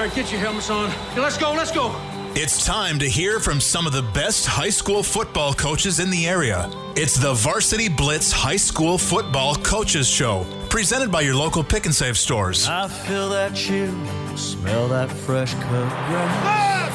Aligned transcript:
All 0.00 0.06
right, 0.06 0.14
get 0.14 0.32
your 0.32 0.40
helmets 0.40 0.70
on. 0.70 0.88
Okay, 1.10 1.20
let's 1.20 1.36
go, 1.36 1.52
let's 1.52 1.70
go. 1.70 1.94
It's 2.34 2.64
time 2.64 2.98
to 3.00 3.06
hear 3.06 3.38
from 3.38 3.60
some 3.60 3.86
of 3.86 3.92
the 3.92 4.00
best 4.00 4.46
high 4.46 4.70
school 4.70 5.02
football 5.02 5.52
coaches 5.52 6.00
in 6.00 6.08
the 6.08 6.26
area. 6.26 6.70
It's 6.96 7.16
the 7.16 7.34
Varsity 7.34 7.90
Blitz 7.90 8.32
High 8.32 8.56
School 8.56 8.96
Football 8.96 9.56
Coaches 9.56 10.08
Show, 10.08 10.46
presented 10.70 11.12
by 11.12 11.20
your 11.20 11.34
local 11.34 11.62
pick 11.62 11.84
and 11.84 11.94
save 11.94 12.16
stores. 12.16 12.66
I 12.66 12.88
feel 12.88 13.28
that 13.28 13.54
chill, 13.54 13.94
smell 14.38 14.88
that 14.88 15.10
fresh 15.10 15.52
cut 15.52 15.68
grass. 15.68 16.40
Ah, 16.46 16.88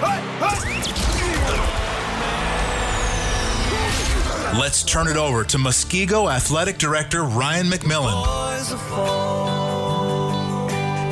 left, 0.00 0.22
left, 0.38 0.62
hey, 4.44 4.52
hey. 4.52 4.60
Let's 4.60 4.84
turn 4.84 5.08
it 5.08 5.16
over 5.16 5.42
to 5.42 5.58
Muskego 5.58 6.32
Athletic 6.32 6.78
Director 6.78 7.24
Ryan 7.24 7.66
McMillan 7.66 8.44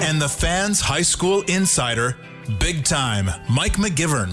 and 0.02 0.20
the 0.20 0.28
fans' 0.28 0.80
high 0.80 1.02
school 1.02 1.42
insider, 1.42 2.16
big 2.58 2.84
time, 2.84 3.30
Mike 3.48 3.74
McGivern. 3.74 4.32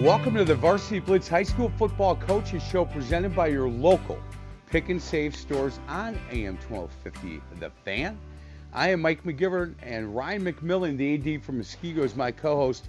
Welcome 0.00 0.36
to 0.36 0.44
the 0.44 0.54
Varsity 0.54 1.00
Blitz 1.00 1.26
High 1.26 1.42
School 1.42 1.72
Football 1.76 2.14
Coaches 2.14 2.62
Show 2.62 2.84
presented 2.84 3.34
by 3.34 3.48
your 3.48 3.68
local 3.68 4.16
pick 4.70 4.90
and 4.90 5.02
save 5.02 5.34
stores 5.34 5.80
on 5.88 6.16
AM 6.30 6.56
1250 6.68 7.40
The 7.58 7.70
Fan. 7.84 8.16
I 8.72 8.90
am 8.90 9.02
Mike 9.02 9.24
McGivern 9.24 9.74
and 9.82 10.14
Ryan 10.14 10.44
McMillan, 10.44 10.96
the 10.96 11.34
AD 11.34 11.42
from 11.42 11.60
Muskego, 11.60 12.04
is 12.04 12.14
my 12.14 12.30
co 12.30 12.54
host 12.54 12.88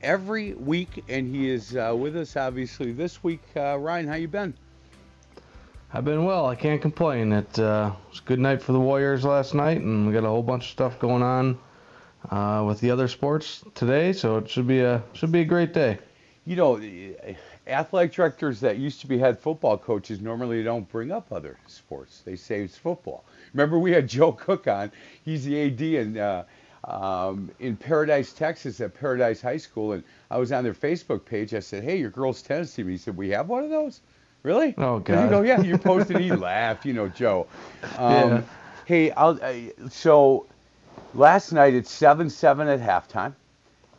every 0.00 0.54
week, 0.54 1.04
and 1.10 1.28
he 1.28 1.50
is 1.50 1.76
uh, 1.76 1.94
with 1.94 2.16
us 2.16 2.36
obviously 2.36 2.92
this 2.92 3.22
week. 3.22 3.42
Uh, 3.54 3.76
Ryan, 3.78 4.08
how 4.08 4.14
you 4.14 4.28
been? 4.28 4.54
I've 5.96 6.04
been 6.04 6.26
well. 6.26 6.44
I 6.44 6.54
can't 6.54 6.82
complain. 6.82 7.32
It 7.32 7.58
uh, 7.58 7.90
was 8.10 8.18
a 8.18 8.22
good 8.28 8.38
night 8.38 8.60
for 8.60 8.72
the 8.72 8.78
Warriors 8.78 9.24
last 9.24 9.54
night, 9.54 9.80
and 9.80 10.06
we 10.06 10.12
got 10.12 10.24
a 10.24 10.28
whole 10.28 10.42
bunch 10.42 10.64
of 10.64 10.70
stuff 10.70 10.98
going 10.98 11.22
on 11.22 11.58
uh, 12.28 12.62
with 12.66 12.80
the 12.80 12.90
other 12.90 13.08
sports 13.08 13.64
today. 13.74 14.12
So 14.12 14.36
it 14.36 14.50
should 14.50 14.66
be 14.66 14.80
a 14.80 15.02
should 15.14 15.32
be 15.32 15.40
a 15.40 15.44
great 15.46 15.72
day. 15.72 15.98
You 16.44 16.56
know, 16.56 16.78
athletic 17.66 18.12
directors 18.12 18.60
that 18.60 18.76
used 18.76 19.00
to 19.00 19.06
be 19.06 19.16
head 19.16 19.38
football 19.38 19.78
coaches 19.78 20.20
normally 20.20 20.62
don't 20.62 20.86
bring 20.86 21.10
up 21.10 21.32
other 21.32 21.58
sports. 21.66 22.20
They 22.26 22.36
say 22.36 22.60
it's 22.60 22.76
football. 22.76 23.24
Remember, 23.54 23.78
we 23.78 23.92
had 23.92 24.06
Joe 24.16 24.32
Cook 24.32 24.68
on. 24.68 24.92
He's 25.24 25.46
the 25.46 25.62
AD 25.62 25.80
in 25.80 26.18
uh, 26.18 26.44
um, 26.84 27.50
in 27.58 27.74
Paradise, 27.74 28.34
Texas, 28.34 28.82
at 28.82 28.92
Paradise 28.92 29.40
High 29.40 29.56
School, 29.56 29.92
and 29.92 30.04
I 30.30 30.36
was 30.36 30.52
on 30.52 30.62
their 30.62 30.74
Facebook 30.74 31.24
page. 31.24 31.54
I 31.54 31.60
said, 31.60 31.84
"Hey, 31.84 31.96
your 31.96 32.10
girls' 32.10 32.42
tennis 32.42 32.74
team." 32.74 32.86
He 32.86 32.98
said, 32.98 33.16
"We 33.16 33.30
have 33.30 33.48
one 33.48 33.64
of 33.64 33.70
those." 33.70 34.02
Really? 34.46 34.76
Oh 34.78 35.00
God. 35.00 35.24
You 35.24 35.28
go, 35.30 35.42
yeah, 35.42 35.60
you 35.60 35.76
posted. 35.76 36.20
he 36.20 36.30
laughed. 36.36 36.86
You 36.86 36.92
know, 36.92 37.08
Joe. 37.08 37.48
Um, 37.98 38.30
Yeah. 38.30 38.42
Hey, 38.84 39.10
I'll, 39.10 39.36
uh, 39.42 39.54
so 39.90 40.46
last 41.14 41.50
night 41.50 41.74
it's 41.74 41.90
seven 41.90 42.30
seven 42.30 42.68
at 42.68 42.78
halftime, 42.78 43.34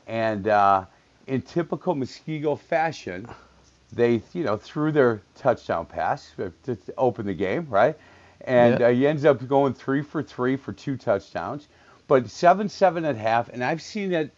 and 0.07 0.47
uh, 0.47 0.85
in 1.27 1.41
typical 1.41 1.93
Muskego 1.95 2.57
fashion, 2.57 3.27
they 3.91 4.21
you 4.31 4.45
know 4.45 4.55
threw 4.55 4.93
their 4.93 5.21
touchdown 5.35 5.85
pass 5.85 6.31
to 6.63 6.77
open 6.97 7.25
the 7.25 7.33
game, 7.33 7.67
right? 7.69 7.97
And 8.45 8.79
Yeah. 8.79 8.87
uh, 8.87 8.91
he 8.91 9.05
ends 9.05 9.25
up 9.25 9.45
going 9.49 9.73
three 9.73 10.01
for 10.01 10.23
three 10.23 10.55
for 10.55 10.71
two 10.71 10.95
touchdowns. 10.95 11.67
But 12.07 12.29
seven 12.29 12.69
seven 12.69 13.03
at 13.03 13.17
half, 13.17 13.49
and 13.49 13.61
I've 13.61 13.81
seen 13.81 14.13
it 14.13 14.33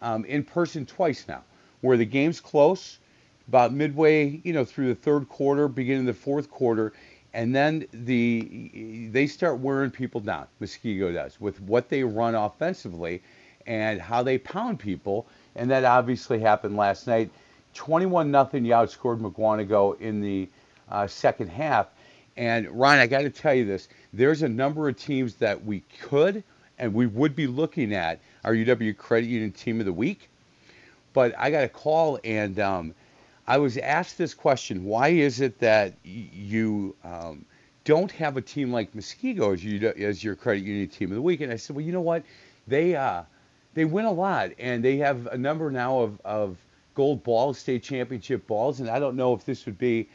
um, 0.00 0.24
in 0.24 0.42
person 0.42 0.86
twice 0.86 1.26
now, 1.28 1.44
where 1.82 1.96
the 1.96 2.04
game's 2.04 2.40
close, 2.40 2.98
about 3.48 3.72
midway, 3.72 4.40
you 4.44 4.52
know, 4.52 4.64
through 4.64 4.88
the 4.88 4.94
third 4.94 5.28
quarter, 5.28 5.68
beginning 5.68 6.08
of 6.08 6.14
the 6.14 6.20
fourth 6.20 6.50
quarter, 6.50 6.92
and 7.34 7.54
then 7.54 7.86
the 7.92 9.08
they 9.12 9.26
start 9.26 9.58
wearing 9.58 9.90
people 9.90 10.20
down. 10.20 10.46
Muskego 10.60 11.12
does 11.12 11.40
with 11.40 11.60
what 11.62 11.88
they 11.88 12.04
run 12.04 12.34
offensively 12.34 13.22
and 13.66 14.00
how 14.00 14.22
they 14.22 14.38
pound 14.38 14.78
people, 14.78 15.26
and 15.56 15.70
that 15.70 15.84
obviously 15.84 16.38
happened 16.38 16.76
last 16.76 17.06
night. 17.06 17.30
21 17.74 18.30
nothing, 18.30 18.64
you 18.64 18.72
outscored 18.72 19.18
Mukwonago 19.20 19.98
in 20.00 20.20
the 20.20 20.48
uh, 20.90 21.06
second 21.06 21.48
half. 21.48 21.88
And 22.36 22.68
Ryan, 22.70 23.00
I 23.00 23.06
got 23.06 23.22
to 23.22 23.30
tell 23.30 23.54
you 23.54 23.64
this: 23.64 23.88
there's 24.12 24.42
a 24.42 24.48
number 24.48 24.88
of 24.88 24.96
teams 24.96 25.34
that 25.36 25.64
we 25.64 25.82
could 26.00 26.44
and 26.78 26.92
we 26.92 27.06
would 27.06 27.36
be 27.36 27.46
looking 27.46 27.94
at 27.94 28.20
our 28.44 28.52
UW 28.54 28.96
Credit 28.96 29.26
Union 29.28 29.52
Team 29.52 29.78
of 29.80 29.86
the 29.86 29.92
Week. 29.92 30.28
But 31.12 31.32
I 31.38 31.50
got 31.50 31.64
a 31.64 31.68
call 31.68 32.18
and 32.24 32.58
um, 32.58 32.94
I 33.46 33.58
was 33.58 33.76
asked 33.78 34.18
this 34.18 34.34
question: 34.34 34.84
Why 34.84 35.08
is 35.08 35.40
it 35.40 35.58
that 35.58 35.94
you 36.04 36.94
um, 37.04 37.44
don't 37.84 38.10
have 38.12 38.36
a 38.36 38.42
team 38.42 38.72
like 38.72 38.94
Muskego 38.94 39.52
as 39.52 39.64
you 39.64 39.88
as 39.88 40.22
your 40.22 40.36
credit 40.36 40.64
union 40.64 40.88
team 40.88 41.10
of 41.10 41.16
the 41.16 41.22
week? 41.22 41.40
And 41.40 41.52
I 41.52 41.56
said, 41.56 41.74
well, 41.74 41.84
you 41.84 41.92
know 41.92 42.00
what? 42.00 42.22
They 42.66 42.94
uh, 42.94 43.22
they 43.74 43.84
win 43.84 44.04
a 44.04 44.12
lot, 44.12 44.50
and 44.58 44.84
they 44.84 44.96
have 44.98 45.26
a 45.26 45.38
number 45.38 45.70
now 45.70 46.00
of, 46.00 46.20
of 46.24 46.56
gold 46.94 47.24
balls, 47.24 47.58
state 47.58 47.82
championship 47.82 48.46
balls, 48.46 48.80
and 48.80 48.88
I 48.88 48.98
don't 48.98 49.16
know 49.16 49.34
if 49.34 49.44
this 49.44 49.66
would 49.66 49.78
be. 49.78 50.08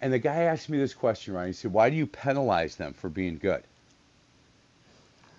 And 0.00 0.12
the 0.12 0.18
guy 0.18 0.42
asked 0.42 0.68
me 0.68 0.76
this 0.78 0.94
question, 0.94 1.34
Ryan. 1.34 1.48
He 1.48 1.52
said, 1.52 1.72
"Why 1.72 1.90
do 1.90 1.96
you 1.96 2.06
penalize 2.06 2.76
them 2.76 2.92
for 2.92 3.08
being 3.08 3.38
good?" 3.38 3.62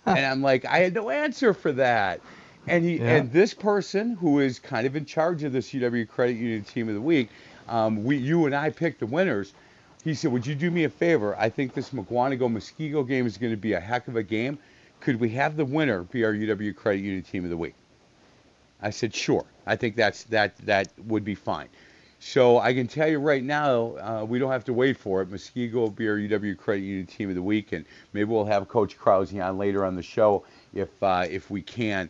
and 0.05 0.25
I'm 0.25 0.41
like, 0.41 0.65
I 0.65 0.79
had 0.79 0.93
no 0.93 1.09
answer 1.09 1.53
for 1.53 1.71
that. 1.73 2.21
And 2.67 2.83
he 2.83 2.97
Yeah. 2.97 3.17
and 3.17 3.31
this 3.31 3.53
person 3.53 4.15
who 4.15 4.39
is 4.39 4.59
kind 4.59 4.87
of 4.87 4.95
in 4.95 5.05
charge 5.05 5.43
of 5.43 5.51
this 5.53 5.73
UW 5.73 6.05
Credit 6.05 6.35
Union 6.35 6.63
Team 6.63 6.87
of 6.87 6.95
the 6.95 7.01
Week, 7.01 7.29
um, 7.67 8.03
we 8.03 8.17
you 8.17 8.45
and 8.45 8.55
I 8.55 8.69
picked 8.69 8.99
the 8.99 9.05
winners. 9.05 9.53
He 10.03 10.13
said, 10.13 10.31
"Would 10.31 10.45
you 10.45 10.55
do 10.55 10.69
me 10.71 10.83
a 10.83 10.89
favor? 10.89 11.35
I 11.37 11.49
think 11.49 11.73
this 11.73 11.89
Mukwonago 11.89 12.47
Muskego 12.51 13.07
game 13.07 13.25
is 13.25 13.37
going 13.37 13.51
to 13.53 13.57
be 13.57 13.73
a 13.73 13.79
heck 13.79 14.07
of 14.07 14.15
a 14.15 14.23
game. 14.23 14.57
Could 14.99 15.19
we 15.19 15.29
have 15.29 15.57
the 15.57 15.65
winner 15.65 16.03
be 16.03 16.23
our 16.23 16.33
UW 16.33 16.73
Credit 16.75 17.01
Union 17.01 17.23
Team 17.23 17.43
of 17.43 17.49
the 17.49 17.57
Week?" 17.57 17.75
I 18.81 18.89
said, 18.89 19.13
"Sure. 19.13 19.45
I 19.65 19.75
think 19.75 19.95
that's 19.95 20.23
that 20.25 20.57
that 20.65 20.89
would 21.05 21.23
be 21.25 21.35
fine." 21.35 21.67
So 22.19 22.57
I 22.59 22.73
can 22.73 22.87
tell 22.87 23.07
you 23.07 23.19
right 23.19 23.43
now, 23.43 23.97
uh, 23.97 24.25
we 24.27 24.39
don't 24.39 24.51
have 24.51 24.65
to 24.65 24.73
wait 24.73 24.97
for 24.97 25.21
it. 25.21 25.29
Muskego 25.29 25.73
will 25.73 25.89
be 25.91 26.07
our 26.07 26.17
UW 26.17 26.55
Credit 26.57 26.81
Union 26.81 27.05
Team 27.05 27.29
of 27.29 27.35
the 27.35 27.41
Week, 27.41 27.71
and 27.71 27.85
maybe 28.13 28.25
we'll 28.31 28.45
have 28.45 28.67
Coach 28.67 28.97
Krause 28.97 29.33
on 29.35 29.57
later 29.57 29.85
on 29.85 29.95
the 29.95 30.01
show 30.01 30.43
if 30.73 30.89
uh, 31.03 31.25
if 31.29 31.51
we 31.51 31.61
can. 31.61 32.09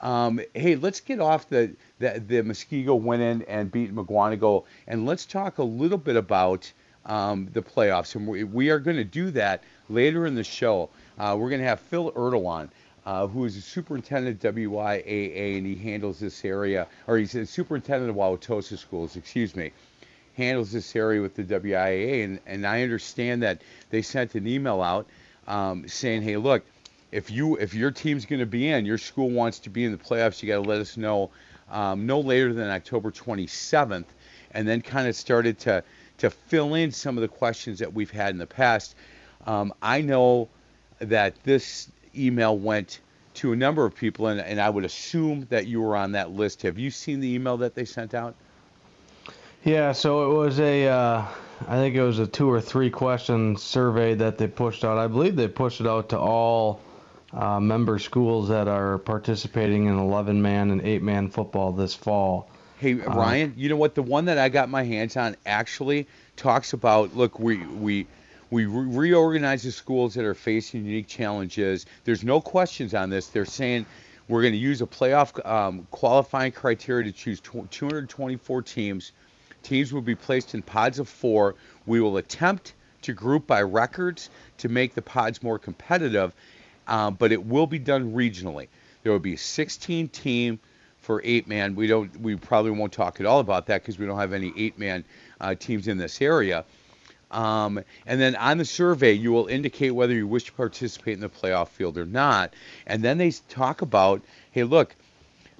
Um, 0.00 0.40
hey, 0.54 0.76
let's 0.76 1.00
get 1.00 1.20
off 1.20 1.48
the, 1.48 1.74
the 1.98 2.22
the 2.26 2.42
Muskego 2.42 3.00
win 3.00 3.20
in 3.20 3.42
and 3.42 3.70
beat 3.70 3.94
Mukwonago, 3.94 4.64
and 4.86 5.06
let's 5.06 5.26
talk 5.26 5.58
a 5.58 5.62
little 5.62 5.98
bit 5.98 6.16
about 6.16 6.72
um, 7.04 7.48
the 7.52 7.62
playoffs, 7.62 8.14
and 8.14 8.26
we, 8.26 8.44
we 8.44 8.70
are 8.70 8.78
going 8.78 8.96
to 8.96 9.04
do 9.04 9.30
that 9.32 9.62
later 9.88 10.26
in 10.26 10.34
the 10.34 10.44
show. 10.44 10.88
Uh, 11.18 11.36
we're 11.38 11.50
going 11.50 11.60
to 11.60 11.66
have 11.66 11.80
Phil 11.80 12.12
Ertl. 12.12 12.68
Uh, 13.06 13.26
who 13.26 13.46
is 13.46 13.56
a 13.56 13.62
superintendent 13.62 14.44
at 14.44 14.54
WIAA, 14.54 15.56
and 15.56 15.66
he 15.66 15.74
handles 15.74 16.20
this 16.20 16.44
area, 16.44 16.86
or 17.06 17.16
he's 17.16 17.34
a 17.34 17.46
superintendent 17.46 18.10
of 18.10 18.16
Wauwatosa 18.16 18.76
schools, 18.76 19.16
excuse 19.16 19.56
me, 19.56 19.72
handles 20.34 20.70
this 20.70 20.94
area 20.94 21.22
with 21.22 21.34
the 21.34 21.42
WIAA. 21.42 22.24
And, 22.24 22.40
and 22.46 22.66
I 22.66 22.82
understand 22.82 23.42
that 23.42 23.62
they 23.88 24.02
sent 24.02 24.34
an 24.34 24.46
email 24.46 24.82
out 24.82 25.06
um, 25.48 25.88
saying, 25.88 26.20
hey, 26.22 26.36
look, 26.36 26.62
if 27.12 27.30
you 27.30 27.56
if 27.56 27.74
your 27.74 27.90
team's 27.90 28.24
going 28.24 28.40
to 28.40 28.46
be 28.46 28.68
in, 28.68 28.86
your 28.86 28.98
school 28.98 29.30
wants 29.30 29.58
to 29.60 29.70
be 29.70 29.84
in 29.84 29.92
the 29.92 29.98
playoffs, 29.98 30.42
you 30.42 30.48
got 30.48 30.62
to 30.62 30.68
let 30.68 30.80
us 30.80 30.96
know 30.96 31.30
um, 31.70 32.06
no 32.06 32.20
later 32.20 32.52
than 32.52 32.68
October 32.68 33.10
27th, 33.10 34.06
and 34.52 34.66
then 34.66 34.80
kind 34.80 35.08
of 35.08 35.16
started 35.16 35.58
to 35.60 35.82
to 36.18 36.30
fill 36.30 36.74
in 36.74 36.92
some 36.92 37.16
of 37.16 37.22
the 37.22 37.28
questions 37.28 37.78
that 37.78 37.92
we've 37.92 38.10
had 38.10 38.30
in 38.30 38.38
the 38.38 38.46
past. 38.46 38.94
Um, 39.46 39.72
I 39.80 40.02
know 40.02 40.48
that 40.98 41.34
this 41.44 41.90
email 42.14 42.58
went 42.58 43.00
to 43.34 43.52
a 43.52 43.56
number 43.56 43.86
of 43.86 43.94
people, 43.94 44.26
and, 44.26 44.40
and 44.40 44.60
I 44.60 44.68
would 44.68 44.84
assume 44.84 45.46
that 45.48 45.66
you 45.66 45.80
were 45.80 45.96
on 45.96 46.12
that 46.12 46.30
list. 46.30 46.62
Have 46.62 46.78
you 46.78 46.90
seen 46.90 47.20
the 47.20 47.32
email 47.32 47.56
that 47.58 47.74
they 47.74 47.86
sent 47.86 48.12
out? 48.12 48.34
Yeah, 49.64 49.92
so 49.92 50.30
it 50.30 50.34
was 50.34 50.60
a, 50.60 50.88
uh, 50.88 51.24
I 51.66 51.76
think 51.76 51.94
it 51.94 52.02
was 52.02 52.18
a 52.18 52.26
two 52.26 52.50
or 52.50 52.60
three 52.60 52.90
question 52.90 53.56
survey 53.56 54.14
that 54.14 54.36
they 54.36 54.46
pushed 54.46 54.84
out. 54.84 54.98
I 54.98 55.06
believe 55.06 55.36
they 55.36 55.48
pushed 55.48 55.80
it 55.80 55.86
out 55.86 56.10
to 56.10 56.18
all 56.18 56.80
uh, 57.32 57.60
member 57.60 57.98
schools 57.98 58.48
that 58.48 58.68
are 58.68 58.98
participating 58.98 59.86
in 59.86 59.98
11 59.98 60.40
man 60.40 60.70
and 60.70 60.82
8 60.82 61.02
man 61.02 61.30
football 61.30 61.72
this 61.72 61.94
fall. 61.94 62.48
Hey 62.78 63.00
Uh, 63.00 63.14
Ryan, 63.14 63.54
you 63.56 63.68
know 63.68 63.76
what? 63.76 63.94
The 63.94 64.02
one 64.02 64.24
that 64.24 64.38
I 64.38 64.48
got 64.48 64.68
my 64.70 64.82
hands 64.84 65.16
on 65.16 65.36
actually 65.44 66.06
talks 66.36 66.72
about. 66.72 67.14
Look, 67.14 67.38
we 67.38 67.58
we 67.58 68.06
we 68.50 68.64
re- 68.64 69.10
reorganize 69.10 69.62
the 69.62 69.70
schools 69.70 70.14
that 70.14 70.24
are 70.24 70.34
facing 70.34 70.86
unique 70.86 71.06
challenges. 71.06 71.84
There's 72.04 72.24
no 72.24 72.40
questions 72.40 72.94
on 72.94 73.10
this. 73.10 73.28
They're 73.28 73.44
saying 73.44 73.84
we're 74.28 74.40
going 74.40 74.54
to 74.54 74.58
use 74.58 74.80
a 74.80 74.86
playoff 74.86 75.44
um, 75.46 75.86
qualifying 75.90 76.52
criteria 76.52 77.04
to 77.04 77.12
choose 77.12 77.40
tw- 77.40 77.70
224 77.70 78.62
teams. 78.62 79.12
Teams 79.62 79.92
will 79.92 80.00
be 80.00 80.14
placed 80.14 80.54
in 80.54 80.62
pods 80.62 80.98
of 80.98 81.08
four. 81.08 81.56
We 81.84 82.00
will 82.00 82.16
attempt 82.16 82.72
to 83.02 83.12
group 83.12 83.46
by 83.46 83.62
records 83.62 84.30
to 84.58 84.68
make 84.68 84.94
the 84.94 85.02
pods 85.02 85.42
more 85.42 85.58
competitive, 85.58 86.32
um, 86.90 87.14
but 87.14 87.32
it 87.32 87.46
will 87.46 87.66
be 87.66 87.78
done 87.78 88.12
regionally. 88.12 88.68
There 89.02 89.12
will 89.12 89.18
be 89.18 89.34
a 89.34 89.38
16 89.38 90.08
team 90.08 90.58
for 90.98 91.22
eight 91.24 91.48
man. 91.48 91.74
We 91.74 91.86
don't. 91.86 92.14
We 92.20 92.36
probably 92.36 92.72
won't 92.72 92.92
talk 92.92 93.20
at 93.20 93.26
all 93.26 93.40
about 93.40 93.66
that 93.66 93.80
because 93.80 93.98
we 93.98 94.04
don't 94.04 94.18
have 94.18 94.34
any 94.34 94.52
eight 94.56 94.78
man 94.78 95.04
uh, 95.40 95.54
teams 95.54 95.88
in 95.88 95.96
this 95.96 96.20
area. 96.20 96.64
Um, 97.30 97.80
and 98.06 98.20
then 98.20 98.34
on 98.36 98.58
the 98.58 98.64
survey, 98.64 99.12
you 99.12 99.30
will 99.30 99.46
indicate 99.46 99.90
whether 99.92 100.12
you 100.12 100.26
wish 100.26 100.44
to 100.46 100.52
participate 100.52 101.14
in 101.14 101.20
the 101.20 101.28
playoff 101.28 101.68
field 101.68 101.96
or 101.96 102.04
not. 102.04 102.52
And 102.86 103.04
then 103.04 103.18
they 103.18 103.30
talk 103.48 103.82
about, 103.82 104.20
hey, 104.50 104.64
look, 104.64 104.96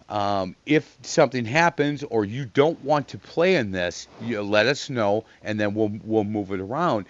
um, 0.09 0.57
if 0.67 0.99
something 1.03 1.45
happens 1.45 2.03
or 2.03 2.25
you 2.25 2.45
don't 2.45 2.85
want 2.85 3.07
to 3.09 3.19
play 3.19 3.55
in 3.55 3.71
this, 3.71 4.09
you 4.21 4.43
let 4.43 4.67
us 4.67 4.91
know, 4.91 5.25
and 5.45 5.61
then 5.61 5.75
we'll 5.75 5.93
we'll 6.05 6.25
move 6.25 6.51
it 6.51 6.61
around. 6.61 7.07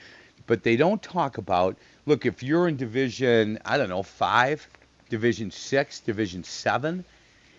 But 0.50 0.64
they 0.64 0.74
don't 0.74 1.00
talk 1.00 1.38
about, 1.38 1.76
look, 2.06 2.26
if 2.26 2.42
you're 2.42 2.66
in 2.66 2.76
Division, 2.76 3.60
I 3.64 3.78
don't 3.78 3.88
know, 3.88 4.02
five, 4.02 4.66
Division 5.08 5.48
six, 5.52 6.00
Division 6.00 6.42
seven, 6.42 7.04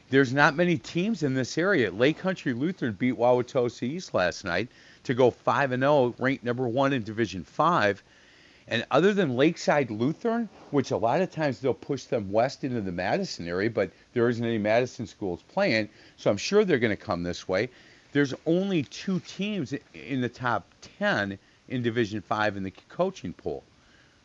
there's 0.10 0.34
not 0.34 0.58
many 0.58 0.78
teams 0.78 1.24
in 1.24 1.34
this 1.34 1.58
area. 1.58 1.90
Lake 1.90 2.18
Country 2.18 2.52
Lutheran 2.52 2.92
beat 2.92 3.14
Wauwatosa 3.14 3.84
East 3.84 4.14
last 4.14 4.44
night 4.44 4.68
to 5.06 5.14
go 5.14 5.32
5 5.32 5.72
and 5.72 5.82
0, 5.82 6.16
ranked 6.20 6.44
number 6.44 6.68
1 6.68 6.92
in 6.92 7.02
Division 7.02 7.46
5. 7.46 8.04
And 8.68 8.86
other 8.92 9.14
than 9.14 9.38
Lakeside 9.38 9.90
Lutheran, 9.90 10.50
which 10.72 10.92
a 10.92 10.98
lot 10.98 11.22
of 11.22 11.32
times 11.32 11.62
they'll 11.62 11.74
push 11.74 12.04
them 12.04 12.30
west 12.30 12.66
into 12.66 12.82
the 12.82 12.92
Madison 12.92 13.48
area, 13.48 13.70
but 13.70 13.90
there 14.12 14.28
isn't 14.28 14.44
any 14.44 14.58
Madison 14.58 15.08
schools 15.08 15.42
playing, 15.48 15.88
so 16.18 16.30
I'm 16.30 16.36
sure 16.36 16.66
they're 16.66 16.78
going 16.78 16.90
to 16.90 17.02
come 17.02 17.24
this 17.24 17.48
way. 17.48 17.70
There's 18.12 18.34
only 18.46 18.84
two 18.84 19.22
teams 19.22 19.74
in 19.94 20.20
the 20.20 20.28
top 20.28 20.66
10 21.00 21.40
in 21.72 21.82
Division 21.82 22.22
5 22.22 22.58
in 22.58 22.64
the 22.64 22.74
coaching 22.90 23.34
pool. 23.34 23.64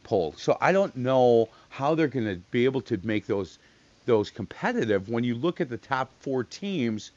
Poll. 0.05 0.35
So 0.37 0.57
I 0.61 0.73
don't 0.73 0.95
know 0.97 1.49
how 1.69 1.95
they're 1.95 2.07
going 2.07 2.27
to 2.27 2.37
be 2.51 2.65
able 2.65 2.81
to 2.83 2.99
make 3.03 3.27
those 3.27 3.59
those 4.05 4.31
competitive 4.31 5.09
when 5.09 5.25
you 5.25 5.35
look 5.35 5.61
at 5.61 5.69
the 5.69 5.77
top 5.77 6.11
four 6.21 6.45
teams 6.45 7.11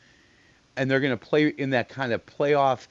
and 0.76 0.90
they're 0.90 1.00
going 1.00 1.18
to 1.18 1.26
play 1.26 1.48
in 1.50 1.70
that 1.70 1.88
kind 1.88 2.12
of 2.12 2.26
playoff 2.26 2.88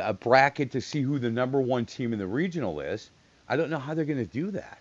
uh, 0.00 0.14
bracket 0.14 0.70
to 0.70 0.80
see 0.80 1.02
who 1.02 1.18
the 1.18 1.30
number 1.30 1.60
one 1.60 1.84
team 1.84 2.12
in 2.12 2.18
the 2.18 2.26
regional 2.26 2.80
is. 2.80 3.10
I 3.48 3.56
don't 3.56 3.70
know 3.70 3.78
how 3.78 3.92
they're 3.92 4.06
going 4.06 4.24
to 4.26 4.32
do 4.32 4.50
that. 4.52 4.78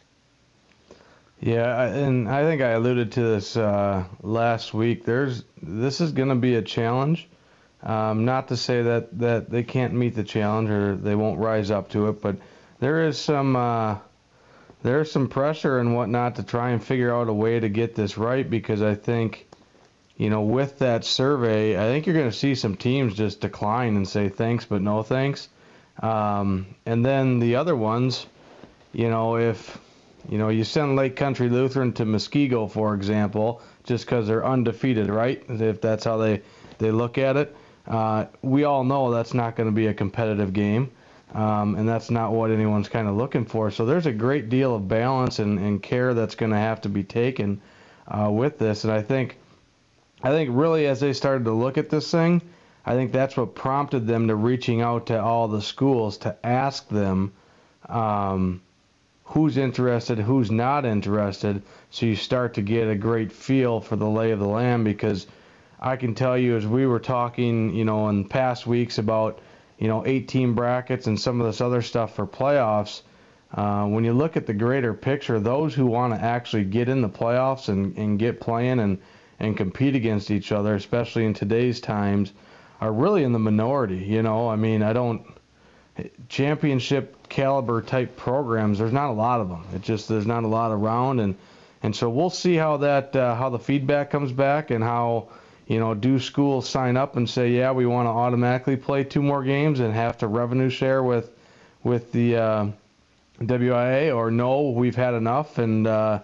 Yeah, 1.42 1.84
and 1.84 2.30
I 2.30 2.44
think 2.44 2.62
I 2.62 2.70
alluded 2.70 3.12
to 3.14 3.22
this 3.22 3.58
uh, 3.58 4.06
last 4.22 4.74
week. 4.74 5.04
There's 5.04 5.44
this 5.62 6.00
is 6.00 6.14
going 6.14 6.30
to 6.30 6.36
be 6.36 6.56
a 6.56 6.62
challenge. 6.62 7.28
Um, 7.84 8.24
not 8.24 8.48
to 8.48 8.58
say 8.58 8.82
that 8.82 9.20
that 9.20 9.50
they 9.50 9.64
can't 9.64 9.94
meet 9.94 10.16
the 10.16 10.24
challenge 10.24 10.70
or 10.70 10.96
they 10.96 11.16
won't 11.16 11.40
rise 11.40 11.70
up 11.70 11.90
to 11.90 12.08
it, 12.08 12.22
but 12.22 12.38
there 12.80 13.06
is 13.06 13.18
some 13.18 13.56
uh, 13.58 13.98
there's 14.84 15.12
some 15.12 15.28
pressure 15.28 15.80
and 15.80 15.96
whatnot 15.96 16.36
to 16.36 16.44
try 16.44 16.72
and 16.72 16.84
figure 16.84 17.14
out 17.14 17.28
a 17.28 17.34
way 17.34 17.60
to 17.60 17.70
get 17.70 17.96
this 17.96 18.18
right 18.18 18.50
because 18.50 18.82
I 18.82 18.96
think, 18.96 19.48
you 20.18 20.30
know, 20.30 20.42
with 20.42 20.80
that 20.80 21.04
survey, 21.04 21.78
I 21.78 21.92
think 21.92 22.06
you're 22.06 22.16
going 22.16 22.30
to 22.30 22.36
see 22.36 22.56
some 22.56 22.76
teams 22.76 23.16
just 23.16 23.42
decline 23.42 23.98
and 23.98 24.08
say 24.08 24.30
thanks 24.30 24.66
but 24.66 24.82
no 24.82 25.04
thanks. 25.04 25.50
Um, 26.02 26.68
and 26.86 27.06
then 27.06 27.40
the 27.40 27.56
other 27.58 27.76
ones, 27.76 28.26
you 28.94 29.10
know, 29.10 29.38
if 29.38 29.78
you 30.30 30.38
know 30.38 30.50
you 30.50 30.64
send 30.64 30.96
Lake 30.96 31.18
Country 31.18 31.50
Lutheran 31.50 31.92
to 31.94 32.06
Muskego, 32.06 32.72
for 32.72 32.96
example, 32.96 33.62
just 33.84 34.06
because 34.06 34.28
they're 34.28 34.46
undefeated, 34.46 35.10
right? 35.10 35.44
If 35.50 35.82
that's 35.82 36.06
how 36.06 36.18
they 36.18 36.42
they 36.78 36.92
look 36.92 37.18
at 37.18 37.38
it, 37.38 37.56
uh, 37.88 38.26
we 38.42 38.64
all 38.64 38.84
know 38.84 39.12
that's 39.12 39.34
not 39.34 39.56
going 39.56 39.70
to 39.70 39.76
be 39.76 39.88
a 39.88 39.94
competitive 39.94 40.54
game. 40.54 40.92
Um, 41.34 41.76
and 41.76 41.90
that's 41.90 42.12
not 42.12 42.32
what 42.32 42.52
anyone's 42.52 42.90
kind 42.90 43.08
of 43.08 43.16
looking 43.16 43.46
for. 43.46 43.72
So 43.72 43.86
there's 43.86 44.06
a 44.06 44.12
great 44.12 44.50
deal 44.50 44.76
of 44.76 44.88
balance 44.88 45.40
and, 45.40 45.58
and 45.58 45.82
care 45.82 46.14
that's 46.14 46.36
going 46.36 46.52
to 46.52 46.58
have 46.58 46.82
to 46.82 46.90
be 46.90 47.04
taken 47.04 47.60
uh, 48.08 48.30
with 48.30 48.60
this. 48.60 48.84
And 48.84 48.94
I 48.94 49.02
think, 49.02 49.38
I 50.22 50.30
think 50.30 50.52
really 50.54 50.86
as 50.86 51.00
they 51.00 51.12
started 51.12 51.46
to 51.46 51.52
look 51.52 51.80
at 51.80 51.90
this 51.90 52.12
thing, 52.12 52.42
I 52.86 52.94
think 52.94 53.12
that's 53.12 53.36
what 53.36 53.56
prompted 53.56 54.06
them 54.06 54.28
to 54.28 54.36
reaching 54.36 54.82
out 54.82 55.08
to 55.08 55.20
all 55.20 55.48
the 55.48 55.62
schools 55.62 56.18
to 56.20 56.36
ask 56.46 56.88
them 56.90 57.34
um, 57.90 58.62
who's 59.24 59.58
interested, 59.58 60.20
who's 60.20 60.52
not 60.52 60.86
interested, 60.86 61.64
so 61.90 62.06
you 62.06 62.16
start 62.16 62.54
to 62.56 62.62
get 62.62 62.88
a 62.88 62.96
great 62.96 63.32
feel 63.32 63.80
for 63.80 63.96
the 63.96 64.08
lay 64.08 64.32
of 64.32 64.40
the 64.40 64.48
land. 64.48 64.86
Because 64.86 65.26
I 65.84 65.98
can 65.98 66.16
tell 66.16 66.38
you, 66.38 66.56
as 66.56 66.66
we 66.66 66.88
were 66.88 67.00
talking, 67.00 67.76
you 67.76 67.86
know, 67.86 68.10
in 68.10 68.28
past 68.28 68.66
weeks 68.66 68.98
about 68.98 69.40
you 69.84 69.90
know, 69.90 70.06
18 70.06 70.54
brackets 70.54 71.08
and 71.08 71.20
some 71.20 71.42
of 71.42 71.48
this 71.48 71.60
other 71.60 71.82
stuff 71.82 72.16
for 72.16 72.26
playoffs. 72.26 73.02
Uh, 73.54 73.86
when 73.86 74.06
you 74.06 74.14
look 74.14 74.38
at 74.38 74.46
the 74.48 74.54
greater 74.54 74.94
picture, 74.94 75.42
those 75.42 75.74
who 75.74 75.86
want 75.86 76.14
to 76.14 76.20
actually 76.22 76.64
get 76.64 76.88
in 76.88 77.02
the 77.02 77.10
playoffs 77.10 77.68
and, 77.68 77.96
and 77.98 78.18
get 78.18 78.40
playing 78.40 78.80
and, 78.80 78.98
and 79.42 79.58
compete 79.58 79.94
against 79.94 80.32
each 80.32 80.54
other, 80.54 80.76
especially 80.76 81.26
in 81.26 81.34
today's 81.34 81.82
times, 81.82 82.32
are 82.80 82.94
really 82.94 83.26
in 83.26 83.34
the 83.34 83.40
minority. 83.40 83.98
You 83.98 84.24
know, 84.24 84.48
I 84.48 84.56
mean, 84.56 84.82
I 84.82 84.94
don't 84.94 85.26
championship 86.30 87.28
caliber 87.28 87.82
type 87.82 88.16
programs. 88.16 88.80
There's 88.80 88.94
not 88.94 89.10
a 89.10 89.14
lot 89.14 89.42
of 89.42 89.50
them. 89.50 89.66
It 89.76 89.82
just 89.82 90.08
there's 90.08 90.26
not 90.26 90.46
a 90.46 90.48
lot 90.48 90.72
around, 90.72 91.20
and 91.20 91.36
and 91.84 91.96
so 91.96 92.10
we'll 92.10 92.30
see 92.30 92.56
how 92.56 92.78
that 92.78 93.16
uh, 93.16 93.36
how 93.36 93.50
the 93.50 93.60
feedback 93.60 94.10
comes 94.10 94.32
back 94.32 94.72
and 94.72 94.84
how 94.84 95.28
you 95.68 95.80
know, 95.80 95.94
do 95.94 96.20
schools 96.20 96.68
sign 96.68 96.98
up 96.98 97.16
and 97.16 97.30
say, 97.30 97.52
yeah, 97.52 97.72
we 97.72 97.86
want 97.86 98.06
to 98.08 98.12
automatically 98.12 98.76
play 98.76 99.04
two 99.04 99.22
more 99.22 99.44
games 99.44 99.80
and 99.80 99.94
have 99.94 100.18
to 100.20 100.28
revenue 100.28 100.70
share 100.70 101.02
with 101.02 101.32
with 101.84 102.12
the 102.12 102.38
uh, 102.38 102.68
WIA, 103.42 104.16
or 104.16 104.32
no, 104.32 104.70
we've 104.70 104.96
had 104.96 105.14
enough 105.14 105.58
and 105.58 105.86
uh, 105.86 106.20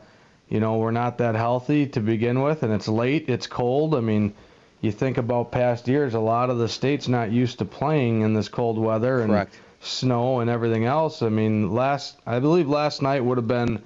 you 0.48 0.60
know 0.60 0.78
we're 0.78 0.92
not 0.92 1.18
that 1.18 1.36
healthy 1.36 1.88
to 1.88 2.00
begin 2.00 2.42
with, 2.42 2.64
and 2.64 2.74
it's 2.74 2.88
late, 2.88 3.30
it's 3.30 3.48
cold. 3.48 3.96
I 3.96 4.00
mean, 4.02 4.34
you 4.82 4.92
think 4.92 5.18
about 5.18 5.52
past 5.52 5.88
years, 5.88 6.14
a 6.14 6.20
lot 6.20 6.50
of 6.50 6.58
the 6.58 6.70
states 6.70 7.08
not 7.08 7.32
used 7.32 7.60
to 7.60 7.66
playing 7.66 8.22
in 8.22 8.34
this 8.34 8.50
cold 8.50 8.78
weather 8.78 9.22
and 9.22 9.32
Correct. 9.32 9.56
snow 9.82 10.40
and 10.40 10.50
everything 10.50 10.86
else. 10.86 11.22
I 11.22 11.30
mean, 11.30 11.72
last 11.72 12.18
I 12.26 12.40
believe 12.40 12.68
last 12.70 13.02
night 13.02 13.24
would 13.24 13.38
have 13.38 13.48
been 13.48 13.82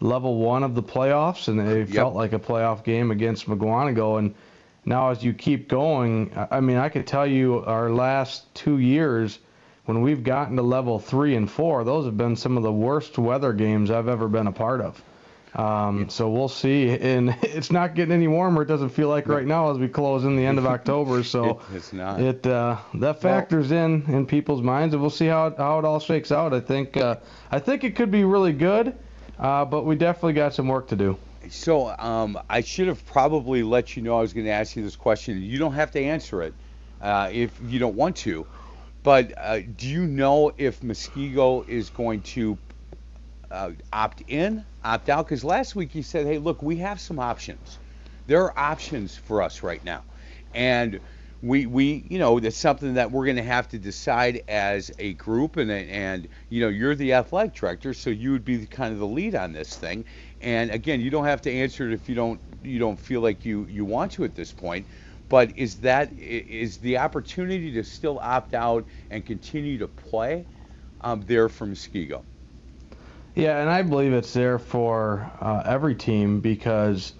level 0.00 0.36
one 0.38 0.62
of 0.64 0.74
the 0.74 0.82
playoffs, 0.82 1.48
and 1.48 1.60
it 1.60 1.88
felt 1.88 2.14
like 2.14 2.32
a 2.32 2.38
playoff 2.38 2.84
game 2.84 3.10
against 3.10 3.46
Mukwonago 3.46 4.18
and 4.18 4.34
now 4.84 5.10
as 5.10 5.22
you 5.22 5.32
keep 5.32 5.68
going, 5.68 6.32
I 6.50 6.60
mean, 6.60 6.76
I 6.76 6.88
could 6.88 7.06
tell 7.06 7.26
you 7.26 7.64
our 7.64 7.90
last 7.90 8.52
two 8.54 8.78
years, 8.78 9.38
when 9.84 10.00
we've 10.02 10.22
gotten 10.24 10.56
to 10.56 10.62
level 10.62 10.98
three 10.98 11.34
and 11.36 11.50
four, 11.50 11.84
those 11.84 12.04
have 12.06 12.16
been 12.16 12.36
some 12.36 12.56
of 12.56 12.62
the 12.62 12.72
worst 12.72 13.18
weather 13.18 13.52
games 13.52 13.90
I've 13.90 14.08
ever 14.08 14.28
been 14.28 14.46
a 14.46 14.52
part 14.52 14.80
of. 14.80 15.02
Um, 15.54 16.08
so 16.08 16.30
we'll 16.30 16.48
see. 16.48 16.88
And 16.88 17.36
it's 17.42 17.70
not 17.70 17.94
getting 17.94 18.14
any 18.14 18.26
warmer. 18.28 18.62
It 18.62 18.66
doesn't 18.68 18.88
feel 18.88 19.08
like 19.08 19.28
right 19.28 19.44
now 19.46 19.70
as 19.70 19.78
we 19.78 19.86
close 19.86 20.24
in 20.24 20.34
the 20.36 20.46
end 20.46 20.58
of 20.58 20.66
October. 20.76 21.22
So 21.22 21.60
It- 21.70 21.76
it's 21.76 21.92
not. 21.92 22.20
It 22.20 22.46
uh, 22.46 22.78
that 22.94 23.20
factors 23.20 23.70
in 23.70 24.02
in 24.08 24.24
people's 24.26 24.62
minds, 24.62 24.94
and 24.94 25.00
we'll 25.02 25.10
see 25.10 25.26
how 25.26 25.48
it, 25.48 25.54
how 25.58 25.78
it 25.78 25.84
all 25.84 26.00
shakes 26.00 26.32
out. 26.32 26.54
I 26.54 26.60
think 26.60 26.96
uh, 26.96 27.16
I 27.50 27.58
think 27.58 27.84
it 27.84 27.96
could 27.96 28.10
be 28.10 28.24
really 28.24 28.52
good, 28.54 28.96
uh, 29.38 29.64
but 29.66 29.84
we 29.84 29.94
definitely 29.94 30.32
got 30.34 30.54
some 30.54 30.68
work 30.68 30.88
to 30.88 30.96
do. 30.96 31.18
So 31.50 31.88
um, 31.98 32.38
I 32.48 32.60
should 32.60 32.88
have 32.88 33.04
probably 33.06 33.62
let 33.62 33.96
you 33.96 34.02
know 34.02 34.16
I 34.18 34.20
was 34.20 34.32
going 34.32 34.46
to 34.46 34.52
ask 34.52 34.76
you 34.76 34.82
this 34.82 34.96
question. 34.96 35.42
You 35.42 35.58
don't 35.58 35.74
have 35.74 35.90
to 35.92 36.00
answer 36.02 36.42
it 36.42 36.54
uh, 37.00 37.30
if 37.32 37.58
you 37.66 37.78
don't 37.78 37.96
want 37.96 38.16
to. 38.16 38.46
But 39.02 39.34
uh, 39.36 39.60
do 39.76 39.88
you 39.88 40.06
know 40.06 40.52
if 40.56 40.80
Muskego 40.80 41.68
is 41.68 41.90
going 41.90 42.22
to 42.22 42.56
uh, 43.50 43.70
opt 43.92 44.22
in, 44.28 44.64
opt 44.84 45.08
out? 45.08 45.26
Because 45.26 45.42
last 45.42 45.74
week 45.74 45.94
you 45.94 46.02
said, 46.02 46.26
hey, 46.26 46.38
look, 46.38 46.62
we 46.62 46.76
have 46.76 47.00
some 47.00 47.18
options. 47.18 47.78
There 48.26 48.42
are 48.42 48.56
options 48.56 49.16
for 49.16 49.42
us 49.42 49.62
right 49.62 49.84
now. 49.84 50.02
And 50.54 51.00
we, 51.42 51.66
we 51.66 52.06
you 52.08 52.20
know, 52.20 52.38
that's 52.38 52.56
something 52.56 52.94
that 52.94 53.10
we're 53.10 53.24
going 53.24 53.36
to 53.36 53.42
have 53.42 53.68
to 53.70 53.78
decide 53.78 54.44
as 54.46 54.92
a 55.00 55.14
group. 55.14 55.56
And, 55.56 55.72
and, 55.72 56.28
you 56.48 56.60
know, 56.60 56.68
you're 56.68 56.94
the 56.94 57.14
athletic 57.14 57.54
director, 57.54 57.94
so 57.94 58.10
you 58.10 58.30
would 58.30 58.44
be 58.44 58.64
kind 58.66 58.92
of 58.92 59.00
the 59.00 59.06
lead 59.06 59.34
on 59.34 59.52
this 59.52 59.74
thing. 59.74 60.04
And 60.42 60.70
again, 60.70 61.00
you 61.00 61.10
don't 61.10 61.24
have 61.24 61.42
to 61.42 61.52
answer 61.52 61.88
it 61.88 61.94
if 61.94 62.08
you 62.08 62.14
don't 62.14 62.40
you 62.62 62.78
don't 62.78 62.98
feel 62.98 63.20
like 63.20 63.44
you, 63.44 63.66
you 63.70 63.84
want 63.84 64.12
to 64.12 64.24
at 64.24 64.34
this 64.34 64.52
point. 64.52 64.86
But 65.28 65.56
is 65.56 65.76
that 65.76 66.12
is 66.12 66.76
the 66.78 66.98
opportunity 66.98 67.72
to 67.72 67.84
still 67.84 68.18
opt 68.18 68.54
out 68.54 68.86
and 69.10 69.24
continue 69.24 69.78
to 69.78 69.88
play 69.88 70.46
um, 71.00 71.22
there 71.26 71.48
for 71.48 71.66
Muskego? 71.66 72.22
Yeah, 73.34 73.60
and 73.60 73.70
I 73.70 73.82
believe 73.82 74.12
it's 74.12 74.34
there 74.34 74.58
for 74.58 75.30
uh, 75.40 75.62
every 75.64 75.94
team 75.94 76.40
because 76.40 77.14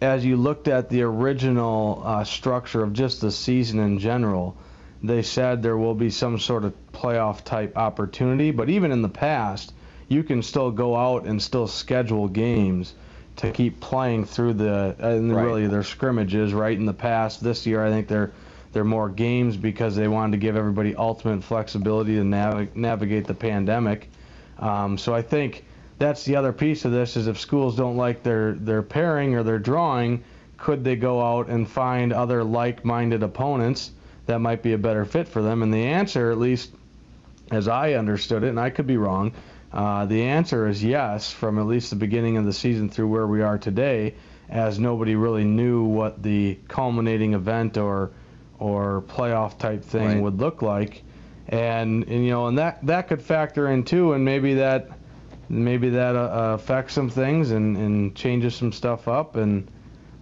as 0.00 0.24
you 0.24 0.36
looked 0.36 0.68
at 0.68 0.88
the 0.88 1.02
original 1.02 2.02
uh, 2.04 2.24
structure 2.24 2.82
of 2.82 2.92
just 2.92 3.20
the 3.20 3.30
season 3.30 3.78
in 3.78 3.98
general, 3.98 4.56
they 5.02 5.22
said 5.22 5.62
there 5.62 5.76
will 5.76 5.94
be 5.94 6.10
some 6.10 6.38
sort 6.38 6.64
of 6.64 6.74
playoff 6.92 7.44
type 7.44 7.76
opportunity. 7.76 8.50
But 8.50 8.68
even 8.68 8.90
in 8.90 9.02
the 9.02 9.08
past, 9.08 9.72
you 10.08 10.22
can 10.22 10.42
still 10.42 10.70
go 10.70 10.96
out 10.96 11.24
and 11.24 11.40
still 11.40 11.66
schedule 11.66 12.28
games 12.28 12.94
to 13.36 13.50
keep 13.52 13.78
playing 13.80 14.24
through 14.24 14.54
the 14.54 14.96
and 14.98 15.34
Right. 15.34 15.44
really 15.44 15.66
their 15.66 15.82
scrimmages. 15.84 16.52
Right 16.52 16.76
in 16.76 16.86
the 16.86 16.92
past, 16.94 17.42
this 17.42 17.66
year 17.66 17.84
I 17.84 17.90
think 17.90 18.08
they're 18.08 18.32
they're 18.72 18.84
more 18.84 19.08
games 19.08 19.56
because 19.56 19.96
they 19.96 20.08
wanted 20.08 20.32
to 20.32 20.38
give 20.38 20.56
everybody 20.56 20.94
ultimate 20.94 21.42
flexibility 21.42 22.16
to 22.16 22.24
nav- 22.24 22.74
navigate 22.76 23.26
the 23.26 23.34
pandemic. 23.34 24.10
Um, 24.58 24.98
so 24.98 25.14
I 25.14 25.22
think 25.22 25.64
that's 25.98 26.24
the 26.24 26.36
other 26.36 26.52
piece 26.52 26.84
of 26.84 26.92
this 26.92 27.16
is 27.16 27.28
if 27.28 27.38
schools 27.40 27.76
don't 27.76 27.96
like 27.96 28.22
their 28.22 28.52
their 28.54 28.82
pairing 28.82 29.34
or 29.34 29.42
their 29.42 29.58
drawing, 29.58 30.22
could 30.56 30.84
they 30.84 30.96
go 30.96 31.20
out 31.22 31.48
and 31.48 31.68
find 31.68 32.12
other 32.12 32.42
like-minded 32.44 33.22
opponents 33.22 33.92
that 34.26 34.40
might 34.40 34.62
be 34.62 34.72
a 34.72 34.78
better 34.78 35.04
fit 35.04 35.28
for 35.28 35.42
them? 35.42 35.62
And 35.62 35.72
the 35.72 35.84
answer, 35.84 36.30
at 36.30 36.38
least 36.38 36.72
as 37.50 37.68
I 37.68 37.92
understood 37.94 38.42
it, 38.42 38.48
and 38.48 38.60
I 38.60 38.70
could 38.70 38.86
be 38.86 38.96
wrong, 38.96 39.32
uh, 39.72 40.06
the 40.06 40.22
answer 40.22 40.66
is 40.66 40.82
yes 40.82 41.30
from 41.32 41.58
at 41.58 41.66
least 41.66 41.90
the 41.90 41.96
beginning 41.96 42.36
of 42.36 42.44
the 42.44 42.52
season 42.52 42.88
through 42.88 43.08
where 43.08 43.26
we 43.26 43.42
are 43.42 43.58
today, 43.58 44.14
as 44.48 44.78
nobody 44.78 45.14
really 45.14 45.44
knew 45.44 45.84
what 45.84 46.22
the 46.22 46.58
culminating 46.68 47.34
event 47.34 47.76
or 47.76 48.10
or 48.58 49.02
playoff 49.02 49.58
type 49.58 49.84
thing 49.84 50.04
Right. 50.14 50.22
would 50.22 50.40
look 50.40 50.62
like, 50.62 51.02
and, 51.48 52.02
and 52.08 52.24
you 52.24 52.30
know, 52.30 52.46
and 52.48 52.58
that 52.58 52.84
that 52.86 53.08
could 53.08 53.22
factor 53.22 53.68
in 53.68 53.84
too, 53.84 54.14
and 54.14 54.24
maybe 54.24 54.54
that 54.54 54.88
maybe 55.48 55.90
that 55.90 56.16
uh, 56.16 56.54
affects 56.54 56.94
some 56.94 57.08
things 57.10 57.50
and, 57.52 57.76
and 57.76 58.14
changes 58.14 58.54
some 58.54 58.70
stuff 58.72 59.08
up 59.08 59.36
and 59.36 59.66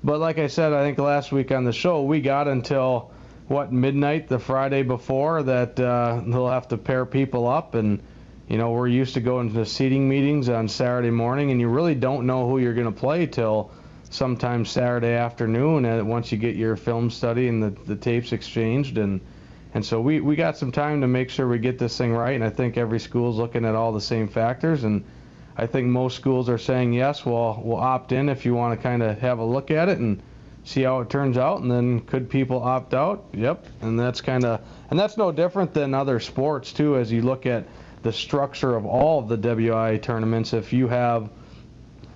but 0.05 0.21
like 0.21 0.39
I 0.39 0.47
said 0.47 0.73
I 0.73 0.83
think 0.85 0.99
last 0.99 1.33
week 1.33 1.51
on 1.51 1.65
the 1.65 1.73
show 1.73 2.03
we 2.03 2.21
got 2.21 2.47
until 2.47 3.11
what 3.49 3.73
midnight 3.73 4.29
the 4.29 4.39
Friday 4.39 4.83
before 4.85 5.43
that 5.43 5.81
uh, 5.81 6.21
they'll 6.27 6.49
have 6.49 6.69
to 6.69 6.77
pair 6.79 7.05
people 7.05 7.49
up 7.49 7.75
and 7.75 8.01
you 8.49 8.59
know 8.59 8.71
we're 8.71 8.89
used 8.89 9.15
to 9.15 9.21
going 9.21 9.49
to 9.49 9.55
the 9.55 9.67
seating 9.67 10.09
meetings 10.09 10.49
on 10.49 10.69
Saturday 10.69 11.11
morning 11.11 11.51
and 11.51 11.61
you 11.61 11.69
really 11.69 11.95
don't 11.95 12.27
know 12.27 12.49
who 12.49 12.59
you're 12.59 12.75
going 12.75 12.93
to 12.93 13.01
play 13.01 13.27
till 13.27 13.71
sometime 14.11 14.65
Saturday 14.65 15.15
afternoon 15.15 15.85
and 15.85 16.09
once 16.09 16.31
you 16.31 16.39
get 16.39 16.57
your 16.57 16.77
film 16.77 17.11
study 17.11 17.49
and 17.49 17.63
the, 17.63 17.71
the 17.87 17.97
tapes 17.97 18.33
exchanged 18.33 18.99
and 18.99 19.21
and 19.75 19.85
so 19.85 20.01
we, 20.01 20.21
we 20.21 20.37
got 20.37 20.57
some 20.57 20.73
time 20.73 21.03
to 21.03 21.07
make 21.07 21.29
sure 21.29 21.47
we 21.47 21.59
get 21.59 21.79
this 21.79 21.99
thing 21.99 22.13
right 22.13 22.35
and 22.35 22.45
I 22.45 22.51
think 22.51 22.77
every 22.77 23.01
school's 23.01 23.37
looking 23.37 23.65
at 23.65 23.75
all 23.75 23.93
the 23.93 24.01
same 24.01 24.29
factors 24.29 24.85
and 24.85 25.05
I 25.59 25.67
think 25.67 25.87
most 25.87 26.17
schools 26.17 26.49
are 26.51 26.59
saying 26.59 26.93
yes, 26.93 27.25
we'll 27.25 27.61
we'll 27.65 27.79
opt 27.79 28.13
in 28.13 28.29
if 28.29 28.45
you 28.45 28.55
want 28.55 28.79
to 28.79 28.83
kind 28.83 29.03
of 29.03 29.19
have 29.21 29.39
a 29.39 29.45
look 29.45 29.71
at 29.71 29.89
it 29.89 29.99
and 29.99 30.23
see 30.65 30.83
how 30.83 31.01
it 31.01 31.09
turns 31.09 31.39
out, 31.39 31.61
and 31.61 31.71
then 31.71 32.01
could 32.01 32.29
people 32.29 32.63
opt 32.63 32.93
out? 32.93 33.25
Yep, 33.33 33.65
and 33.81 33.99
that's 33.99 34.21
kind 34.21 34.45
of 34.45 34.61
and 34.91 34.99
that's 34.99 35.17
no 35.17 35.33
different 35.33 35.73
than 35.73 35.95
other 35.95 36.21
sports 36.21 36.73
too. 36.73 36.97
As 36.97 37.11
you 37.11 37.23
look 37.23 37.47
at 37.47 37.65
the 38.07 38.13
structure 38.13 38.77
of 38.77 38.87
all 38.87 39.19
of 39.19 39.27
the 39.27 39.37
WI 39.37 39.97
tournaments, 39.97 40.53
if 40.53 40.73
you 40.73 40.87
have 40.87 41.29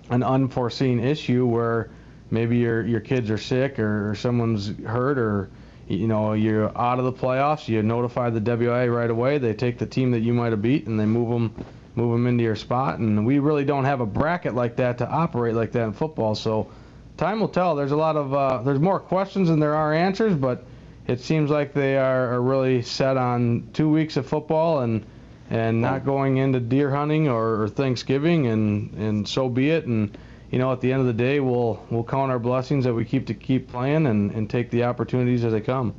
an 0.08 0.22
unforeseen 0.22 1.00
issue 1.00 1.44
where 1.44 1.90
maybe 2.30 2.58
your 2.58 2.86
your 2.86 3.00
kids 3.00 3.28
are 3.28 3.38
sick 3.38 3.76
or, 3.80 4.14
someone's 4.14 4.68
hurt 4.86 5.18
or 5.18 5.50
you 5.88 6.06
know 6.06 6.34
you're 6.34 6.70
out 6.78 7.00
of 7.00 7.04
the 7.06 7.12
playoffs, 7.12 7.66
you 7.66 7.82
notify 7.82 8.30
the 8.30 8.38
WI 8.38 8.86
right 8.86 9.10
away. 9.10 9.38
They 9.38 9.52
take 9.52 9.78
the 9.78 9.86
team 9.86 10.12
that 10.12 10.20
you 10.20 10.32
might 10.32 10.52
have 10.52 10.62
beat 10.62 10.86
and 10.86 10.98
they 10.98 11.06
move 11.06 11.28
them 11.28 11.64
move 11.96 12.12
them 12.12 12.28
into 12.28 12.44
your 12.44 12.54
spot. 12.54 13.00
And 13.00 13.26
we 13.26 13.40
really 13.40 13.64
don't 13.64 13.84
have 13.84 14.00
a 14.00 14.06
bracket 14.06 14.54
like 14.54 14.76
that 14.76 14.98
to 14.98 15.10
operate 15.10 15.56
like 15.56 15.72
that 15.72 15.82
in 15.82 15.92
football. 15.92 16.36
So 16.36 16.70
time 17.16 17.40
will 17.40 17.48
tell. 17.48 17.74
There's 17.74 17.90
a 17.90 17.96
lot 17.96 18.14
of 18.14 18.32
uh, 18.32 18.62
there's 18.62 18.78
more 18.78 19.00
questions 19.00 19.48
than 19.48 19.58
there 19.58 19.74
are 19.74 19.92
answers, 19.92 20.36
but 20.36 20.62
it 21.08 21.18
seems 21.18 21.50
like 21.50 21.74
they 21.74 21.98
are, 21.98 22.34
are 22.34 22.40
really 22.40 22.82
set 22.82 23.16
on 23.16 23.70
two 23.72 23.90
weeks 23.90 24.16
of 24.16 24.24
football 24.24 24.82
and 24.82 25.04
and 25.50 25.80
not 25.80 26.04
going 26.04 26.36
into 26.36 26.60
deer 26.60 26.90
hunting 26.90 27.28
or, 27.28 27.62
or 27.62 27.68
Thanksgiving, 27.68 28.46
and 28.46 28.94
and 28.94 29.28
so 29.28 29.48
be 29.48 29.70
it. 29.70 29.84
And 29.84 30.16
you 30.50 30.58
know, 30.58 30.72
at 30.72 30.80
the 30.80 30.92
end 30.92 31.00
of 31.00 31.06
the 31.06 31.12
day, 31.12 31.40
we'll 31.40 31.84
we'll 31.90 32.04
count 32.04 32.30
our 32.30 32.38
blessings 32.38 32.84
that 32.84 32.94
we 32.94 33.04
keep 33.04 33.26
to 33.26 33.34
keep 33.34 33.68
playing 33.68 34.06
and, 34.06 34.30
and 34.30 34.48
take 34.48 34.70
the 34.70 34.84
opportunities 34.84 35.44
as 35.44 35.52
they 35.52 35.60
come. 35.60 35.94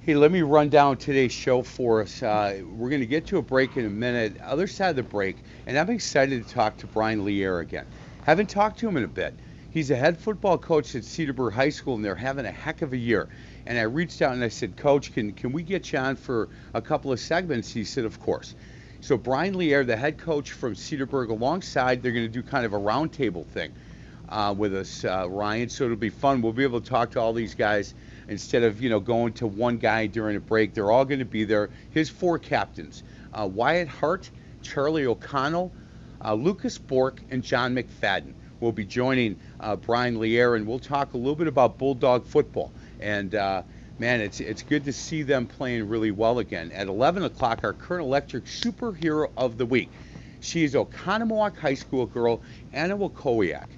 Hey, 0.00 0.14
let 0.14 0.32
me 0.32 0.42
run 0.42 0.68
down 0.68 0.98
today's 0.98 1.32
show 1.32 1.62
for 1.62 2.02
us. 2.02 2.22
Uh, 2.22 2.60
we're 2.76 2.90
going 2.90 3.00
to 3.00 3.06
get 3.06 3.26
to 3.28 3.38
a 3.38 3.42
break 3.42 3.78
in 3.78 3.86
a 3.86 3.90
minute. 3.90 4.38
Other 4.42 4.66
side 4.66 4.90
of 4.90 4.96
the 4.96 5.02
break, 5.02 5.38
and 5.66 5.78
I'm 5.78 5.88
excited 5.88 6.46
to 6.46 6.52
talk 6.52 6.76
to 6.78 6.86
Brian 6.88 7.24
Lear 7.24 7.60
again. 7.60 7.86
Haven't 8.26 8.50
talked 8.50 8.78
to 8.80 8.88
him 8.88 8.98
in 8.98 9.04
a 9.04 9.08
bit. 9.08 9.32
He's 9.74 9.90
a 9.90 9.96
head 9.96 10.16
football 10.16 10.56
coach 10.56 10.94
at 10.94 11.02
Cedarburg 11.02 11.52
High 11.52 11.70
School, 11.70 11.96
and 11.96 12.04
they're 12.04 12.14
having 12.14 12.46
a 12.46 12.50
heck 12.52 12.82
of 12.82 12.92
a 12.92 12.96
year. 12.96 13.28
And 13.66 13.76
I 13.76 13.82
reached 13.82 14.22
out 14.22 14.32
and 14.32 14.44
I 14.44 14.46
said, 14.46 14.76
Coach, 14.76 15.12
can 15.12 15.32
can 15.32 15.50
we 15.50 15.64
get 15.64 15.92
you 15.92 15.98
on 15.98 16.14
for 16.14 16.48
a 16.74 16.80
couple 16.80 17.10
of 17.10 17.18
segments? 17.18 17.72
He 17.72 17.82
said, 17.82 18.04
Of 18.04 18.20
course. 18.20 18.54
So 19.00 19.16
Brian 19.16 19.58
Lear, 19.58 19.82
the 19.82 19.96
head 19.96 20.16
coach 20.16 20.52
from 20.52 20.74
Cedarburg, 20.74 21.30
alongside, 21.30 22.04
they're 22.04 22.12
going 22.12 22.24
to 22.24 22.32
do 22.32 22.40
kind 22.40 22.64
of 22.64 22.72
a 22.72 22.78
roundtable 22.78 23.44
thing 23.46 23.72
uh, 24.28 24.54
with 24.56 24.76
us, 24.76 25.04
uh, 25.04 25.28
Ryan. 25.28 25.68
So 25.68 25.86
it'll 25.86 25.96
be 25.96 26.08
fun. 26.08 26.40
We'll 26.40 26.52
be 26.52 26.62
able 26.62 26.80
to 26.80 26.88
talk 26.88 27.10
to 27.10 27.20
all 27.20 27.32
these 27.32 27.56
guys 27.56 27.94
instead 28.28 28.62
of 28.62 28.80
you 28.80 28.90
know 28.90 29.00
going 29.00 29.32
to 29.32 29.48
one 29.48 29.78
guy 29.78 30.06
during 30.06 30.36
a 30.36 30.40
break. 30.40 30.72
They're 30.74 30.92
all 30.92 31.04
going 31.04 31.18
to 31.18 31.24
be 31.24 31.42
there. 31.42 31.70
His 31.90 32.08
four 32.08 32.38
captains: 32.38 33.02
uh, 33.32 33.48
Wyatt 33.52 33.88
Hart, 33.88 34.30
Charlie 34.62 35.06
O'Connell, 35.06 35.72
uh, 36.24 36.34
Lucas 36.34 36.78
Bork, 36.78 37.22
and 37.32 37.42
John 37.42 37.74
McFadden 37.74 38.34
will 38.64 38.72
be 38.72 38.84
joining 38.84 39.36
uh, 39.60 39.76
Brian 39.76 40.18
Lear, 40.18 40.56
and 40.56 40.66
we'll 40.66 40.78
talk 40.78 41.12
a 41.12 41.16
little 41.16 41.36
bit 41.36 41.46
about 41.46 41.78
Bulldog 41.78 42.24
football. 42.24 42.72
And 42.98 43.34
uh, 43.34 43.62
man, 43.98 44.20
it's 44.20 44.40
it's 44.40 44.62
good 44.62 44.84
to 44.84 44.92
see 44.92 45.22
them 45.22 45.46
playing 45.46 45.88
really 45.88 46.10
well 46.10 46.38
again. 46.38 46.72
At 46.72 46.88
11 46.88 47.22
o'clock, 47.24 47.60
our 47.62 47.74
current 47.74 48.04
electric 48.04 48.46
superhero 48.46 49.30
of 49.36 49.58
the 49.58 49.66
week. 49.66 49.90
She 50.40 50.64
is 50.64 50.74
Oconomowoc 50.74 51.56
High 51.56 51.74
School 51.74 52.06
girl 52.06 52.42
Anna 52.72 52.96
Wakowiak. 52.96 53.68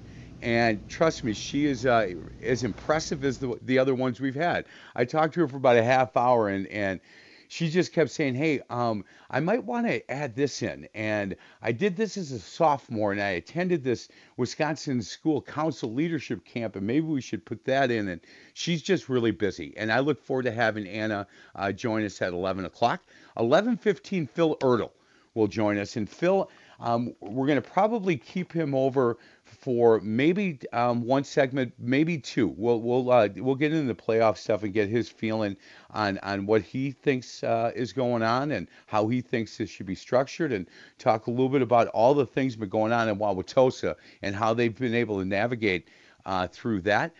And 0.41 0.87
trust 0.87 1.23
me, 1.23 1.33
she 1.33 1.65
is 1.65 1.85
uh, 1.85 2.13
as 2.43 2.63
impressive 2.63 3.25
as 3.25 3.39
the, 3.39 3.57
the 3.63 3.79
other 3.79 3.95
ones 3.95 4.19
we've 4.19 4.35
had. 4.35 4.65
I 4.95 5.03
talked 5.05 5.33
to 5.33 5.39
her 5.41 5.47
for 5.47 5.57
about 5.57 5.77
a 5.77 5.83
half 5.83 6.15
hour, 6.15 6.49
and, 6.49 6.67
and 6.67 6.99
she 7.47 7.69
just 7.69 7.93
kept 7.93 8.11
saying, 8.11 8.35
"Hey, 8.35 8.61
um, 8.69 9.05
I 9.29 9.39
might 9.39 9.63
want 9.63 9.87
to 9.87 10.11
add 10.11 10.35
this 10.35 10.61
in." 10.61 10.87
And 10.93 11.35
I 11.61 11.71
did 11.71 11.95
this 11.95 12.17
as 12.17 12.31
a 12.31 12.39
sophomore, 12.39 13.11
and 13.11 13.21
I 13.21 13.31
attended 13.31 13.83
this 13.83 14.09
Wisconsin 14.37 15.01
School 15.01 15.41
Council 15.41 15.93
leadership 15.93 16.45
camp, 16.45 16.75
and 16.75 16.85
maybe 16.85 17.05
we 17.05 17.21
should 17.21 17.45
put 17.45 17.65
that 17.65 17.91
in. 17.91 18.07
And 18.09 18.21
she's 18.53 18.81
just 18.81 19.09
really 19.09 19.31
busy, 19.31 19.73
and 19.77 19.91
I 19.91 19.99
look 19.99 20.21
forward 20.21 20.43
to 20.43 20.51
having 20.51 20.87
Anna 20.87 21.27
uh, 21.55 21.71
join 21.71 22.05
us 22.05 22.21
at 22.21 22.33
11 22.33 22.65
o'clock. 22.65 23.03
11:15, 23.37 24.29
Phil 24.29 24.55
Ertl 24.57 24.91
will 25.37 25.47
join 25.47 25.77
us. 25.77 25.95
And 25.95 26.09
Phil, 26.09 26.49
um, 26.79 27.13
we're 27.21 27.47
going 27.47 27.61
to 27.61 27.69
probably 27.69 28.17
keep 28.17 28.51
him 28.51 28.75
over 28.75 29.17
for 29.47 29.99
maybe 30.01 30.59
um, 30.73 31.03
one 31.05 31.23
segment, 31.23 31.73
maybe 31.79 32.17
two. 32.17 32.47
We'll 32.57 32.81
we'll 32.81 33.09
uh, 33.09 33.29
we'll 33.37 33.55
get 33.55 33.73
into 33.73 33.87
the 33.87 33.99
playoff 33.99 34.37
stuff 34.37 34.63
and 34.63 34.73
get 34.73 34.89
his 34.89 35.09
feeling 35.09 35.55
on 35.91 36.17
on 36.19 36.45
what 36.45 36.61
he 36.61 36.91
thinks 36.91 37.43
uh, 37.43 37.71
is 37.75 37.93
going 37.93 38.23
on 38.23 38.51
and 38.51 38.67
how 38.85 39.07
he 39.07 39.21
thinks 39.21 39.57
this 39.57 39.69
should 39.69 39.85
be 39.85 39.95
structured, 39.95 40.51
and 40.51 40.67
talk 40.99 41.27
a 41.27 41.31
little 41.31 41.49
bit 41.49 41.61
about 41.61 41.87
all 41.89 42.13
the 42.13 42.25
things 42.25 42.55
been 42.55 42.69
going 42.69 42.91
on 42.91 43.09
in 43.09 43.17
Wauwatosa 43.17 43.95
and 44.21 44.35
how 44.35 44.53
they've 44.53 44.75
been 44.75 44.95
able 44.95 45.19
to 45.19 45.25
navigate 45.25 45.87
uh, 46.25 46.47
through 46.47 46.81
that. 46.81 47.13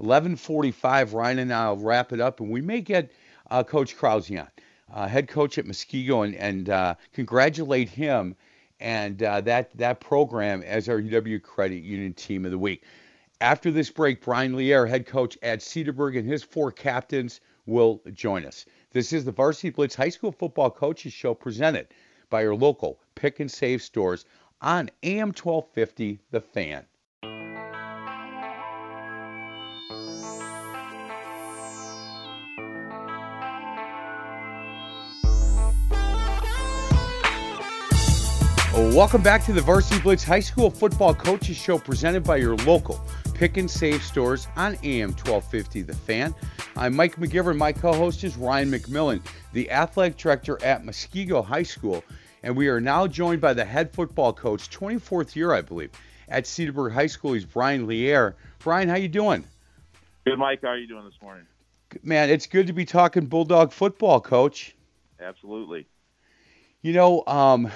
11:45, 0.00 1.12
Ryan 1.12 1.38
and 1.38 1.52
I'll 1.52 1.76
wrap 1.76 2.12
it 2.12 2.20
up, 2.20 2.40
and 2.40 2.50
we 2.50 2.60
may 2.60 2.80
get 2.80 3.12
uh, 3.50 3.62
Coach 3.62 3.96
Krause 3.96 4.30
on, 4.30 4.48
uh, 4.92 5.06
head 5.06 5.28
coach 5.28 5.58
at 5.58 5.64
Muskego, 5.64 6.24
and, 6.24 6.34
and 6.34 6.68
uh, 6.70 6.94
congratulate 7.12 7.88
him 7.88 8.36
and 8.82 9.22
uh, 9.22 9.40
that 9.40 9.74
that 9.76 10.00
program 10.00 10.62
as 10.62 10.88
our 10.88 11.00
UW 11.00 11.40
Credit 11.40 11.82
Union 11.82 12.12
Team 12.12 12.44
of 12.44 12.50
the 12.50 12.58
Week. 12.58 12.82
After 13.40 13.70
this 13.70 13.90
break, 13.90 14.22
Brian 14.22 14.56
Lear, 14.56 14.86
head 14.86 15.06
coach 15.06 15.38
at 15.42 15.60
Cedarburg, 15.60 16.18
and 16.18 16.28
his 16.28 16.42
four 16.42 16.70
captains 16.70 17.40
will 17.66 18.02
join 18.12 18.44
us. 18.44 18.66
This 18.90 19.12
is 19.12 19.24
the 19.24 19.32
Varsity 19.32 19.70
Blitz 19.70 19.94
High 19.94 20.08
School 20.08 20.32
Football 20.32 20.70
Coaches 20.70 21.12
Show 21.12 21.32
presented 21.32 21.88
by 22.28 22.42
your 22.42 22.56
local 22.56 23.00
pick 23.14 23.40
and 23.40 23.50
save 23.50 23.82
stores 23.82 24.24
on 24.60 24.90
AM 25.02 25.28
1250 25.28 26.20
The 26.30 26.40
Fan. 26.40 26.84
Welcome 38.92 39.22
back 39.22 39.42
to 39.46 39.54
the 39.54 39.62
Varsity 39.62 40.02
Blitz 40.02 40.22
High 40.22 40.40
School 40.40 40.68
Football 40.68 41.14
Coaches 41.14 41.56
Show 41.56 41.78
presented 41.78 42.24
by 42.24 42.36
your 42.36 42.56
local 42.56 43.02
pick 43.32 43.56
and 43.56 43.68
save 43.68 44.02
stores 44.02 44.48
on 44.54 44.76
AM 44.82 45.12
1250 45.12 45.80
The 45.80 45.94
Fan. 45.94 46.34
I'm 46.76 46.94
Mike 46.94 47.16
McGivern. 47.16 47.56
My 47.56 47.72
co 47.72 47.94
host 47.94 48.22
is 48.22 48.36
Ryan 48.36 48.70
McMillan, 48.70 49.22
the 49.54 49.70
athletic 49.70 50.18
director 50.18 50.62
at 50.62 50.84
Muskego 50.84 51.42
High 51.42 51.62
School. 51.62 52.04
And 52.42 52.54
we 52.54 52.68
are 52.68 52.82
now 52.82 53.06
joined 53.06 53.40
by 53.40 53.54
the 53.54 53.64
head 53.64 53.94
football 53.94 54.30
coach, 54.30 54.68
24th 54.68 55.34
year, 55.34 55.54
I 55.54 55.62
believe, 55.62 55.90
at 56.28 56.44
Cedarburg 56.44 56.92
High 56.92 57.06
School. 57.06 57.32
He's 57.32 57.46
Brian 57.46 57.86
Lear. 57.86 58.36
Brian, 58.58 58.90
how 58.90 58.96
you 58.96 59.08
doing? 59.08 59.46
Good, 60.26 60.38
Mike. 60.38 60.60
How 60.60 60.68
are 60.68 60.76
you 60.76 60.86
doing 60.86 61.06
this 61.06 61.20
morning? 61.22 61.46
Man, 62.02 62.28
it's 62.28 62.46
good 62.46 62.66
to 62.66 62.74
be 62.74 62.84
talking 62.84 63.24
Bulldog 63.24 63.72
football, 63.72 64.20
coach. 64.20 64.76
Absolutely. 65.18 65.86
You 66.82 66.92
know, 66.92 67.22
um, 67.28 67.70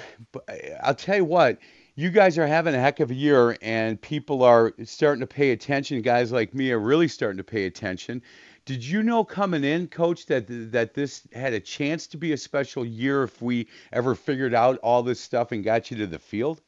I'll 0.83 0.93
tell 0.93 1.15
you 1.15 1.25
what, 1.25 1.59
you 1.95 2.09
guys 2.09 2.37
are 2.37 2.45
having 2.45 2.75
a 2.75 2.79
heck 2.79 2.99
of 2.99 3.09
a 3.09 3.13
year, 3.13 3.57
and 3.61 3.99
people 4.01 4.43
are 4.43 4.73
starting 4.83 5.21
to 5.21 5.27
pay 5.27 5.51
attention. 5.51 6.01
Guys 6.01 6.33
like 6.33 6.53
me 6.53 6.71
are 6.71 6.79
really 6.79 7.07
starting 7.07 7.37
to 7.37 7.43
pay 7.43 7.65
attention. 7.65 8.21
Did 8.65 8.85
you 8.85 9.01
know 9.01 9.23
coming 9.23 9.63
in, 9.63 9.87
Coach, 9.87 10.25
that 10.25 10.45
that 10.71 10.93
this 10.93 11.25
had 11.31 11.53
a 11.53 11.59
chance 11.61 12.05
to 12.07 12.17
be 12.17 12.33
a 12.33 12.37
special 12.37 12.85
year 12.85 13.23
if 13.23 13.41
we 13.41 13.67
ever 13.93 14.13
figured 14.13 14.53
out 14.53 14.77
all 14.79 15.01
this 15.03 15.21
stuff 15.21 15.53
and 15.53 15.63
got 15.63 15.89
you 15.89 15.95
to 15.97 16.07
the 16.07 16.19
field? 16.19 16.61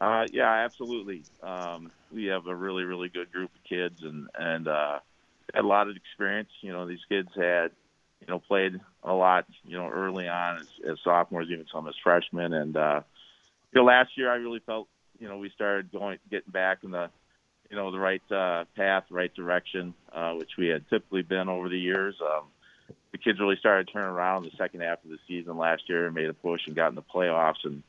Uh, 0.00 0.26
yeah, 0.32 0.50
absolutely. 0.52 1.22
Um, 1.40 1.92
we 2.12 2.24
have 2.24 2.48
a 2.48 2.54
really, 2.54 2.82
really 2.82 3.08
good 3.08 3.30
group 3.30 3.50
of 3.54 3.62
kids, 3.62 4.02
and 4.02 4.26
and 4.36 4.66
uh, 4.66 4.98
had 5.54 5.64
a 5.64 5.68
lot 5.68 5.88
of 5.88 5.94
experience. 5.94 6.50
You 6.62 6.72
know, 6.72 6.84
these 6.84 7.04
kids 7.08 7.28
had 7.36 7.70
you 8.20 8.26
know, 8.28 8.38
played 8.38 8.80
a 9.02 9.12
lot, 9.12 9.44
you 9.64 9.76
know, 9.76 9.88
early 9.88 10.28
on 10.28 10.58
as, 10.58 10.66
as 10.90 10.98
sophomores, 11.04 11.48
even 11.50 11.66
some 11.70 11.86
as 11.86 11.94
freshmen. 12.02 12.52
And, 12.54 12.76
uh, 12.76 13.00
you 13.72 13.80
know, 13.80 13.86
last 13.86 14.16
year 14.16 14.32
I 14.32 14.36
really 14.36 14.60
felt, 14.60 14.88
you 15.18 15.28
know, 15.28 15.36
we 15.36 15.50
started 15.50 15.92
going, 15.92 16.18
getting 16.30 16.50
back 16.50 16.78
in 16.84 16.90
the, 16.90 17.10
you 17.70 17.76
know, 17.76 17.90
the 17.90 17.98
right 17.98 18.22
uh, 18.32 18.64
path, 18.76 19.04
right 19.10 19.34
direction, 19.34 19.94
uh, 20.12 20.32
which 20.32 20.52
we 20.56 20.68
had 20.68 20.88
typically 20.88 21.22
been 21.22 21.48
over 21.48 21.68
the 21.68 21.78
years. 21.78 22.14
Um, 22.22 22.44
the 23.12 23.18
kids 23.18 23.40
really 23.40 23.56
started 23.56 23.90
turning 23.92 24.08
around 24.08 24.44
the 24.44 24.56
second 24.56 24.80
half 24.80 25.04
of 25.04 25.10
the 25.10 25.18
season 25.28 25.56
last 25.56 25.82
year 25.88 26.06
and 26.06 26.14
made 26.14 26.28
a 26.30 26.34
push 26.34 26.66
and 26.66 26.74
got 26.74 26.88
in 26.88 26.94
the 26.94 27.02
playoffs. 27.02 27.64
And 27.64 27.82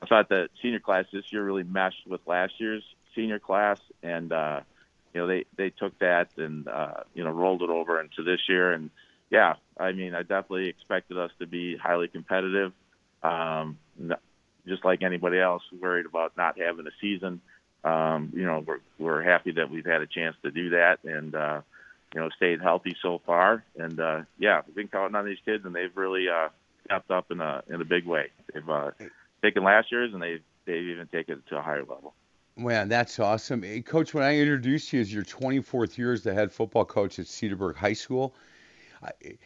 I 0.00 0.06
thought 0.06 0.28
the 0.28 0.48
senior 0.62 0.80
class 0.80 1.06
this 1.12 1.32
year 1.32 1.44
really 1.44 1.64
meshed 1.64 2.06
with 2.06 2.20
last 2.26 2.54
year's 2.58 2.84
senior 3.14 3.38
class. 3.38 3.80
And, 4.02 4.32
uh, 4.32 4.60
you 5.12 5.20
know, 5.20 5.26
they, 5.26 5.44
they 5.56 5.70
took 5.70 5.98
that 5.98 6.28
and, 6.36 6.68
uh, 6.68 7.02
you 7.14 7.24
know, 7.24 7.30
rolled 7.30 7.62
it 7.62 7.70
over 7.70 8.00
into 8.00 8.22
this 8.22 8.40
year. 8.48 8.72
And, 8.72 8.90
yeah, 9.32 9.54
I 9.78 9.92
mean, 9.92 10.14
I 10.14 10.20
definitely 10.20 10.68
expected 10.68 11.16
us 11.16 11.30
to 11.38 11.46
be 11.46 11.74
highly 11.76 12.06
competitive. 12.06 12.72
Um, 13.22 13.78
just 14.68 14.84
like 14.84 15.02
anybody 15.02 15.40
else, 15.40 15.62
worried 15.80 16.04
about 16.04 16.36
not 16.36 16.60
having 16.60 16.86
a 16.86 16.90
season. 17.00 17.40
Um, 17.82 18.30
you 18.34 18.44
know, 18.44 18.62
we're 18.64 18.80
we're 18.98 19.22
happy 19.22 19.52
that 19.52 19.70
we've 19.70 19.86
had 19.86 20.02
a 20.02 20.06
chance 20.06 20.36
to 20.42 20.50
do 20.50 20.70
that, 20.70 20.98
and 21.04 21.34
uh, 21.34 21.62
you 22.14 22.20
know, 22.20 22.28
stayed 22.36 22.60
healthy 22.60 22.94
so 23.00 23.22
far. 23.24 23.64
And 23.76 23.98
uh, 23.98 24.22
yeah, 24.38 24.60
we've 24.66 24.76
been 24.76 24.88
counting 24.88 25.16
on 25.16 25.24
these 25.24 25.38
kids, 25.46 25.64
and 25.64 25.74
they've 25.74 25.96
really 25.96 26.28
uh, 26.28 26.50
stepped 26.84 27.10
up 27.10 27.30
in 27.30 27.40
a 27.40 27.62
in 27.68 27.80
a 27.80 27.86
big 27.86 28.06
way. 28.06 28.28
They've 28.52 28.68
uh, 28.68 28.90
taken 29.42 29.64
last 29.64 29.90
year's, 29.90 30.12
and 30.12 30.22
they've 30.22 30.42
they've 30.66 30.88
even 30.88 31.06
taken 31.06 31.38
it 31.38 31.46
to 31.48 31.58
a 31.58 31.62
higher 31.62 31.80
level. 31.80 32.12
Man, 32.54 32.90
that's 32.90 33.18
awesome, 33.18 33.62
hey, 33.62 33.80
Coach. 33.80 34.12
When 34.12 34.24
I 34.24 34.36
introduced 34.36 34.92
you 34.92 35.00
as 35.00 35.12
your 35.12 35.24
24th 35.24 35.96
year 35.96 36.12
as 36.12 36.22
the 36.22 36.34
head 36.34 36.52
football 36.52 36.84
coach 36.84 37.18
at 37.18 37.24
Cedarburg 37.24 37.76
High 37.76 37.94
School, 37.94 38.34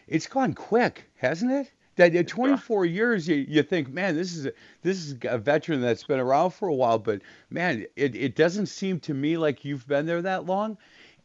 it's 0.07 0.27
gone 0.27 0.55
quick, 0.55 1.11
hasn't 1.17 1.53
it? 1.53 1.73
That 1.97 2.15
at 2.15 2.29
24 2.29 2.85
years, 2.85 3.27
you, 3.27 3.37
you 3.49 3.63
think, 3.63 3.89
man, 3.89 4.15
this 4.17 4.37
is 4.37 4.47
a, 4.47 4.53
this 4.83 4.99
is 4.99 5.17
a 5.23 5.39
veteran 5.39 5.81
that's 5.81 6.05
been 6.05 6.21
around 6.21 6.51
for 6.51 6.69
a 6.69 6.75
while, 6.75 6.99
but 6.99 7.23
man, 7.49 7.87
it, 7.97 8.15
it 8.15 8.37
doesn't 8.37 8.67
seem 8.67 9.01
to 9.01 9.15
me 9.15 9.39
like 9.39 9.65
you've 9.65 9.89
been 9.89 10.05
there 10.05 10.21
that 10.21 10.45
long. 10.45 10.77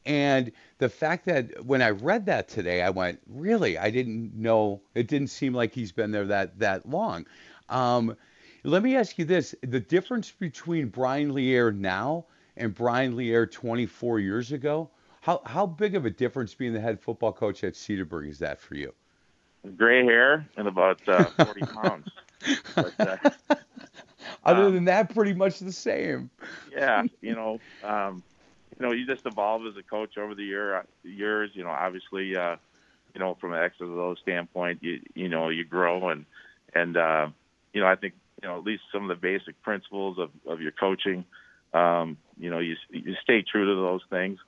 And 0.05 0.51
the 0.77 0.89
fact 0.89 1.25
that 1.25 1.65
when 1.65 1.81
I 1.81 1.89
read 1.89 2.25
that 2.25 2.47
today, 2.47 2.81
I 2.81 2.89
went, 2.89 3.19
really? 3.27 3.77
I 3.77 3.91
didn't 3.91 4.33
know. 4.33 4.81
It 4.95 5.07
didn't 5.07 5.27
seem 5.27 5.53
like 5.53 5.73
he's 5.73 5.91
been 5.91 6.11
there 6.11 6.25
that 6.25 6.57
that 6.59 6.89
long. 6.89 7.27
Um, 7.69 8.15
let 8.63 8.81
me 8.81 8.95
ask 8.95 9.19
you 9.19 9.25
this: 9.25 9.53
the 9.61 9.79
difference 9.79 10.31
between 10.31 10.87
Brian 10.87 11.33
Lear 11.33 11.71
now 11.71 12.25
and 12.57 12.73
Brian 12.73 13.15
Lear 13.15 13.45
24 13.45 14.19
years 14.19 14.51
ago. 14.51 14.89
How 15.21 15.41
how 15.45 15.65
big 15.65 15.95
of 15.95 16.05
a 16.05 16.09
difference 16.09 16.53
being 16.53 16.73
the 16.73 16.81
head 16.81 16.99
football 16.99 17.31
coach 17.31 17.63
at 17.63 17.73
Cedarburg 17.73 18.27
is 18.27 18.39
that 18.39 18.59
for 18.59 18.75
you? 18.75 18.93
Gray 19.77 20.03
hair 20.03 20.47
and 20.57 20.67
about 20.67 21.07
uh, 21.07 21.25
40 21.25 21.61
pounds. 21.65 22.07
But, 22.75 22.99
uh, 22.99 23.17
Other 24.43 24.65
um, 24.65 24.73
than 24.73 24.85
that, 24.85 25.13
pretty 25.13 25.33
much 25.33 25.59
the 25.59 25.71
same. 25.71 26.31
yeah, 26.71 27.03
you 27.21 27.35
know, 27.35 27.59
um, 27.83 28.23
you 28.79 28.85
know, 28.85 28.93
you 28.93 29.05
just 29.05 29.25
evolve 29.27 29.67
as 29.67 29.77
a 29.77 29.83
coach 29.83 30.17
over 30.17 30.33
the 30.33 30.43
year 30.43 30.77
uh, 30.77 30.83
years. 31.03 31.51
You 31.53 31.63
know, 31.63 31.69
obviously, 31.69 32.35
uh, 32.35 32.55
you 33.13 33.19
know, 33.19 33.37
from 33.39 33.53
an 33.53 33.61
X's 33.61 33.81
and 33.81 33.99
O's 33.99 34.17
standpoint, 34.23 34.79
you 34.81 35.01
you 35.13 35.29
know, 35.29 35.49
you 35.49 35.63
grow 35.63 36.09
and 36.09 36.25
and 36.73 36.97
uh, 36.97 37.27
you 37.73 37.81
know, 37.81 37.87
I 37.87 37.95
think 37.95 38.15
you 38.41 38.49
know 38.49 38.57
at 38.57 38.63
least 38.63 38.83
some 38.91 39.03
of 39.03 39.09
the 39.09 39.21
basic 39.21 39.61
principles 39.61 40.17
of 40.17 40.31
of 40.47 40.61
your 40.61 40.71
coaching. 40.71 41.25
Um, 41.75 42.17
you 42.39 42.49
know, 42.49 42.57
you 42.57 42.75
you 42.89 43.15
stay 43.21 43.43
true 43.43 43.65
to 43.67 43.79
those 43.79 44.01
things. 44.09 44.39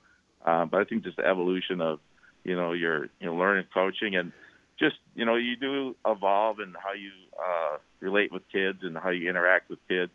Uh, 0.44 0.66
but 0.66 0.82
I 0.82 0.84
think 0.84 1.04
just 1.04 1.18
the 1.18 1.26
evolution 1.26 1.82
of, 1.82 2.00
you 2.44 2.56
know, 2.56 2.74
your 2.74 3.06
you 3.20 3.26
know 3.28 3.36
learning 3.36 3.66
coaching 3.74 4.16
and 4.16 4.32
just 4.80 4.96
you 5.16 5.26
know 5.26 5.36
you 5.36 5.56
do 5.56 5.96
evolve 6.06 6.60
in 6.60 6.74
how 6.74 6.94
you 6.94 7.12
uh, 7.40 7.78
relate 8.00 8.32
with 8.32 8.44
kids 8.52 8.80
and 8.82 8.98
how 8.98 9.10
you 9.10 9.30
interact 9.30 9.70
with 9.70 9.80
kids. 9.88 10.12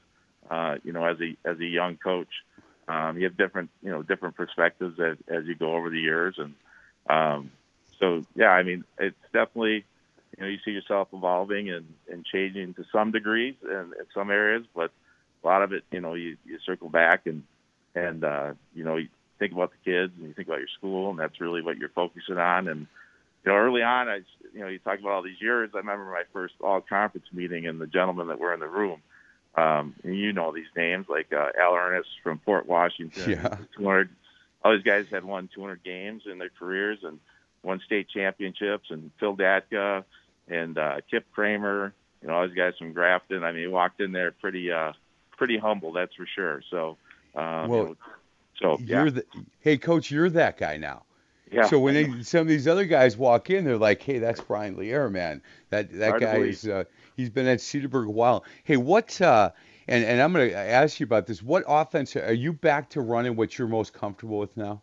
Uh, 0.51 0.77
you 0.85 0.93
know, 0.93 1.05
as 1.05 1.17
a 1.21 1.37
as 1.49 1.59
a 1.59 1.65
young 1.65 1.97
coach, 1.97 2.29
um, 2.89 3.17
you 3.19 3.25
have 3.25 3.37
different 3.37 3.71
you 3.83 3.91
know 3.91 4.03
different 4.03 4.37
perspectives 4.37 4.99
as 5.01 5.17
as 5.29 5.47
you 5.47 5.55
go 5.55 5.75
over 5.75 5.91
the 5.91 6.01
years, 6.01 6.37
and 6.39 6.55
um, 7.09 7.51
so 7.99 8.25
yeah, 8.35 8.51
I 8.51 8.63
mean 8.63 8.85
it's 8.99 9.17
definitely 9.33 9.85
you 10.37 10.43
know 10.43 10.47
you 10.47 10.59
see 10.65 10.73
yourself 10.73 11.09
evolving 11.13 11.71
and 11.71 11.87
and 12.11 12.25
changing 12.25 12.75
to 12.75 12.85
some 12.93 13.11
degrees 13.11 13.55
in, 13.63 13.71
in 13.71 14.07
some 14.15 14.31
areas, 14.31 14.65
but 14.75 14.91
a 15.43 15.47
lot 15.47 15.63
of 15.63 15.73
it 15.73 15.85
you 15.91 16.01
know 16.01 16.15
you 16.15 16.37
you 16.45 16.59
circle 16.65 16.89
back 16.89 17.27
and 17.27 17.43
and 17.95 18.25
uh, 18.25 18.55
you 18.75 18.85
know 18.85 18.99
think 19.39 19.53
about 19.53 19.73
the 19.73 19.91
kids 19.91 20.13
and 20.17 20.29
you 20.29 20.35
think 20.35 20.49
about 20.49 20.59
your 20.59 20.69
school, 20.79 21.11
and 21.11 21.19
that's 21.19 21.41
really 21.41 21.63
what 21.63 21.79
you're 21.79 21.89
focusing 21.91 22.39
on. 22.39 22.69
And 22.69 22.87
you 23.45 23.53
know, 23.53 23.59
early 23.59 23.83
on, 23.83 24.09
I 24.09 24.21
you 24.53 24.61
know, 24.61 24.69
you 24.69 24.79
talk 24.79 24.99
about 24.99 25.13
all 25.13 25.23
these 25.23 25.41
years. 25.41 25.71
I 25.75 25.79
remember 25.79 26.05
my 26.05 26.25
first 26.33 26.55
all 26.61 26.81
conference 26.81 27.27
meeting 27.33 27.67
and 27.67 27.81
the 27.81 27.87
gentlemen 27.87 28.29
that 28.29 28.39
were 28.39 28.55
in 28.55 28.61
the 28.61 28.69
room. 28.69 29.01
Um, 29.55 29.95
and 30.05 30.17
you 30.17 30.33
know 30.33 30.53
these 30.53 30.67
names 30.77 31.07
like 31.09 31.33
uh, 31.33 31.49
Al 31.59 31.75
Ernest 31.75 32.09
from 32.23 32.39
Port 32.39 32.67
Washington. 32.67 33.31
Yeah. 33.31 33.57
200. 33.77 34.09
All 34.65 34.73
these 34.73 34.85
guys 34.85 35.07
had 35.11 35.25
won 35.25 35.49
200 35.55 35.83
games 35.83 36.23
in 36.31 36.39
their 36.39 36.51
careers 36.59 36.99
and 37.03 37.19
won 37.63 37.81
state 37.85 38.09
championships. 38.09 38.91
And 38.91 39.11
Phil 39.19 39.37
Datka 39.37 40.05
and 40.49 40.79
uh, 40.79 40.97
Kip 41.11 41.27
Kramer. 41.33 41.93
You 42.23 42.29
know, 42.29 42.35
all 42.35 42.47
these 42.47 42.57
guys 42.57 42.75
from 42.79 42.93
Grafton. 42.93 43.45
I 43.45 43.53
mean, 43.53 43.63
he 43.63 43.69
walked 43.69 44.01
in 44.01 44.13
there 44.13 44.33
pretty, 44.33 44.73
uh, 44.73 44.93
pretty 45.37 45.57
humble, 45.57 45.93
that's 45.93 46.15
for 46.15 46.27
sure. 46.27 46.63
So, 46.69 46.97
um, 47.37 47.69
well, 47.69 47.79
you 47.81 47.85
know, 47.85 47.97
so 48.61 48.79
you're 48.81 49.11
the 49.11 49.25
hey 49.61 49.77
coach, 49.77 50.11
you're 50.11 50.31
that 50.31 50.59
guy 50.59 50.77
now. 50.77 51.05
Yeah. 51.51 51.67
So 51.67 51.79
when 51.79 51.95
they, 51.95 52.23
some 52.23 52.43
of 52.43 52.49
these 52.49 52.69
other 52.69 52.85
guys 52.85 53.17
walk 53.17 53.49
in, 53.51 53.65
they're 53.65 53.79
like, 53.79 54.03
"Hey, 54.03 54.19
that's 54.19 54.41
Brian 54.41 54.77
Lear, 54.77 55.09
man. 55.09 55.41
That 55.71 55.93
that 55.93 56.11
Hard 56.11 56.21
guy 56.23 56.37
is 56.39 56.67
uh, 56.67 56.85
he's 57.17 57.31
been 57.31 57.47
at 57.47 57.59
Cedarburg 57.59 58.07
a 58.07 58.11
while. 58.11 58.45
Hey, 58.65 58.77
what? 58.77 59.21
Uh, 59.21 59.51
and 59.87 60.05
and 60.05 60.21
I'm 60.21 60.33
going 60.33 60.51
to 60.51 60.57
ask 60.57 61.01
you 61.01 61.05
about 61.05 61.27
this. 61.27 61.43
What 61.43 61.65
offense 61.67 62.15
are 62.17 62.33
you 62.33 62.53
back 62.53 62.91
to 62.91 63.01
running? 63.01 63.37
What 63.37 63.59
you're 63.59 63.69
most 63.69 63.95
comfortable 63.95 64.39
with 64.39 64.57
now? 64.57 64.83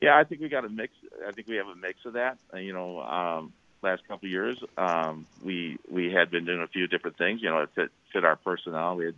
Yeah, 0.00 0.16
I 0.16 0.24
think 0.24 0.40
we 0.40 0.48
got 0.48 0.64
a 0.64 0.68
mix. 0.68 0.92
I 1.26 1.32
think 1.32 1.48
we 1.48 1.56
have 1.56 1.66
a 1.68 1.74
mix 1.74 2.04
of 2.04 2.12
that. 2.12 2.38
Uh, 2.52 2.58
you 2.58 2.72
know, 2.72 3.00
um, 3.00 3.52
last 3.82 4.06
couple 4.06 4.26
of 4.26 4.30
years, 4.30 4.58
um, 4.76 5.26
we 5.42 5.78
we 5.90 6.12
had 6.12 6.30
been 6.30 6.44
doing 6.44 6.60
a 6.60 6.68
few 6.68 6.86
different 6.86 7.18
things. 7.18 7.42
You 7.42 7.50
know, 7.50 7.60
it 7.60 7.70
fit 7.74 7.90
fit 8.12 8.24
our 8.24 8.36
personnel. 8.36 8.96
We 8.96 9.06
had 9.06 9.14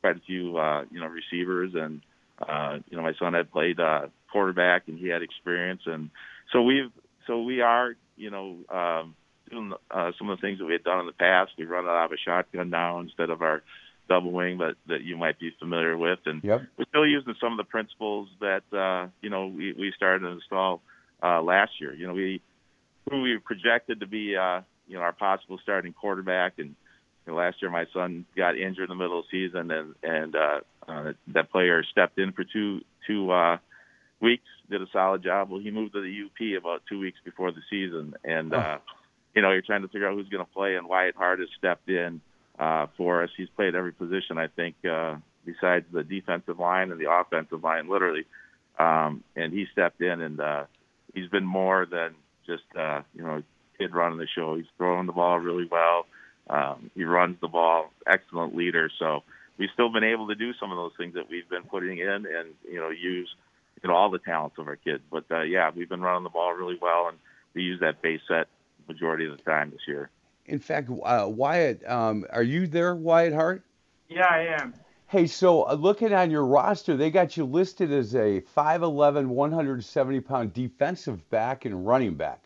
quite 0.00 0.16
a 0.16 0.20
few, 0.20 0.56
uh, 0.56 0.84
you 0.90 1.00
know, 1.00 1.06
receivers, 1.06 1.74
and 1.74 2.00
uh, 2.40 2.78
you 2.88 2.96
know, 2.96 3.02
my 3.02 3.14
son 3.18 3.34
had 3.34 3.50
played 3.50 3.80
uh, 3.80 4.06
quarterback, 4.32 4.88
and 4.88 4.98
he 4.98 5.08
had 5.08 5.22
experience, 5.22 5.82
and 5.86 6.10
so 6.52 6.62
we've 6.62 6.90
so 7.26 7.42
we 7.42 7.60
are, 7.60 7.94
you 8.16 8.30
know, 8.30 8.56
um, 8.70 9.14
doing 9.50 9.72
uh, 9.90 10.12
some 10.18 10.30
of 10.30 10.38
the 10.38 10.40
things 10.40 10.58
that 10.58 10.64
we 10.64 10.72
had 10.72 10.84
done 10.84 11.00
in 11.00 11.06
the 11.06 11.12
past. 11.12 11.52
We 11.58 11.64
run 11.64 11.86
out 11.86 12.06
of 12.06 12.12
a 12.12 12.16
shotgun 12.16 12.70
now 12.70 13.00
instead 13.00 13.30
of 13.30 13.42
our 13.42 13.62
double 14.08 14.32
wing 14.32 14.58
that 14.58 14.74
that 14.86 15.02
you 15.02 15.16
might 15.16 15.38
be 15.38 15.52
familiar 15.58 15.96
with, 15.96 16.18
and 16.26 16.42
Yep. 16.42 16.62
we're 16.76 16.84
still 16.88 17.06
using 17.06 17.34
some 17.40 17.52
of 17.52 17.58
the 17.58 17.64
principles 17.64 18.28
that 18.40 18.62
uh, 18.72 19.08
you 19.20 19.30
know 19.30 19.46
we, 19.46 19.72
we 19.72 19.92
started 19.96 20.20
to 20.20 20.32
install 20.32 20.82
uh, 21.22 21.42
last 21.42 21.72
year. 21.80 21.94
You 21.94 22.06
know, 22.06 22.14
we 22.14 22.40
who 23.08 23.22
we 23.22 23.38
projected 23.38 24.00
to 24.00 24.06
be 24.06 24.36
uh, 24.36 24.62
you 24.88 24.96
know 24.96 25.02
our 25.02 25.12
possible 25.12 25.58
starting 25.62 25.92
quarterback, 25.92 26.54
and 26.58 26.74
you 27.26 27.32
know, 27.32 27.34
last 27.34 27.62
year 27.62 27.70
my 27.70 27.86
son 27.92 28.24
got 28.36 28.56
injured 28.56 28.90
in 28.90 28.96
the 28.96 29.02
middle 29.02 29.20
of 29.20 29.26
the 29.30 29.46
season, 29.46 29.70
and 29.70 29.94
and 30.02 30.34
uh, 30.34 30.60
uh, 30.90 31.12
that 31.28 31.50
player 31.50 31.84
stepped 31.90 32.18
in 32.18 32.32
for 32.32 32.44
two 32.44 32.80
two 33.06 33.30
uh, 33.30 33.58
weeks, 34.20 34.44
did 34.68 34.82
a 34.82 34.86
solid 34.92 35.22
job. 35.22 35.50
Well, 35.50 35.60
he 35.60 35.70
moved 35.70 35.92
to 35.94 36.00
the 36.00 36.24
UP 36.26 36.60
about 36.60 36.82
two 36.88 36.98
weeks 36.98 37.18
before 37.24 37.52
the 37.52 37.62
season, 37.70 38.14
and 38.24 38.52
uh, 38.52 38.78
you 39.34 39.42
know 39.42 39.52
you're 39.52 39.62
trying 39.62 39.82
to 39.82 39.88
figure 39.88 40.08
out 40.08 40.14
who's 40.14 40.28
going 40.28 40.44
to 40.44 40.52
play, 40.52 40.76
and 40.76 40.88
Wyatt 40.88 41.16
Hart 41.16 41.40
has 41.40 41.48
stepped 41.58 41.88
in 41.88 42.20
uh, 42.58 42.86
for 42.96 43.22
us. 43.22 43.30
He's 43.36 43.48
played 43.56 43.74
every 43.74 43.92
position, 43.92 44.38
I 44.38 44.48
think, 44.48 44.76
uh, 44.84 45.16
besides 45.44 45.86
the 45.92 46.02
defensive 46.02 46.58
line 46.58 46.90
and 46.90 47.00
the 47.00 47.10
offensive 47.10 47.62
line, 47.62 47.88
literally. 47.88 48.26
Um, 48.78 49.24
and 49.36 49.52
he 49.52 49.66
stepped 49.72 50.00
in, 50.00 50.20
and 50.20 50.40
uh, 50.40 50.64
he's 51.14 51.28
been 51.28 51.46
more 51.46 51.86
than 51.86 52.14
just 52.46 52.64
uh, 52.78 53.02
you 53.14 53.22
know 53.22 53.42
kid 53.78 53.94
running 53.94 54.18
the 54.18 54.26
show. 54.34 54.56
He's 54.56 54.66
throwing 54.76 55.06
the 55.06 55.12
ball 55.12 55.38
really 55.38 55.68
well. 55.70 56.06
Um, 56.48 56.90
he 56.94 57.04
runs 57.04 57.36
the 57.40 57.48
ball, 57.48 57.92
excellent 58.06 58.56
leader. 58.56 58.90
So 58.98 59.22
we've 59.60 59.70
still 59.74 59.90
been 59.90 60.02
able 60.02 60.26
to 60.28 60.34
do 60.34 60.54
some 60.54 60.72
of 60.72 60.78
those 60.78 60.92
things 60.96 61.14
that 61.14 61.28
we've 61.28 61.48
been 61.48 61.64
putting 61.64 61.98
in, 61.98 62.08
and 62.08 62.54
you 62.68 62.80
know 62.80 62.88
use 62.88 63.28
you 63.80 63.88
know 63.88 63.94
all 63.94 64.10
the 64.10 64.18
talents 64.18 64.56
of 64.58 64.66
our 64.66 64.76
kids. 64.76 65.02
But 65.10 65.24
uh, 65.30 65.42
yeah, 65.42 65.70
we've 65.74 65.88
been 65.88 66.00
running 66.00 66.24
the 66.24 66.30
ball 66.30 66.52
really 66.54 66.78
well, 66.80 67.08
and 67.08 67.18
we 67.54 67.62
use 67.62 67.78
that 67.80 68.02
base 68.02 68.22
set 68.26 68.48
majority 68.88 69.26
of 69.26 69.36
the 69.36 69.42
time 69.44 69.70
this 69.70 69.86
year. 69.86 70.10
In 70.46 70.58
fact, 70.58 70.90
uh, 71.04 71.26
Wyatt, 71.28 71.86
um, 71.86 72.24
are 72.32 72.42
you 72.42 72.66
there, 72.66 72.96
Wyatt 72.96 73.34
Hart? 73.34 73.62
Yeah, 74.08 74.26
I 74.28 74.56
am. 74.60 74.74
Hey, 75.06 75.26
so 75.26 75.68
uh, 75.68 75.74
looking 75.74 76.12
on 76.12 76.30
your 76.30 76.44
roster, 76.44 76.96
they 76.96 77.10
got 77.10 77.36
you 77.36 77.44
listed 77.44 77.92
as 77.92 78.14
a 78.14 78.42
5'11", 78.56 79.26
170 79.26 80.20
pound 80.20 80.54
defensive 80.54 81.28
back 81.30 81.66
and 81.66 81.86
running 81.86 82.14
back. 82.14 82.42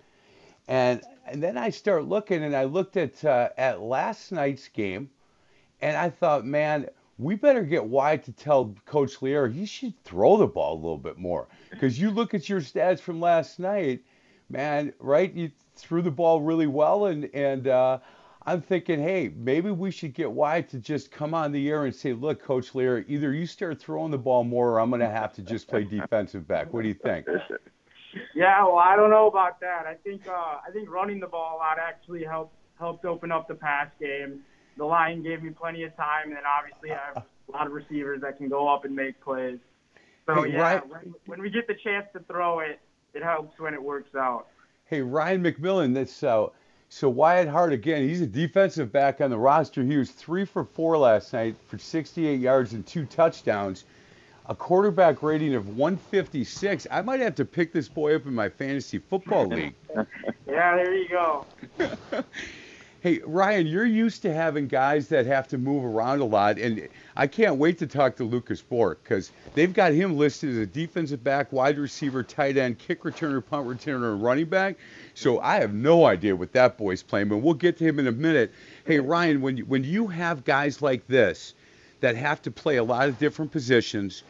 And 0.66 1.03
and 1.27 1.42
then 1.42 1.57
I 1.57 1.70
start 1.70 2.05
looking, 2.07 2.42
and 2.42 2.57
I 2.57 2.64
looked 2.64 2.96
at 2.96 3.24
uh, 3.24 3.50
at 3.57 3.81
last 3.81 4.33
night's 4.33 4.66
game, 4.68 5.09
and 5.81 5.96
I 5.96 6.11
thought, 6.11 6.44
man, 6.44 6.88
we 7.18 7.35
better 7.35 7.62
get 7.62 7.85
Wyatt 7.85 8.24
to 8.24 8.33
tell 8.33 8.74
Coach 8.87 9.22
Lear 9.22 9.48
he 9.48 9.66
should 9.66 9.94
throw 10.05 10.37
the 10.37 10.46
ball 10.46 10.74
a 10.74 10.81
little 10.81 10.98
bit 10.98 11.18
more. 11.18 11.48
Because 11.70 11.98
you 11.98 12.12
look 12.12 12.35
at 12.35 12.48
your 12.48 12.61
stats 12.61 13.00
from 13.00 13.20
last 13.20 13.59
night, 13.59 14.05
man, 14.48 14.92
right? 15.00 15.33
You 15.35 15.50
threw 15.74 16.03
the 16.03 16.11
ball 16.11 16.40
really 16.40 16.68
well, 16.68 17.07
and 17.07 17.29
and 17.35 17.66
uh, 17.66 17.98
I'm 18.46 18.62
thinking, 18.62 19.00
hey, 19.00 19.33
maybe 19.35 19.72
we 19.72 19.90
should 19.90 20.14
get 20.14 20.31
Wyatt 20.31 20.68
to 20.70 20.79
just 20.79 21.11
come 21.11 21.35
on 21.35 21.50
the 21.50 21.68
air 21.68 21.85
and 21.85 21.94
say, 21.94 22.12
look, 22.12 22.40
Coach 22.40 22.77
Lear, 22.77 23.05
either 23.09 23.33
you 23.33 23.44
start 23.46 23.81
throwing 23.81 24.12
the 24.12 24.18
ball 24.18 24.44
more, 24.44 24.70
or 24.70 24.81
I'm 24.81 24.90
going 24.90 25.00
to 25.00 25.11
have 25.11 25.33
to 25.35 25.42
just 25.42 25.66
play 25.66 25.83
defensive 25.83 26.46
back. 26.46 26.72
What 26.72 26.83
do 26.83 26.88
you 26.88 26.94
think? 26.94 27.27
Yeah, 28.33 28.64
well, 28.64 28.79
I 28.79 28.94
don't 28.94 29.11
know 29.11 29.27
about 29.27 29.59
that. 29.59 29.87
I 29.87 29.94
think 29.94 30.29
uh, 30.29 30.31
I 30.33 30.70
think 30.72 30.88
running 30.88 31.18
the 31.18 31.27
ball 31.27 31.57
a 31.57 31.59
lot 31.59 31.79
actually 31.81 32.22
helped 32.22 32.55
helped 32.79 33.05
open 33.05 33.33
up 33.33 33.48
the 33.48 33.55
pass 33.55 33.88
game. 33.98 34.40
The 34.76 34.84
line 34.84 35.22
gave 35.22 35.42
me 35.42 35.50
plenty 35.50 35.84
of 35.84 35.96
time, 35.96 36.28
and 36.28 36.37
then 36.37 36.42
obviously 36.46 36.92
I 36.92 36.98
have 37.14 37.24
a 37.48 37.52
lot 37.52 37.66
of 37.66 37.72
receivers 37.72 38.20
that 38.22 38.38
can 38.38 38.48
go 38.48 38.68
up 38.72 38.84
and 38.84 38.94
make 38.94 39.20
plays. 39.20 39.58
So 40.26 40.42
Hey, 40.42 40.52
yeah, 40.52 40.60
Ryan- 40.60 40.82
when, 40.88 41.14
when 41.26 41.42
we 41.42 41.50
get 41.50 41.66
the 41.66 41.74
chance 41.74 42.06
to 42.14 42.20
throw 42.20 42.60
it, 42.60 42.80
it 43.12 43.22
helps 43.22 43.58
when 43.60 43.74
it 43.74 43.82
works 43.82 44.14
out. 44.14 44.48
Hey, 44.87 45.00
Ryan 45.02 45.42
McMillan, 45.42 45.94
that's 45.94 46.22
uh, 46.22 46.48
so 46.88 47.08
Wyatt 47.08 47.48
Hart 47.48 47.72
again. 47.72 48.02
He's 48.08 48.20
a 48.20 48.26
defensive 48.26 48.90
back 48.92 49.20
on 49.20 49.30
the 49.30 49.38
roster. 49.38 49.82
He 49.82 49.96
was 49.96 50.10
three 50.10 50.44
for 50.44 50.64
four 50.64 50.96
last 50.98 51.32
night 51.32 51.56
for 51.68 51.78
68 51.78 52.40
yards 52.40 52.72
and 52.72 52.87
two 52.87 53.04
touchdowns, 53.06 53.84
a 54.46 54.54
quarterback 54.54 55.22
rating 55.22 55.54
of 55.54 55.76
156. 55.76 56.87
I 56.90 57.02
might 57.02 57.20
have 57.20 57.34
to 57.37 57.44
pick 57.44 57.72
this 57.72 57.88
boy 57.88 58.14
up 58.16 58.26
in 58.26 58.34
my 58.34 58.48
fantasy 58.48 58.98
football 58.98 59.46
league. 59.48 59.74
Yeah, 60.46 60.76
there 60.76 60.94
you 60.94 61.08
go. 61.08 61.46
Hey, 63.04 63.20
Ryan, 63.26 63.66
you're 63.66 63.84
used 63.84 64.22
to 64.22 64.32
having 64.32 64.66
guys 64.66 65.08
that 65.08 65.26
have 65.26 65.46
to 65.48 65.58
move 65.58 65.84
around 65.84 66.20
a 66.20 66.24
lot, 66.24 66.58
and 66.58 66.88
I 67.14 67.26
can't 67.26 67.56
wait 67.56 67.76
to 67.80 67.86
talk 67.86 68.16
to 68.16 68.24
Lucas 68.24 68.62
Bork 68.62 69.02
because 69.04 69.30
they've 69.52 69.74
got 69.74 69.92
him 69.92 70.16
listed 70.16 70.48
as 70.52 70.56
a 70.56 70.64
defensive 70.64 71.22
back, 71.22 71.52
wide 71.52 71.76
receiver, 71.76 72.22
tight 72.22 72.56
end, 72.56 72.78
kick 72.78 73.02
returner, 73.02 73.44
punt 73.44 73.68
returner, 73.68 74.14
and 74.14 74.22
running 74.22 74.46
back. 74.46 74.76
So 75.12 75.38
I 75.40 75.56
have 75.56 75.74
no 75.74 76.06
idea 76.06 76.34
what 76.34 76.54
that 76.54 76.78
boy's 76.78 77.02
playing, 77.02 77.28
but 77.28 77.36
we'll 77.36 77.52
get 77.52 77.76
to 77.76 77.84
him 77.84 77.98
in 77.98 78.06
a 78.06 78.12
minute. 78.12 78.54
Hey, 78.86 79.00
Ryan, 79.00 79.42
when 79.42 79.58
you, 79.58 79.66
when 79.66 79.84
you 79.84 80.06
have 80.06 80.42
guys 80.46 80.80
like 80.80 81.06
this 81.06 81.52
that 82.00 82.16
have 82.16 82.40
to 82.40 82.50
play 82.50 82.76
a 82.76 82.84
lot 82.84 83.10
of 83.10 83.18
different 83.18 83.52
positions 83.52 84.22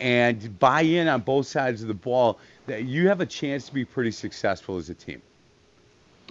and 0.00 0.58
buy 0.58 0.80
in 0.80 1.06
on 1.06 1.20
both 1.20 1.48
sides 1.48 1.82
of 1.82 1.88
the 1.88 1.92
ball, 1.92 2.38
that 2.66 2.84
you 2.84 3.08
have 3.08 3.20
a 3.20 3.26
chance 3.26 3.66
to 3.66 3.74
be 3.74 3.84
pretty 3.84 4.10
successful 4.10 4.78
as 4.78 4.88
a 4.88 4.94
team. 4.94 5.20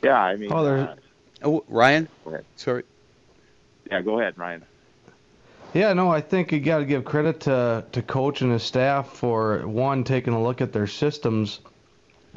Yeah, 0.01 0.19
I 0.19 0.35
mean, 0.35 0.51
Oh, 0.51 0.63
there- 0.63 0.77
uh, 0.79 0.95
Oh, 1.43 1.63
Ryan, 1.67 2.07
go 2.23 2.31
ahead. 2.31 2.45
sorry. 2.55 2.83
Yeah, 3.89 4.01
go 4.01 4.19
ahead, 4.19 4.37
Ryan. 4.37 4.63
Yeah, 5.73 5.93
no, 5.93 6.09
I 6.09 6.21
think 6.21 6.51
you 6.51 6.59
got 6.59 6.79
to 6.79 6.85
give 6.85 7.05
credit 7.05 7.41
to 7.41 7.85
to 7.93 8.01
coach 8.01 8.41
and 8.41 8.51
his 8.51 8.63
staff 8.63 9.13
for 9.13 9.65
one 9.67 10.03
taking 10.03 10.33
a 10.33 10.41
look 10.41 10.61
at 10.61 10.73
their 10.73 10.87
systems 10.87 11.59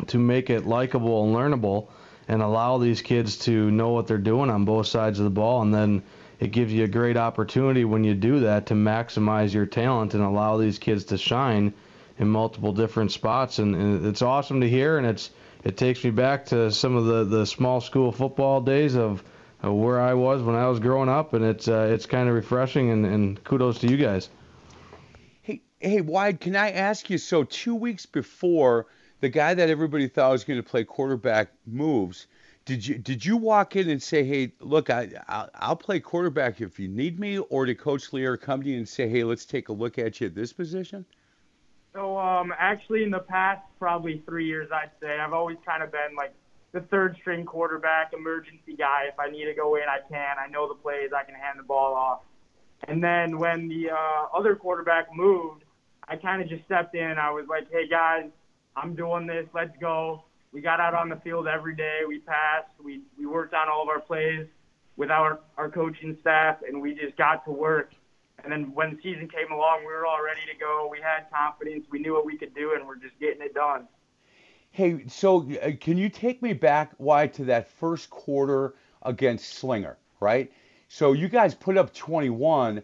to 0.09 0.19
make 0.19 0.51
it 0.51 0.67
likable 0.67 1.25
and 1.25 1.35
learnable, 1.35 1.88
and 2.29 2.43
allow 2.43 2.79
these 2.79 3.03
kids 3.03 3.38
to 3.38 3.71
know 3.71 3.90
what 3.90 4.07
they're 4.07 4.19
doing 4.19 4.51
on 4.51 4.64
both 4.64 4.87
sides 4.87 5.19
of 5.19 5.25
the 5.25 5.31
ball, 5.31 5.62
and 5.62 5.75
then 5.75 6.03
it 6.40 6.51
gives 6.51 6.73
you 6.73 6.85
a 6.85 6.88
great 6.88 7.17
opportunity 7.17 7.85
when 7.85 8.05
you 8.05 8.14
do 8.14 8.40
that 8.40 8.67
to 8.67 8.75
maximize 8.75 9.53
your 9.53 9.67
talent 9.67 10.14
and 10.14 10.23
allow 10.23 10.57
these 10.57 10.79
kids 10.79 11.05
to 11.05 11.19
shine 11.19 11.73
in 12.19 12.29
multiple 12.29 12.73
different 12.73 13.12
spots, 13.12 13.59
and, 13.59 13.75
and 13.75 14.07
it's 14.07 14.23
awesome 14.23 14.61
to 14.61 14.69
hear, 14.69 14.99
and 14.99 15.07
it's 15.07 15.31
it 15.64 15.79
takes 15.79 16.05
me 16.05 16.11
back 16.11 16.44
to 16.46 16.70
some 16.70 16.94
of 16.94 17.07
the 17.07 17.24
the 17.24 17.46
small 17.46 17.81
school 17.81 18.12
football 18.12 18.61
days 18.61 18.96
of 18.96 19.24
uh, 19.64 19.72
where 19.72 20.00
I 20.00 20.14
was 20.14 20.42
when 20.42 20.55
I 20.55 20.68
was 20.68 20.79
growing 20.79 21.09
up, 21.09 21.33
and 21.33 21.44
it's 21.44 21.68
uh, 21.68 21.88
it's 21.90 22.07
kind 22.07 22.29
of 22.29 22.35
refreshing, 22.35 22.90
and, 22.90 23.07
and 23.07 23.42
kudos 23.42 23.79
to 23.81 23.88
you 23.88 23.96
guys. 23.96 24.29
Hey, 25.42 25.62
hey, 25.81 26.03
Wyatt, 26.03 26.40
can 26.40 26.55
I 26.55 26.70
ask 26.70 27.09
you? 27.09 27.18
So 27.18 27.44
two 27.44 27.74
weeks 27.74 28.05
before 28.05 28.87
the 29.20 29.31
guy 29.31 29.55
that 29.55 29.70
everybody 29.70 30.07
thought 30.07 30.33
was 30.33 30.44
going 30.44 30.62
to 30.62 30.68
play 30.68 30.85
quarterback 30.85 31.48
moves, 31.66 32.27
did 32.66 32.87
you 32.87 32.98
did 32.98 33.24
you 33.24 33.38
walk 33.38 33.74
in 33.74 33.88
and 33.88 34.03
say, 34.03 34.22
hey, 34.22 34.53
look, 34.61 34.90
I 34.90 35.09
I'll, 35.29 35.48
I'll 35.55 35.77
play 35.77 35.98
quarterback 35.98 36.61
if 36.61 36.79
you 36.79 36.88
need 36.88 37.18
me, 37.18 37.38
or 37.38 37.64
did 37.64 37.79
Coach 37.79 38.12
Lear 38.12 38.37
come 38.37 38.62
to 38.62 38.68
you 38.68 38.77
and 38.77 38.88
say, 38.88 39.09
hey, 39.09 39.24
let's 39.24 39.46
take 39.46 39.70
a 39.70 39.72
look 39.72 39.98
at 39.98 40.20
you 40.20 40.27
at 40.27 40.35
this 40.35 40.53
position? 40.53 41.07
So 41.95 42.19
um, 42.19 42.53
actually, 42.59 43.05
in 43.05 43.11
the 43.11 43.21
past 43.21 43.63
probably 43.79 44.23
three 44.27 44.47
years, 44.47 44.69
I'd 44.73 44.91
say 45.01 45.19
I've 45.21 45.33
always 45.33 45.57
kind 45.65 45.83
of 45.83 45.93
been 45.93 46.17
like 46.17 46.35
the 46.73 46.81
third 46.81 47.17
string 47.21 47.47
quarterback, 47.47 48.13
emergency 48.13 48.75
guy. 48.77 49.05
If 49.09 49.19
I 49.21 49.31
need 49.31 49.45
to 49.45 49.55
go 49.55 49.77
in, 49.77 49.85
I 49.89 50.01
can. 50.09 50.37
I 50.39 50.49
know 50.49 50.67
the 50.67 50.75
plays. 50.75 51.11
I 51.17 51.23
can 51.23 51.37
hand 51.37 51.59
the 51.59 51.63
ball 51.63 51.95
off. 51.95 52.21
And 52.89 53.03
then 53.03 53.39
when 53.39 53.69
the 53.69 53.91
uh, 53.91 54.37
other 54.37 54.57
quarterback 54.57 55.07
moved, 55.15 55.63
I 56.09 56.17
kind 56.17 56.43
of 56.43 56.49
just 56.49 56.65
stepped 56.65 56.97
in. 56.97 57.17
I 57.17 57.31
was 57.31 57.47
like, 57.49 57.71
"Hey 57.71 57.89
guys, 57.89 58.29
I'm 58.77 58.97
doing 58.97 59.27
this. 59.27 59.47
Let's 59.55 59.77
go." 59.81 60.25
We 60.53 60.61
got 60.61 60.81
out 60.81 60.95
on 60.95 61.09
the 61.09 61.17
field 61.17 61.47
every 61.47 61.77
day. 61.77 62.01
We 62.07 62.19
passed. 62.19 62.71
We 62.83 63.03
we 63.17 63.27
worked 63.27 63.55
on 63.55 63.69
all 63.69 63.83
of 63.83 63.89
our 63.89 64.01
plays 64.01 64.49
with 64.97 65.11
our 65.11 65.39
our 65.57 65.71
coaching 65.71 66.19
staff, 66.21 66.59
and 66.67 66.83
we 66.83 66.95
just 66.95 67.17
got 67.17 67.45
to 67.45 67.53
work. 67.53 67.93
And 68.45 68.53
then 68.53 68.73
when 68.75 68.97
the 68.97 69.03
season 69.03 69.29
came 69.29 69.51
along, 69.51 69.81
we 69.81 69.93
were 69.93 70.07
all 70.07 70.23
ready 70.23 70.41
to 70.53 70.59
go. 70.59 70.87
We 70.91 71.01
had 71.01 71.31
confidence. 71.33 71.87
We 71.91 71.99
knew 71.99 72.13
what 72.13 72.27
we 72.27 72.37
could 72.37 72.55
do, 72.55 72.75
and 72.75 72.87
we're 72.87 72.97
just 72.97 73.19
getting 73.19 73.43
it 73.43 73.55
done. 73.55 73.89
Hey, 74.71 75.05
so 75.09 75.49
uh, 75.63 75.71
can 75.81 75.97
you 75.97 76.09
take 76.09 76.43
me 76.43 76.53
back, 76.53 76.93
why, 76.99 77.27
to 77.29 77.45
that 77.47 77.69
first 77.69 78.11
quarter 78.11 78.75
against 79.03 79.55
Slinger, 79.55 79.97
right? 80.21 80.53
So 80.89 81.13
you 81.13 81.29
guys 81.29 81.55
put 81.55 81.77
up 81.77 81.95
21 81.95 82.83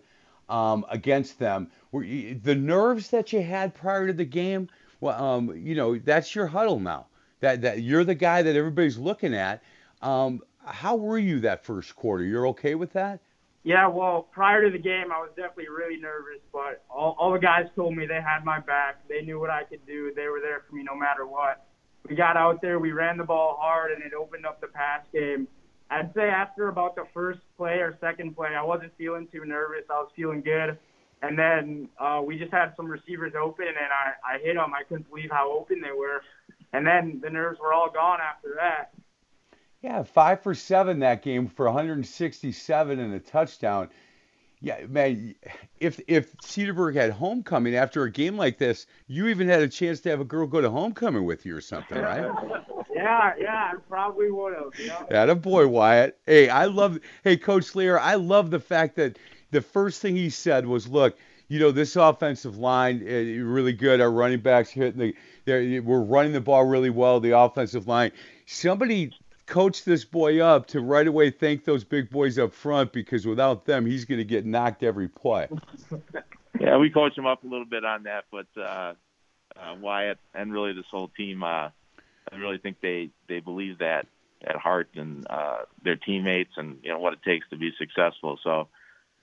um, 0.48 0.86
against 0.90 1.38
them. 1.38 1.70
Were 1.92 2.04
you, 2.04 2.34
the 2.42 2.54
nerves 2.54 3.10
that 3.10 3.32
you 3.32 3.42
had 3.42 3.74
prior 3.74 4.06
to 4.06 4.12
the 4.12 4.24
game, 4.24 4.68
well, 5.00 5.22
um, 5.22 5.56
you 5.56 5.74
know, 5.74 5.98
that's 5.98 6.34
your 6.34 6.46
huddle 6.46 6.78
now. 6.80 7.06
that 7.40 7.62
that 7.62 7.82
you're 7.82 8.04
the 8.04 8.14
guy 8.14 8.42
that 8.42 8.56
everybody's 8.56 8.98
looking 8.98 9.34
at. 9.34 9.62
Um, 10.02 10.42
how 10.64 10.96
were 10.96 11.18
you 11.18 11.40
that 11.40 11.64
first 11.64 11.96
quarter? 11.96 12.24
You're 12.24 12.48
okay 12.48 12.74
with 12.74 12.92
that? 12.92 13.20
Yeah, 13.62 13.88
well, 13.88 14.22
prior 14.32 14.64
to 14.64 14.70
the 14.70 14.82
game, 14.82 15.12
I 15.12 15.20
was 15.20 15.30
definitely 15.36 15.68
really 15.68 16.00
nervous, 16.00 16.40
but 16.50 16.82
all, 16.88 17.14
all 17.18 17.32
the 17.32 17.38
guys 17.38 17.66
told 17.76 17.94
me 17.94 18.06
they 18.06 18.14
had 18.14 18.42
my 18.42 18.58
back. 18.58 19.06
They 19.06 19.20
knew 19.20 19.38
what 19.38 19.50
I 19.50 19.64
could 19.64 19.84
do. 19.86 20.12
They 20.16 20.28
were 20.28 20.40
there 20.40 20.62
for 20.68 20.74
me 20.74 20.82
no 20.82 20.96
matter 20.96 21.26
what. 21.26 21.66
We 22.08 22.16
got 22.16 22.38
out 22.38 22.62
there, 22.62 22.78
we 22.78 22.92
ran 22.92 23.18
the 23.18 23.24
ball 23.24 23.58
hard, 23.60 23.92
and 23.92 24.02
it 24.02 24.14
opened 24.14 24.46
up 24.46 24.62
the 24.62 24.68
pass 24.68 25.02
game. 25.12 25.46
I'd 25.90 26.14
say 26.14 26.30
after 26.30 26.68
about 26.68 26.94
the 26.94 27.04
first 27.12 27.40
play 27.58 27.80
or 27.80 27.98
second 28.00 28.34
play, 28.34 28.50
I 28.56 28.62
wasn't 28.62 28.92
feeling 28.96 29.28
too 29.30 29.44
nervous. 29.44 29.84
I 29.90 29.94
was 29.94 30.10
feeling 30.16 30.40
good. 30.40 30.78
And 31.22 31.38
then 31.38 31.88
uh, 31.98 32.22
we 32.24 32.38
just 32.38 32.52
had 32.52 32.72
some 32.76 32.86
receivers 32.86 33.34
open, 33.38 33.66
and 33.66 33.76
I, 33.76 34.36
I 34.36 34.38
hit 34.38 34.54
them. 34.54 34.72
I 34.72 34.84
couldn't 34.84 35.10
believe 35.10 35.30
how 35.30 35.52
open 35.52 35.82
they 35.82 35.92
were. 35.92 36.22
And 36.72 36.86
then 36.86 37.20
the 37.22 37.28
nerves 37.28 37.58
were 37.60 37.74
all 37.74 37.90
gone 37.90 38.20
after 38.20 38.54
that. 38.56 38.92
Yeah, 39.82 40.02
five 40.02 40.42
for 40.42 40.54
seven 40.54 40.98
that 41.00 41.22
game 41.22 41.48
for 41.48 41.66
167 41.66 42.98
and 42.98 43.14
a 43.14 43.20
touchdown. 43.20 43.88
Yeah, 44.60 44.84
man, 44.86 45.34
if 45.78 45.98
if 46.06 46.36
Cedarburg 46.38 46.94
had 46.94 47.12
homecoming 47.12 47.74
after 47.74 48.02
a 48.02 48.10
game 48.10 48.36
like 48.36 48.58
this, 48.58 48.86
you 49.06 49.28
even 49.28 49.48
had 49.48 49.62
a 49.62 49.68
chance 49.68 50.00
to 50.00 50.10
have 50.10 50.20
a 50.20 50.24
girl 50.24 50.46
go 50.46 50.60
to 50.60 50.68
homecoming 50.68 51.24
with 51.24 51.46
you 51.46 51.56
or 51.56 51.62
something, 51.62 51.96
right? 51.96 52.30
yeah, 52.94 53.32
yeah, 53.38 53.72
I 53.72 53.74
probably 53.88 54.30
would 54.30 54.52
have. 54.54 54.78
Yeah. 54.78 55.02
That 55.08 55.30
a 55.30 55.34
boy, 55.34 55.66
Wyatt. 55.66 56.18
Hey, 56.26 56.50
I 56.50 56.66
love. 56.66 56.98
Hey, 57.24 57.38
Coach 57.38 57.74
Lear, 57.74 57.98
I 57.98 58.16
love 58.16 58.50
the 58.50 58.60
fact 58.60 58.96
that 58.96 59.18
the 59.50 59.62
first 59.62 60.02
thing 60.02 60.14
he 60.14 60.28
said 60.28 60.66
was, 60.66 60.86
"Look, 60.86 61.16
you 61.48 61.58
know 61.58 61.70
this 61.70 61.96
offensive 61.96 62.58
line 62.58 63.00
is 63.02 63.42
really 63.42 63.72
good. 63.72 64.02
Our 64.02 64.10
running 64.10 64.40
backs 64.40 64.68
hitting 64.68 65.14
the, 65.46 65.80
we're 65.80 66.00
running 66.00 66.32
the 66.32 66.40
ball 66.42 66.66
really 66.66 66.90
well. 66.90 67.18
The 67.18 67.36
offensive 67.36 67.88
line. 67.88 68.12
Somebody 68.44 69.12
coach 69.50 69.84
this 69.84 70.04
boy 70.04 70.40
up 70.40 70.66
to 70.68 70.80
right 70.80 71.06
away 71.06 71.28
thank 71.28 71.64
those 71.64 71.84
big 71.84 72.08
boys 72.08 72.38
up 72.38 72.54
front 72.54 72.92
because 72.92 73.26
without 73.26 73.66
them, 73.66 73.84
he's 73.84 74.06
going 74.06 74.18
to 74.18 74.24
get 74.24 74.46
knocked 74.46 74.82
every 74.82 75.08
play. 75.08 75.48
yeah, 76.60 76.78
we 76.78 76.88
coach 76.88 77.18
him 77.18 77.26
up 77.26 77.44
a 77.44 77.46
little 77.46 77.66
bit 77.66 77.84
on 77.84 78.04
that, 78.04 78.24
but 78.30 78.46
uh, 78.56 78.94
uh, 79.56 79.74
Wyatt 79.78 80.18
and 80.32 80.52
really 80.52 80.72
this 80.72 80.86
whole 80.90 81.08
team, 81.08 81.42
uh, 81.42 81.68
I 82.32 82.36
really 82.36 82.58
think 82.58 82.80
they 82.80 83.10
they 83.28 83.40
believe 83.40 83.78
that 83.78 84.06
at 84.46 84.56
heart 84.56 84.88
and 84.94 85.26
uh, 85.28 85.58
their 85.84 85.96
teammates 85.96 86.52
and 86.56 86.78
you 86.82 86.90
know 86.90 86.98
what 86.98 87.12
it 87.12 87.22
takes 87.24 87.46
to 87.50 87.56
be 87.56 87.72
successful. 87.76 88.38
So 88.42 88.68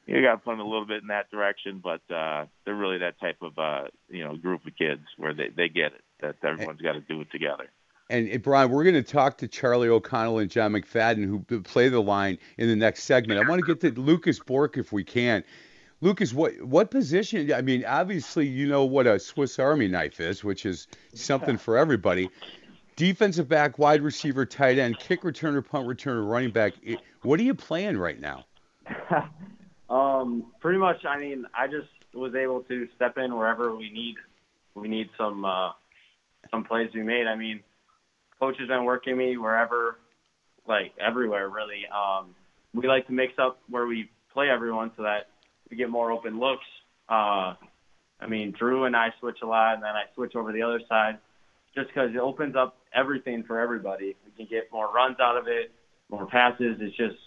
you 0.05 0.21
got 0.21 0.33
to 0.33 0.37
put 0.37 0.51
them 0.51 0.59
a 0.59 0.69
little 0.69 0.85
bit 0.85 1.01
in 1.01 1.07
that 1.07 1.31
direction, 1.31 1.81
but 1.83 2.01
uh, 2.13 2.45
they're 2.65 2.75
really 2.75 2.99
that 2.99 3.19
type 3.19 3.41
of 3.41 3.57
uh, 3.57 3.85
you 4.09 4.25
know 4.25 4.35
group 4.35 4.67
of 4.67 4.75
kids 4.75 5.03
where 5.15 5.33
they 5.33 5.47
they 5.55 5.69
get 5.69 5.93
it 5.93 6.03
that 6.19 6.35
everyone's 6.43 6.81
got 6.81 6.93
to 6.93 7.01
do 7.01 7.21
it 7.21 7.31
together. 7.31 7.69
And 8.09 8.41
Brian, 8.41 8.69
we're 8.69 8.83
going 8.83 8.95
to 8.95 9.03
talk 9.03 9.37
to 9.39 9.47
Charlie 9.47 9.89
O'Connell 9.89 10.39
and 10.39 10.49
John 10.49 10.71
McFadden, 10.71 11.25
who 11.25 11.61
play 11.61 11.89
the 11.89 12.01
line 12.01 12.37
in 12.57 12.69
the 12.69 12.75
next 12.75 13.03
segment. 13.03 13.39
I 13.39 13.47
want 13.47 13.59
to 13.59 13.67
get 13.67 13.81
to 13.81 13.99
Lucas 13.99 14.39
Bork 14.39 14.77
if 14.77 14.93
we 14.93 15.03
can. 15.03 15.43
Lucas, 15.99 16.33
what 16.33 16.61
what 16.61 16.91
position? 16.91 17.51
I 17.51 17.61
mean, 17.61 17.83
obviously 17.83 18.45
you 18.45 18.67
know 18.67 18.85
what 18.85 19.07
a 19.07 19.19
Swiss 19.19 19.57
Army 19.57 19.87
knife 19.87 20.19
is, 20.19 20.43
which 20.43 20.65
is 20.65 20.87
something 21.13 21.57
for 21.57 21.75
everybody. 21.75 22.29
Defensive 22.95 23.47
back, 23.47 23.77
wide 23.77 24.01
receiver, 24.01 24.45
tight 24.45 24.77
end, 24.77 24.99
kick 24.99 25.23
returner, 25.23 25.67
punt 25.67 25.87
returner, 25.87 26.27
running 26.29 26.51
back. 26.51 26.73
What 27.23 27.39
are 27.39 27.43
you 27.43 27.55
playing 27.55 27.97
right 27.97 28.19
now? 28.19 28.45
um, 29.89 30.45
pretty 30.59 30.77
much. 30.77 31.03
I 31.03 31.17
mean, 31.17 31.45
I 31.53 31.67
just 31.67 31.89
was 32.13 32.35
able 32.35 32.61
to 32.63 32.87
step 32.95 33.17
in 33.17 33.35
wherever 33.35 33.75
we 33.75 33.89
need 33.89 34.15
we 34.75 34.87
need 34.87 35.09
some 35.17 35.45
uh, 35.45 35.71
some 36.51 36.63
plays 36.63 36.91
we 36.93 37.03
made. 37.03 37.27
I 37.27 37.35
mean, 37.35 37.61
coach 38.39 38.55
has 38.59 38.67
been 38.67 38.85
working 38.85 39.17
me 39.17 39.37
wherever, 39.37 39.97
like 40.67 40.93
everywhere 40.99 41.49
really. 41.49 41.85
Um, 41.87 42.35
we 42.73 42.87
like 42.87 43.07
to 43.07 43.13
mix 43.13 43.33
up 43.39 43.59
where 43.69 43.87
we 43.87 44.09
play 44.33 44.49
everyone 44.49 44.91
so 44.95 45.03
that 45.03 45.29
we 45.69 45.77
get 45.77 45.89
more 45.89 46.11
open 46.11 46.39
looks. 46.39 46.65
Uh, 47.09 47.55
I 48.19 48.27
mean, 48.27 48.51
Drew 48.57 48.85
and 48.85 48.95
I 48.95 49.13
switch 49.19 49.37
a 49.43 49.45
lot, 49.45 49.75
and 49.75 49.83
then 49.83 49.91
I 49.91 50.03
switch 50.15 50.35
over 50.35 50.51
the 50.51 50.61
other 50.61 50.81
side, 50.89 51.17
just 51.75 51.87
because 51.89 52.11
it 52.11 52.17
opens 52.17 52.55
up 52.55 52.77
everything 52.93 53.43
for 53.43 53.59
everybody. 53.59 54.15
We 54.25 54.31
can 54.35 54.47
get 54.49 54.71
more 54.71 54.91
runs 54.91 55.17
out 55.19 55.37
of 55.37 55.47
it, 55.47 55.71
more 56.09 56.25
passes. 56.25 56.77
It's 56.79 56.95
just, 56.97 57.17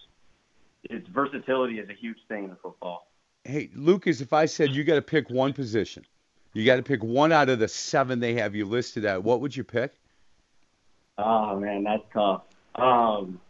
its 0.84 1.06
versatility 1.08 1.78
is 1.78 1.88
a 1.88 1.94
huge 1.94 2.18
thing 2.28 2.44
in 2.44 2.56
football. 2.62 3.06
Hey, 3.44 3.70
Lucas, 3.74 4.20
if 4.20 4.32
I 4.32 4.46
said 4.46 4.74
you 4.74 4.84
got 4.84 4.96
to 4.96 5.02
pick 5.02 5.30
one 5.30 5.52
position, 5.52 6.04
you 6.52 6.66
got 6.66 6.76
to 6.76 6.82
pick 6.82 7.02
one 7.02 7.32
out 7.32 7.48
of 7.48 7.58
the 7.58 7.68
seven 7.68 8.18
they 8.18 8.34
have 8.34 8.54
you 8.54 8.66
listed 8.66 9.04
at, 9.04 9.22
what 9.22 9.40
would 9.40 9.56
you 9.56 9.64
pick? 9.64 9.94
Oh 11.22 11.58
man, 11.58 11.84
that's 11.84 12.02
tough. 12.12 12.42
Um, 12.74 13.40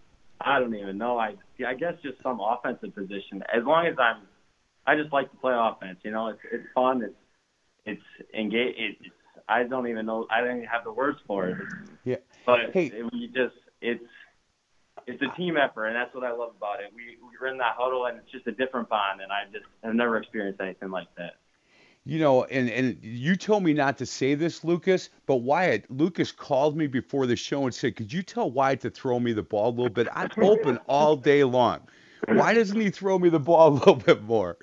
I 0.41 0.59
don't 0.59 0.75
even 0.75 0.99
know. 0.99 1.19
I 1.19 1.35
I 1.67 1.75
guess 1.75 1.95
just 2.03 2.23
some 2.23 2.41
offensive 2.41 2.95
position. 2.95 3.43
As 3.55 3.65
long 3.65 3.87
as 3.87 3.95
I'm, 3.99 4.23
I 4.87 4.97
just 4.97 5.13
like 5.13 5.31
to 5.31 5.37
play 5.37 5.55
offense. 5.57 5.99
You 6.03 6.11
know, 6.11 6.29
it's 6.29 6.41
it's 6.51 6.67
fun. 6.75 7.03
It's 7.03 7.15
it's 7.85 8.35
engage. 8.35 8.75
It's 8.79 9.15
I 9.49 9.65
don't 9.65 9.89
even 9.89 10.07
know. 10.07 10.27
I 10.31 10.41
don't 10.41 10.59
even 10.59 10.69
have 10.69 10.85
the 10.85 10.93
words 10.93 11.19
for 11.27 11.49
it. 11.49 11.57
Yeah. 12.05 12.17
But 12.47 12.73
hey. 12.73 12.87
it, 12.87 13.13
we 13.13 13.27
just 13.29 13.55
it's 13.81 14.05
it's 15.07 15.23
a 15.23 15.37
team 15.37 15.57
effort, 15.57 15.87
and 15.87 15.97
that's 15.97 16.15
what 16.15 16.25
I 16.25 16.33
love 16.33 16.53
about 16.57 16.81
it. 16.81 16.93
We 16.95 17.19
we're 17.41 17.49
in 17.49 17.59
that 17.59 17.75
huddle, 17.77 18.07
and 18.07 18.19
it's 18.19 18.31
just 18.31 18.47
a 18.47 18.53
different 18.53 18.89
bond. 18.89 19.21
And 19.21 19.31
I 19.31 19.45
just 19.53 19.67
have 19.85 19.95
never 19.95 20.17
experienced 20.17 20.61
anything 20.61 20.91
like 20.91 21.09
that 21.17 21.40
you 22.11 22.19
know, 22.19 22.43
and 22.43 22.69
and 22.69 22.99
you 23.03 23.37
told 23.37 23.63
me 23.63 23.73
not 23.73 23.97
to 23.99 24.05
say 24.05 24.35
this, 24.35 24.65
Lucas, 24.65 25.11
but 25.27 25.37
Wyatt, 25.37 25.89
Lucas 25.93 26.33
called 26.33 26.77
me 26.77 26.89
before 26.89 27.25
the 27.25 27.37
show 27.37 27.63
and 27.67 27.73
said, 27.73 27.95
"Could 27.95 28.13
you 28.13 28.21
tell 28.25 28.51
Wyatt 28.51 28.81
to 28.81 28.91
throw 28.91 29.21
me 29.21 29.33
the 29.33 29.45
ball 29.45 29.69
a 29.69 29.71
little 29.71 29.91
bit? 29.91 30.09
I'm 30.13 30.29
open 30.43 30.79
all 30.89 31.15
day 31.15 31.45
long. 31.45 31.83
Why 32.27 32.53
doesn't 32.53 32.81
he 32.81 32.91
throw 32.91 33.17
me 33.17 33.29
the 33.29 33.39
ball 33.39 33.69
a 33.69 33.75
little 33.75 33.95
bit 33.95 34.25
more?" 34.25 34.59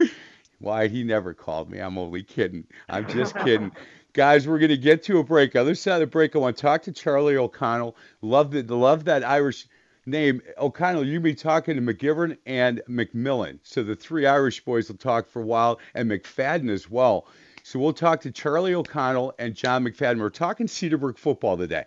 Why 0.60 0.90
he 0.90 1.06
never 1.06 1.34
called 1.34 1.70
me. 1.70 1.80
I'm 1.80 1.98
only 1.98 2.22
kidding. 2.22 2.66
I'm 2.90 3.08
just 3.08 3.34
kidding. 3.38 3.72
Guys, 4.12 4.46
we're 4.46 4.60
going 4.60 4.70
to 4.70 4.78
get 4.78 5.04
to 5.04 5.20
a 5.20 5.24
break. 5.24 5.56
Other 5.56 5.76
side 5.76 5.94
of 5.94 6.00
the 6.02 6.08
break, 6.08 6.36
I 6.36 6.40
want 6.40 6.58
to 6.58 6.62
talk 6.62 6.82
to 6.82 6.92
Charlie 6.92 7.38
O'Connell. 7.38 7.96
Love 8.22 8.52
the 8.52 8.64
love 8.64 9.06
that 9.06 9.24
Irish 9.24 9.68
name. 10.08 10.42
O'Connell, 10.58 11.06
you'll 11.06 11.22
be 11.22 11.36
talking 11.36 11.76
to 11.76 11.82
McGivern 11.82 12.38
and 12.46 12.82
McMillan. 12.90 13.60
So 13.64 13.84
the 13.84 13.96
three 13.96 14.26
Irish 14.26 14.64
boys 14.64 14.90
will 14.90 14.98
talk 14.98 15.28
for 15.28 15.42
a 15.42 15.46
while, 15.46 15.80
and 15.94 16.10
McFadden 16.10 16.70
as 16.70 16.90
well. 16.90 17.28
So 17.64 17.80
we'll 17.80 17.94
talk 17.94 18.22
to 18.22 18.32
Charlie 18.32 18.74
O'Connell 18.74 19.34
and 19.38 19.54
John 19.54 19.84
McFadden. 19.84 20.20
We're 20.20 20.30
talking 20.30 20.68
Cedarburg 20.68 21.18
football 21.18 21.58
today. 21.58 21.84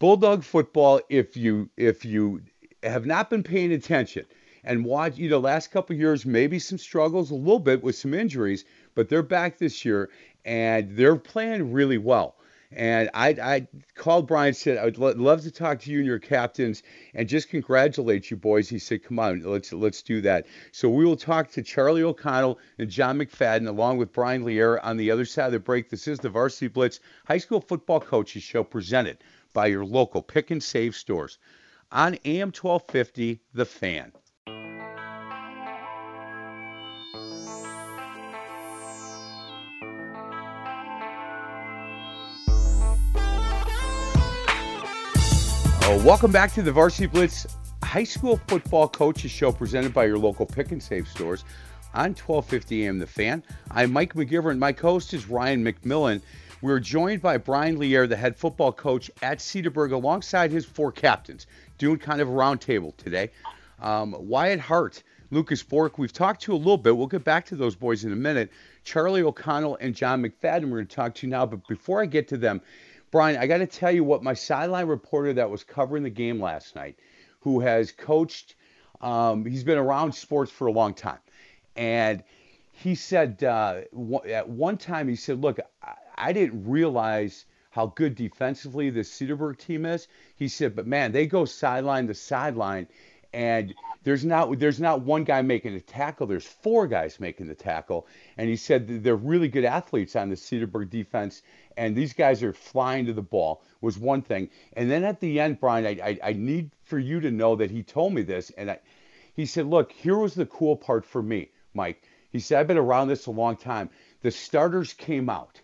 Bulldog 0.00 0.42
football, 0.44 1.00
if 1.08 1.36
you 1.36 1.70
if 1.76 2.04
you 2.04 2.42
have 2.82 3.06
not 3.06 3.30
been 3.30 3.42
paying 3.42 3.72
attention 3.72 4.26
and 4.64 4.84
watch, 4.84 5.16
you 5.16 5.28
know, 5.28 5.38
last 5.38 5.70
couple 5.70 5.96
years, 5.96 6.26
maybe 6.26 6.58
some 6.58 6.78
struggles 6.78 7.30
a 7.30 7.34
little 7.34 7.58
bit 7.58 7.82
with 7.82 7.96
some 7.96 8.14
injuries, 8.14 8.64
but 8.94 9.08
they're 9.08 9.22
back 9.22 9.58
this 9.58 9.84
year 9.84 10.10
and 10.44 10.96
they're 10.96 11.16
playing 11.16 11.72
really 11.72 11.98
well. 11.98 12.36
And 12.70 13.08
I, 13.14 13.28
I 13.30 13.68
called 13.94 14.26
Brian, 14.26 14.52
said, 14.52 14.76
I'd 14.76 14.98
love 14.98 15.40
to 15.42 15.50
talk 15.50 15.80
to 15.80 15.90
you 15.90 15.98
and 15.98 16.06
your 16.06 16.18
captains 16.18 16.82
and 17.14 17.26
just 17.26 17.48
congratulate 17.48 18.30
you 18.30 18.36
boys. 18.36 18.68
He 18.68 18.78
said, 18.78 19.02
come 19.02 19.18
on, 19.18 19.42
let's, 19.42 19.72
let's 19.72 20.02
do 20.02 20.20
that. 20.20 20.46
So 20.72 20.90
we 20.90 21.06
will 21.06 21.16
talk 21.16 21.50
to 21.52 21.62
Charlie 21.62 22.02
O'Connell 22.02 22.58
and 22.78 22.90
John 22.90 23.18
McFadden 23.18 23.66
along 23.66 23.96
with 23.96 24.12
Brian 24.12 24.44
Lear 24.44 24.78
on 24.80 24.98
the 24.98 25.10
other 25.10 25.24
side 25.24 25.46
of 25.46 25.52
the 25.52 25.58
break. 25.58 25.88
This 25.88 26.06
is 26.06 26.18
the 26.18 26.28
Varsity 26.28 26.68
Blitz 26.68 27.00
High 27.26 27.38
School 27.38 27.62
Football 27.62 28.00
Coaches 28.00 28.42
Show 28.42 28.64
presented 28.64 29.18
by 29.54 29.68
your 29.68 29.86
local 29.86 30.20
pick 30.20 30.50
and 30.50 30.62
save 30.62 30.94
stores 30.94 31.38
on 31.90 32.18
AM 32.26 32.48
1250, 32.48 33.40
The 33.54 33.64
Fan. 33.64 34.12
Welcome 46.04 46.30
back 46.30 46.52
to 46.52 46.62
the 46.62 46.70
Varsity 46.70 47.06
Blitz 47.06 47.46
High 47.82 48.04
School 48.04 48.40
Football 48.46 48.88
Coaches 48.88 49.32
Show 49.32 49.50
presented 49.50 49.92
by 49.92 50.04
your 50.04 50.16
local 50.16 50.46
pick 50.46 50.70
and 50.70 50.80
save 50.82 51.08
stores 51.08 51.44
on 51.92 52.10
1250 52.10 52.86
AM 52.86 52.98
The 52.98 53.06
Fan. 53.06 53.42
I'm 53.72 53.92
Mike 53.92 54.14
McGivern. 54.14 54.58
My 54.58 54.72
host 54.72 55.12
is 55.12 55.28
Ryan 55.28 55.64
McMillan. 55.64 56.22
We're 56.62 56.78
joined 56.78 57.20
by 57.20 57.36
Brian 57.38 57.78
Lear, 57.78 58.06
the 58.06 58.16
head 58.16 58.36
football 58.36 58.72
coach 58.72 59.10
at 59.22 59.38
Cedarburg, 59.38 59.92
alongside 59.92 60.52
his 60.52 60.64
four 60.64 60.92
captains, 60.92 61.46
doing 61.78 61.98
kind 61.98 62.20
of 62.20 62.28
a 62.28 62.32
roundtable 62.32 62.96
today. 62.96 63.30
Um, 63.80 64.14
Wyatt 64.18 64.60
Hart, 64.60 65.02
Lucas 65.30 65.62
Bork, 65.62 65.98
we've 65.98 66.12
talked 66.12 66.42
to 66.42 66.54
a 66.54 66.56
little 66.56 66.78
bit. 66.78 66.96
We'll 66.96 67.06
get 67.08 67.24
back 67.24 67.44
to 67.46 67.56
those 67.56 67.74
boys 67.74 68.04
in 68.04 68.12
a 68.12 68.16
minute. 68.16 68.50
Charlie 68.84 69.22
O'Connell 69.22 69.76
and 69.80 69.94
John 69.94 70.22
McFadden, 70.22 70.64
we're 70.64 70.78
going 70.78 70.86
to 70.86 70.96
talk 70.96 71.14
to 71.16 71.26
now. 71.26 71.44
But 71.44 71.66
before 71.66 72.00
I 72.00 72.06
get 72.06 72.28
to 72.28 72.36
them, 72.36 72.60
Brian, 73.10 73.38
I 73.38 73.46
got 73.46 73.58
to 73.58 73.66
tell 73.66 73.90
you 73.90 74.04
what 74.04 74.22
my 74.22 74.34
sideline 74.34 74.86
reporter 74.86 75.32
that 75.34 75.50
was 75.50 75.64
covering 75.64 76.02
the 76.02 76.10
game 76.10 76.40
last 76.40 76.76
night, 76.76 76.98
who 77.40 77.60
has 77.60 77.92
coached, 77.92 78.54
um, 79.00 79.44
he's 79.44 79.64
been 79.64 79.78
around 79.78 80.12
sports 80.14 80.50
for 80.50 80.66
a 80.66 80.72
long 80.72 80.94
time. 80.94 81.18
And 81.76 82.22
he 82.72 82.94
said, 82.94 83.42
uh, 83.42 83.80
at 84.28 84.48
one 84.48 84.76
time, 84.76 85.08
he 85.08 85.16
said, 85.16 85.40
Look, 85.40 85.58
I, 85.82 85.94
I 86.16 86.32
didn't 86.32 86.68
realize 86.68 87.46
how 87.70 87.86
good 87.86 88.14
defensively 88.14 88.90
this 88.90 89.10
Cedarburg 89.10 89.58
team 89.58 89.86
is. 89.86 90.08
He 90.36 90.48
said, 90.48 90.74
but 90.74 90.86
man, 90.86 91.12
they 91.12 91.26
go 91.26 91.44
sideline 91.44 92.08
to 92.08 92.14
sideline, 92.14 92.88
and 93.32 93.74
there's 94.04 94.24
not 94.24 94.58
there's 94.58 94.80
not 94.80 95.02
one 95.02 95.24
guy 95.24 95.42
making 95.42 95.74
a 95.74 95.80
tackle. 95.80 96.26
There's 96.26 96.46
four 96.46 96.86
guys 96.86 97.20
making 97.20 97.48
the 97.48 97.54
tackle, 97.54 98.06
and 98.36 98.48
he 98.48 98.56
said 98.56 99.02
they're 99.02 99.16
really 99.16 99.48
good 99.48 99.64
athletes 99.64 100.16
on 100.16 100.30
the 100.30 100.36
Cedarburg 100.36 100.88
defense, 100.88 101.42
and 101.76 101.94
these 101.94 102.12
guys 102.12 102.42
are 102.42 102.52
flying 102.52 103.06
to 103.06 103.12
the 103.12 103.22
ball. 103.22 103.62
Was 103.80 103.98
one 103.98 104.22
thing, 104.22 104.48
and 104.74 104.90
then 104.90 105.04
at 105.04 105.20
the 105.20 105.40
end, 105.40 105.60
Brian, 105.60 105.86
I 105.86 106.00
I, 106.02 106.30
I 106.30 106.32
need 106.32 106.70
for 106.84 106.98
you 106.98 107.20
to 107.20 107.30
know 107.30 107.56
that 107.56 107.70
he 107.70 107.82
told 107.82 108.14
me 108.14 108.22
this, 108.22 108.50
and 108.56 108.70
I, 108.70 108.78
he 109.34 109.46
said, 109.46 109.66
look, 109.66 109.92
here 109.92 110.16
was 110.16 110.34
the 110.34 110.46
cool 110.46 110.76
part 110.76 111.04
for 111.04 111.22
me, 111.22 111.50
Mike. 111.74 112.02
He 112.30 112.40
said, 112.40 112.58
I've 112.58 112.66
been 112.66 112.78
around 112.78 113.08
this 113.08 113.26
a 113.26 113.30
long 113.30 113.56
time. 113.56 113.90
The 114.22 114.30
starters 114.30 114.92
came 114.92 115.28
out, 115.28 115.60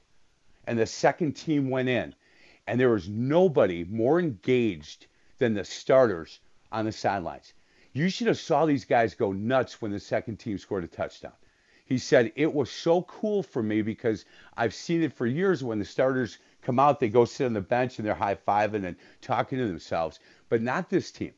and 0.67 0.79
the 0.79 0.87
second 0.87 1.33
team 1.33 1.71
went 1.71 1.89
in, 1.89 2.15
and 2.67 2.79
there 2.79 2.91
was 2.91 3.09
nobody 3.09 3.85
more 3.85 4.21
engaged 4.21 5.07
than 5.39 5.55
the 5.55 5.65
starters 5.65 6.41
on 6.75 6.85
the 6.85 6.93
sidelines. 6.93 7.55
You 7.93 8.09
should 8.09 8.27
have 8.27 8.39
saw 8.39 8.67
these 8.67 8.85
guys 8.85 9.15
go 9.15 9.33
nuts 9.33 9.81
when 9.81 9.93
the 9.93 10.01
second 10.01 10.39
team 10.39 10.59
scored 10.59 10.83
a 10.83 10.89
touchdown. 10.89 11.33
He 11.87 11.99
said 11.99 12.33
it 12.35 12.53
was 12.53 12.71
so 12.71 13.03
cool 13.03 13.43
for 13.43 13.63
me 13.63 13.83
because 13.83 14.25
I've 14.57 14.75
seen 14.75 15.03
it 15.03 15.13
for 15.13 15.27
years 15.27 15.63
when 15.63 15.79
the 15.79 15.85
starters 15.85 16.39
come 16.63 16.81
out, 16.81 16.99
they 16.99 17.09
go 17.09 17.25
sit 17.25 17.45
on 17.45 17.53
the 17.53 17.61
bench 17.61 17.99
and 17.99 18.07
they're 18.07 18.15
high 18.15 18.35
fiving 18.35 18.85
and 18.85 18.97
talking 19.21 19.59
to 19.59 19.67
themselves, 19.67 20.19
but 20.49 20.63
not 20.63 20.91
this 20.91 21.13
team. 21.13 21.35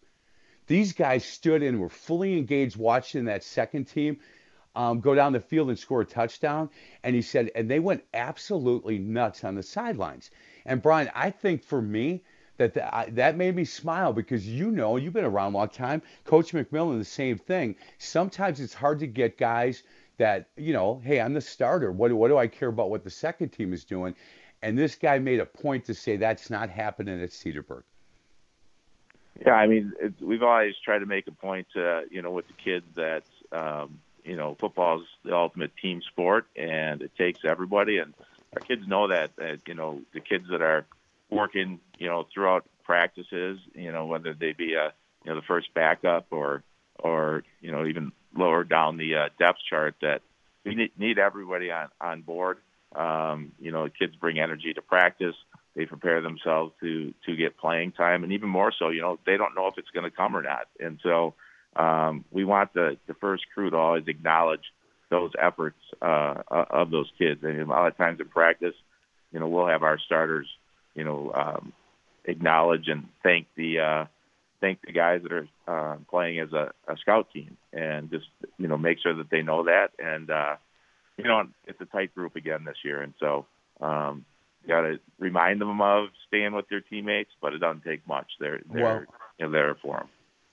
These 0.66 0.92
guys 0.92 1.24
stood 1.24 1.62
and 1.62 1.80
were 1.80 1.88
fully 1.88 2.38
engaged 2.38 2.76
watching 2.76 3.26
that 3.26 3.44
second 3.44 3.84
team 3.84 4.18
um, 4.76 5.00
go 5.00 5.14
down 5.14 5.32
the 5.32 5.40
field 5.40 5.68
and 5.68 5.78
score 5.78 6.02
a 6.02 6.06
touchdown. 6.06 6.70
And 7.02 7.14
he 7.14 7.22
said, 7.22 7.50
and 7.54 7.70
they 7.70 7.80
went 7.80 8.04
absolutely 8.14 8.98
nuts 8.98 9.42
on 9.42 9.54
the 9.54 9.62
sidelines. 9.62 10.30
And 10.64 10.82
Brian, 10.82 11.10
I 11.14 11.30
think 11.30 11.62
for 11.64 11.82
me, 11.82 12.22
that 12.58 12.74
the, 12.74 13.12
that 13.12 13.36
made 13.36 13.54
me 13.54 13.64
smile 13.64 14.12
because 14.12 14.46
you 14.46 14.70
know 14.70 14.96
you've 14.96 15.12
been 15.12 15.24
around 15.24 15.54
a 15.54 15.58
long 15.58 15.68
time. 15.68 16.02
Coach 16.24 16.52
McMillan, 16.52 16.98
the 16.98 17.04
same 17.04 17.38
thing. 17.38 17.76
Sometimes 17.98 18.60
it's 18.60 18.74
hard 18.74 18.98
to 19.00 19.06
get 19.06 19.38
guys 19.38 19.82
that 20.18 20.48
you 20.56 20.72
know, 20.72 21.00
hey, 21.04 21.20
I'm 21.20 21.34
the 21.34 21.40
starter. 21.40 21.92
What 21.92 22.12
what 22.12 22.28
do 22.28 22.38
I 22.38 22.46
care 22.46 22.68
about 22.68 22.90
what 22.90 23.04
the 23.04 23.10
second 23.10 23.50
team 23.50 23.72
is 23.72 23.84
doing? 23.84 24.14
And 24.62 24.78
this 24.78 24.94
guy 24.94 25.18
made 25.18 25.40
a 25.40 25.46
point 25.46 25.84
to 25.84 25.94
say 25.94 26.16
that's 26.16 26.50
not 26.50 26.70
happening 26.70 27.22
at 27.22 27.30
Cedarburg. 27.30 27.82
Yeah, 29.44 29.52
I 29.52 29.66
mean, 29.66 29.92
it, 30.00 30.14
we've 30.20 30.42
always 30.42 30.74
tried 30.82 31.00
to 31.00 31.06
make 31.06 31.26
a 31.26 31.32
point, 31.32 31.66
to, 31.74 32.04
you 32.10 32.22
know, 32.22 32.30
with 32.30 32.46
the 32.46 32.54
kids 32.54 32.86
that, 32.94 33.22
um, 33.52 34.00
you 34.24 34.36
know, 34.36 34.56
football 34.58 35.00
is 35.00 35.06
the 35.24 35.36
ultimate 35.36 35.72
team 35.76 36.00
sport, 36.02 36.46
and 36.56 37.02
it 37.02 37.12
takes 37.16 37.40
everybody. 37.44 37.98
And 37.98 38.14
our 38.54 38.60
kids 38.60 38.86
know 38.86 39.08
that. 39.08 39.36
That 39.36 39.60
you 39.66 39.74
know, 39.74 40.00
the 40.14 40.20
kids 40.20 40.46
that 40.50 40.62
are 40.62 40.86
working, 41.30 41.80
you 41.98 42.06
know, 42.06 42.26
throughout 42.32 42.66
practices, 42.84 43.58
you 43.74 43.92
know, 43.92 44.06
whether 44.06 44.34
they 44.34 44.52
be 44.52 44.74
a, 44.74 44.92
you 45.24 45.30
know, 45.30 45.34
the 45.34 45.46
first 45.46 45.72
backup 45.74 46.26
or, 46.30 46.62
or 46.98 47.42
you 47.60 47.72
know, 47.72 47.86
even 47.86 48.12
lower 48.36 48.64
down 48.64 48.96
the 48.96 49.14
uh, 49.14 49.28
depth 49.38 49.58
chart, 49.68 49.94
that 50.02 50.22
we 50.64 50.74
need, 50.74 50.92
need 50.98 51.18
everybody 51.18 51.70
on 51.70 51.88
on 52.00 52.22
board. 52.22 52.58
Um, 52.94 53.52
you 53.60 53.72
know, 53.72 53.88
kids 53.88 54.14
bring 54.16 54.38
energy 54.38 54.72
to 54.74 54.82
practice. 54.82 55.34
They 55.74 55.84
prepare 55.84 56.22
themselves 56.22 56.72
to 56.80 57.12
to 57.26 57.36
get 57.36 57.58
playing 57.58 57.92
time, 57.92 58.24
and 58.24 58.32
even 58.32 58.48
more 58.48 58.72
so, 58.76 58.88
you 58.88 59.02
know, 59.02 59.18
they 59.26 59.36
don't 59.36 59.54
know 59.54 59.66
if 59.66 59.74
it's 59.78 59.90
going 59.90 60.04
to 60.04 60.16
come 60.16 60.36
or 60.36 60.42
not. 60.42 60.68
And 60.80 60.98
so, 61.02 61.34
um, 61.76 62.24
we 62.30 62.44
want 62.44 62.72
the 62.72 62.96
the 63.06 63.14
first 63.14 63.44
crew 63.52 63.70
to 63.70 63.76
always 63.76 64.04
acknowledge 64.06 64.72
those 65.10 65.30
efforts 65.40 65.78
uh, 66.02 66.42
of 66.50 66.90
those 66.90 67.10
kids. 67.18 67.44
And 67.44 67.60
a 67.60 67.64
lot 67.66 67.86
of 67.86 67.96
times 67.96 68.20
in 68.20 68.28
practice, 68.28 68.74
you 69.32 69.38
know, 69.38 69.48
we'll 69.48 69.68
have 69.68 69.82
our 69.82 69.98
starters 69.98 70.48
you 70.96 71.04
know, 71.04 71.30
um, 71.34 71.72
acknowledge 72.26 72.88
and 72.88 73.08
thank 73.22 73.46
the 73.56 73.78
uh, 73.78 74.04
thank 74.60 74.80
the 74.82 74.92
guys 74.92 75.22
that 75.22 75.32
are 75.32 75.48
uh, 75.68 75.96
playing 76.10 76.40
as 76.40 76.52
a, 76.52 76.72
a 76.88 76.96
scout 76.98 77.28
team, 77.32 77.56
and 77.72 78.10
just 78.10 78.26
you 78.58 78.68
know 78.68 78.78
make 78.78 78.98
sure 79.02 79.14
that 79.14 79.30
they 79.30 79.42
know 79.42 79.64
that. 79.64 79.88
And 79.98 80.30
uh, 80.30 80.56
you 81.16 81.24
know, 81.24 81.44
it's 81.66 81.80
a 81.80 81.86
tight 81.86 82.14
group 82.14 82.36
again 82.36 82.64
this 82.64 82.78
year, 82.84 83.02
and 83.02 83.14
so 83.18 83.46
um, 83.80 84.24
you 84.62 84.68
got 84.68 84.82
to 84.82 84.98
remind 85.18 85.60
them 85.60 85.80
of 85.80 86.08
staying 86.28 86.52
with 86.52 86.68
their 86.68 86.80
teammates, 86.80 87.30
but 87.40 87.54
it 87.54 87.58
doesn't 87.58 87.84
take 87.84 88.06
much. 88.06 88.26
They're 88.40 88.60
they're 88.72 88.82
well, 88.82 89.04
you 89.38 89.46
know 89.46 89.52
there 89.52 89.76
for 89.80 89.96
them. 89.98 90.08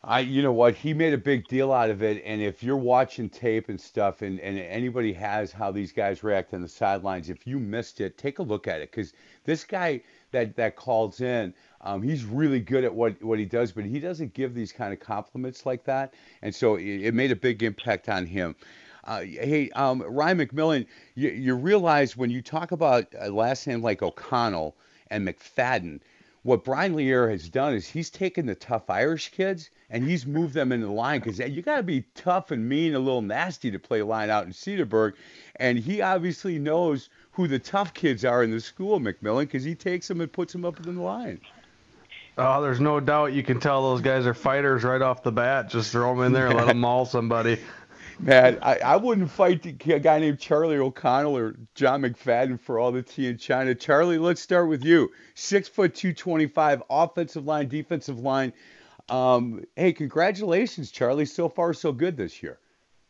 I, 0.06 0.20
you 0.20 0.42
know 0.42 0.52
what, 0.52 0.76
he 0.76 0.94
made 0.94 1.14
a 1.14 1.18
big 1.18 1.48
deal 1.48 1.72
out 1.72 1.90
of 1.90 2.04
it, 2.04 2.22
and 2.26 2.42
if 2.42 2.62
you're 2.62 2.76
watching 2.76 3.30
tape 3.30 3.70
and 3.70 3.80
stuff, 3.80 4.22
and, 4.22 4.38
and 4.42 4.60
anybody 4.60 5.14
has 5.14 5.54
how 5.54 5.72
these 5.72 5.94
guys 5.94 6.24
react 6.24 6.54
on 6.54 6.62
the 6.62 6.68
sidelines, 6.68 7.30
if 7.30 7.48
you 7.48 7.58
missed 7.58 8.02
it, 8.02 8.18
take 8.18 8.40
a 8.40 8.44
look 8.44 8.68
at 8.68 8.82
it, 8.82 8.92
because 8.92 9.14
this 9.46 9.64
guy, 9.64 10.02
that 10.34 10.56
that 10.58 10.76
calls 10.76 11.22
in. 11.22 11.54
Um, 11.82 12.02
he's 12.02 12.26
really 12.26 12.60
good 12.60 12.84
at 12.84 12.94
what 12.94 13.22
what 13.24 13.40
he 13.40 13.46
does, 13.46 13.72
but 13.72 13.86
he 13.86 14.00
doesn't 14.00 14.34
give 14.34 14.54
these 14.54 14.74
kind 14.74 14.92
of 14.92 15.00
compliments 15.00 15.66
like 15.66 15.86
that, 15.86 16.14
and 16.42 16.54
so 16.54 16.76
it, 16.76 16.84
it 16.84 17.14
made 17.14 17.32
a 17.32 17.36
big 17.36 17.64
impact 17.64 18.10
on 18.10 18.26
him. 18.26 18.56
Uh, 19.06 19.22
hey, 19.22 19.70
um, 19.72 20.02
Ryan 20.02 20.40
McMillan, 20.40 20.86
you, 21.16 21.30
you, 21.30 21.56
realize 21.56 22.16
when 22.16 22.30
you 22.30 22.42
talk 22.42 22.72
about 22.72 23.06
a 23.20 23.30
last 23.30 23.68
name 23.68 23.82
like 23.82 24.02
O'Connell 24.02 24.78
and 25.10 25.28
McFadden, 25.28 26.00
what 26.44 26.64
Brian 26.64 26.94
Lear 26.96 27.30
has 27.30 27.50
done 27.50 27.74
is 27.74 27.86
he's 27.86 28.10
taken 28.10 28.46
the 28.46 28.56
tough 28.56 28.90
Irish 28.90 29.30
kids 29.32 29.70
and 29.94 30.04
he's 30.04 30.26
moved 30.26 30.56
them 30.56 30.72
into 30.72 30.88
the 30.88 30.92
line 30.92 31.22
because 31.22 31.38
you 31.38 31.62
got 31.62 31.78
to 31.78 31.84
be 31.84 32.04
tough 32.16 32.50
and 32.50 32.68
mean, 32.68 32.96
a 32.96 33.00
little 33.00 33.22
nasty 33.22 33.70
to 33.70 33.78
play 33.78 34.02
line 34.02 34.32
out 34.32 34.46
in 34.46 34.52
Cedarburg, 34.52 35.14
and 35.58 35.78
he 35.78 36.02
obviously 36.02 36.58
knows 36.58 37.10
who 37.32 37.48
the 37.48 37.60
tough 37.60 37.94
kids 37.94 38.26
are 38.26 38.44
in 38.44 38.50
the 38.50 38.60
school, 38.60 39.00
McMillan, 39.00 39.42
because 39.42 39.64
he 39.64 39.76
takes 39.76 40.08
them 40.08 40.20
and 40.20 40.32
puts 40.32 40.52
them 40.52 40.66
up 40.66 40.84
in 40.86 40.96
the 40.96 41.02
line. 41.02 41.40
Oh, 42.40 42.64
there's 42.64 42.80
no 42.80 43.00
doubt 43.00 43.34
you 43.34 43.44
can 43.44 43.60
tell 43.60 43.84
those 43.84 44.02
guys 44.02 44.26
are 44.26 44.34
fighters 44.34 44.84
right 44.84 45.02
off 45.02 45.22
the 45.22 45.32
bat. 45.32 45.70
Just 45.70 45.92
throw 45.92 46.16
them 46.16 46.26
in 46.26 46.34
there 46.34 46.48
and 46.48 46.56
let 46.56 46.66
them 46.66 46.80
maul 46.80 47.06
somebody. 47.06 47.60
Man, 48.20 48.58
I, 48.64 48.78
I 48.78 48.96
wouldn't 48.96 49.30
fight 49.30 49.64
a 49.66 50.00
guy 50.00 50.20
named 50.20 50.40
Charlie 50.40 50.78
O'Connell 50.78 51.38
or 51.38 51.56
John 51.76 52.02
McFadden 52.02 52.60
for 52.60 52.80
all 52.80 52.92
the 52.92 53.02
tea 53.04 53.28
in 53.28 53.38
China. 53.38 53.76
Charlie, 53.76 54.18
let's 54.18 54.42
start 54.42 54.70
with 54.70 54.84
you. 54.84 55.12
Six 55.36 55.68
foot 55.68 55.94
two 55.94 56.14
twenty 56.14 56.48
five, 56.48 56.82
offensive 56.90 57.46
line, 57.46 57.68
defensive 57.68 58.20
line. 58.20 58.54
Um, 59.10 59.64
hey, 59.76 59.94
congratulations, 59.94 60.92
Charlie. 60.92 61.26
So 61.26 61.50
far, 61.50 61.74
so 61.74 61.92
good 61.92 62.18
this 62.18 62.42
year. 62.42 62.60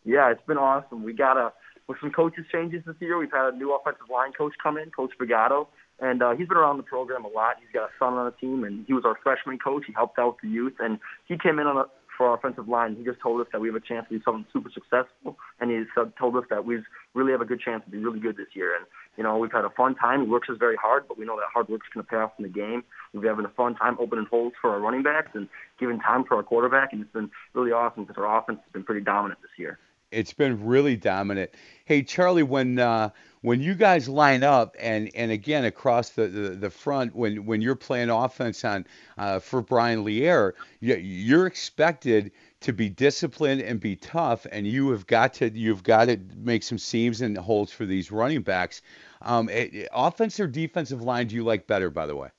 Yeah, 0.06 0.32
it's 0.32 0.46
been 0.46 0.58
awesome. 0.58 1.04
We 1.04 1.14
got 1.14 1.38
a 1.38 1.54
with 1.88 1.98
some 2.00 2.12
coaches 2.12 2.46
changes 2.52 2.84
this 2.86 2.96
year. 3.00 3.18
We've 3.18 3.32
had 3.32 3.54
a 3.54 3.58
new 3.58 3.74
offensive 3.76 4.10
line 4.12 4.32
coach 4.32 4.54
come 4.62 4.78
in, 4.78 4.90
Coach 4.92 5.12
Bagato, 5.20 5.68
and 6.00 6.24
uh, 6.24 6.32
he's 6.32 6.48
been 6.48 6.58
around 6.58 6.78
the 6.78 6.84
program 6.84 7.26
a 7.26 7.28
lot. 7.28 7.58
He's 7.60 7.70
got 7.74 7.90
a 7.90 7.92
son 8.00 8.14
on 8.14 8.26
the 8.26 8.32
team, 8.32 8.64
and 8.64 8.86
he 8.88 8.94
was 8.94 9.04
our 9.06 9.18
freshman 9.22 9.60
coach. 9.60 9.84
He 9.86 9.94
helped 9.94 10.18
out 10.18 10.38
the 10.42 10.50
youth, 10.50 10.74
and 10.80 11.00
he 11.26 11.38
came 11.38 11.60
in 11.60 11.68
on 11.68 11.78
a, 11.78 11.86
for 12.18 12.28
our 12.28 12.36
offensive 12.36 12.68
line. 12.68 12.96
He 12.96 13.04
just 13.04 13.20
told 13.20 13.42
us 13.42 13.48
that 13.52 13.62
we 13.62 13.68
have 13.68 13.76
a 13.76 13.80
chance 13.80 14.08
to 14.10 14.18
do 14.18 14.24
something 14.24 14.46
super 14.52 14.70
successful, 14.74 15.38
and 15.60 15.72
he 15.72 15.84
told 16.20 16.36
us 16.36 16.44
that 16.50 16.66
we 16.66 16.82
really 17.14 17.32
have 17.32 17.42
a 17.42 17.46
good 17.46 17.60
chance 17.60 17.84
to 17.86 17.92
be 17.92 17.98
really 17.98 18.20
good 18.20 18.38
this 18.38 18.48
year. 18.54 18.76
And 18.76 18.86
you 19.18 19.24
know, 19.24 19.38
we've 19.38 19.52
had 19.52 19.66
a 19.66 19.70
fun 19.70 19.96
time. 19.96 20.24
He 20.24 20.30
works 20.30 20.50
us 20.50 20.58
very 20.60 20.76
hard, 20.76 21.08
but 21.08 21.18
we 21.18 21.26
know 21.26 21.36
that 21.36 21.46
hard 21.54 21.70
work's 21.70 21.88
going 21.94 22.06
to 22.06 22.10
pay 22.10 22.18
off 22.18 22.32
in 22.40 22.44
the 22.44 22.50
game. 22.50 22.84
We've 23.14 23.22
been 23.22 23.30
having 23.30 23.46
a 23.46 23.50
fun 23.50 23.76
time 23.76 23.98
opening 24.00 24.26
holes 24.30 24.54
for 24.60 24.72
our 24.72 24.80
running 24.80 25.04
backs 25.04 25.32
and 25.34 25.48
giving 25.80 26.00
time 26.00 26.24
for 26.24 26.36
our 26.36 26.44
quarterback, 26.44 26.94
and 26.94 27.02
it's 27.02 27.14
been 27.14 27.30
really 27.54 27.72
awesome 27.72 28.06
because 28.06 28.22
our 28.22 28.40
offense 28.40 28.60
has 28.64 28.72
been 28.74 28.84
pretty 28.84 29.02
dominant 29.02 29.42
this 29.42 29.52
year. 29.58 29.78
It's 30.14 30.34
been 30.34 30.66
really 30.66 30.96
dominant. 30.96 31.52
Hey, 31.86 32.04
Charlie, 32.04 32.44
when 32.44 32.80
uh, 32.80 33.10
when 33.42 33.62
you 33.62 33.76
guys 33.76 34.08
line 34.08 34.44
up 34.44 34.76
and 34.80 35.10
and 35.16 35.32
again 35.32 35.66
across 35.66 36.10
the, 36.12 36.28
the, 36.28 36.50
the 36.50 36.70
front 36.70 37.16
when 37.16 37.46
when 37.46 37.62
you're 37.62 37.76
playing 37.76 38.10
offense 38.10 38.64
on 38.64 38.86
uh, 39.18 39.40
for 39.40 39.62
Brian 39.62 40.04
Lear, 40.04 40.56
you're 40.80 41.48
expected 41.48 42.32
to 42.62 42.72
be 42.72 42.90
disciplined 42.90 43.62
and 43.62 43.80
be 43.80 43.96
tough, 43.96 44.46
and 44.52 44.66
you 44.66 44.90
have 44.92 45.06
got 45.08 45.34
to 45.36 45.50
you've 45.50 45.84
got 45.84 46.06
to 46.06 46.18
make 46.38 46.64
some 46.64 46.78
seams 46.78 47.22
and 47.22 47.38
holes 47.38 47.72
for 47.72 47.86
these 47.86 48.12
running 48.12 48.42
backs. 48.42 48.82
Um, 49.22 49.50
offense 49.94 50.40
or 50.40 50.48
defensive 50.48 51.02
line 51.02 51.28
do 51.28 51.36
you 51.36 51.44
like 51.44 51.68
better, 51.68 51.90
by 51.90 52.06
the 52.06 52.16
way? 52.16 52.30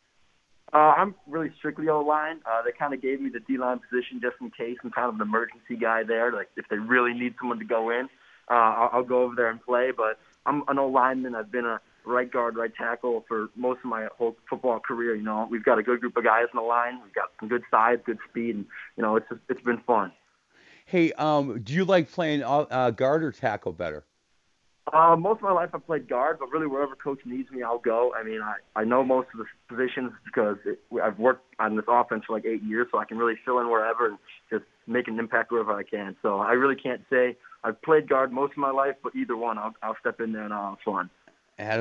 Uh, 0.74 0.92
I'm 0.96 1.14
really 1.28 1.52
strictly 1.56 1.88
O 1.88 2.00
line. 2.00 2.40
Uh, 2.44 2.62
they 2.62 2.72
kind 2.72 2.92
of 2.92 3.00
gave 3.00 3.20
me 3.20 3.30
the 3.30 3.38
D 3.38 3.58
line 3.58 3.78
position 3.78 4.20
just 4.20 4.34
in 4.40 4.50
case 4.50 4.76
I'm 4.82 4.90
kind 4.90 5.08
of 5.08 5.14
an 5.14 5.20
emergency 5.20 5.76
guy 5.80 6.02
there. 6.02 6.32
Like 6.32 6.48
if 6.56 6.66
they 6.68 6.78
really 6.78 7.14
need 7.14 7.36
someone 7.38 7.60
to 7.60 7.64
go 7.64 7.90
in, 7.90 8.08
uh, 8.50 8.54
I'll, 8.54 8.90
I'll 8.92 9.04
go 9.04 9.22
over 9.22 9.36
there 9.36 9.50
and 9.50 9.62
play. 9.62 9.92
But 9.96 10.18
I'm 10.44 10.64
an 10.66 10.78
O 10.80 10.88
lineman. 10.88 11.36
I've 11.36 11.52
been 11.52 11.64
a 11.64 11.80
right 12.04 12.30
guard, 12.30 12.56
right 12.56 12.74
tackle 12.74 13.24
for 13.28 13.50
most 13.54 13.78
of 13.78 13.84
my 13.84 14.08
whole 14.18 14.36
football 14.50 14.80
career. 14.80 15.14
You 15.14 15.22
know, 15.22 15.46
we've 15.48 15.64
got 15.64 15.78
a 15.78 15.82
good 15.82 16.00
group 16.00 16.16
of 16.16 16.24
guys 16.24 16.46
in 16.52 16.56
the 16.56 16.62
line. 16.62 17.00
We've 17.04 17.14
got 17.14 17.30
some 17.38 17.48
good 17.48 17.62
size, 17.70 17.98
good 18.04 18.18
speed, 18.28 18.56
and 18.56 18.66
you 18.96 19.02
know, 19.02 19.14
it's 19.14 19.28
just, 19.28 19.42
it's 19.48 19.62
been 19.62 19.80
fun. 19.86 20.12
Hey, 20.86 21.12
um, 21.12 21.60
do 21.60 21.72
you 21.72 21.84
like 21.84 22.10
playing 22.10 22.42
uh, 22.42 22.90
guard 22.90 23.22
or 23.22 23.32
tackle 23.32 23.72
better? 23.72 24.04
Uh, 24.92 25.16
most 25.16 25.38
of 25.38 25.42
my 25.42 25.52
life 25.52 25.70
I've 25.72 25.86
played 25.86 26.08
guard, 26.08 26.38
but 26.38 26.50
really 26.50 26.66
wherever 26.66 26.94
coach 26.94 27.20
needs 27.24 27.50
me, 27.50 27.62
I'll 27.62 27.78
go. 27.78 28.12
I 28.14 28.22
mean, 28.22 28.42
I, 28.42 28.56
I 28.76 28.84
know 28.84 29.02
most 29.02 29.28
of 29.32 29.38
the 29.38 29.46
positions 29.74 30.12
because 30.26 30.58
it, 30.66 30.78
I've 31.02 31.18
worked 31.18 31.42
on 31.58 31.76
this 31.76 31.86
offense 31.88 32.24
for 32.26 32.34
like 32.34 32.44
eight 32.44 32.62
years, 32.62 32.88
so 32.92 32.98
I 32.98 33.06
can 33.06 33.16
really 33.16 33.36
fill 33.44 33.60
in 33.60 33.70
wherever 33.70 34.08
and 34.08 34.18
just 34.50 34.64
make 34.86 35.08
an 35.08 35.18
impact 35.18 35.50
wherever 35.50 35.72
I 35.72 35.84
can. 35.84 36.16
So 36.20 36.38
I 36.38 36.52
really 36.52 36.76
can't 36.76 37.00
say 37.08 37.36
I've 37.64 37.80
played 37.80 38.08
guard 38.08 38.30
most 38.30 38.52
of 38.52 38.58
my 38.58 38.70
life, 38.70 38.96
but 39.02 39.16
either 39.16 39.36
one, 39.36 39.56
I'll, 39.56 39.74
I'll 39.82 39.96
step 40.00 40.20
in 40.20 40.32
there 40.32 40.44
and 40.44 40.52
I'll 40.52 40.70
have 40.70 40.80
fun. 40.84 41.10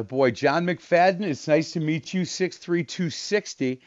boy, 0.04 0.32
John 0.32 0.66
McFadden. 0.66 1.24
It's 1.24 1.48
nice 1.48 1.74
to 1.74 1.82
meet 1.82 2.14
you. 2.14 2.24
Six 2.24 2.58
three 2.58 2.86
two 2.86 3.10
sixty. 3.10 3.82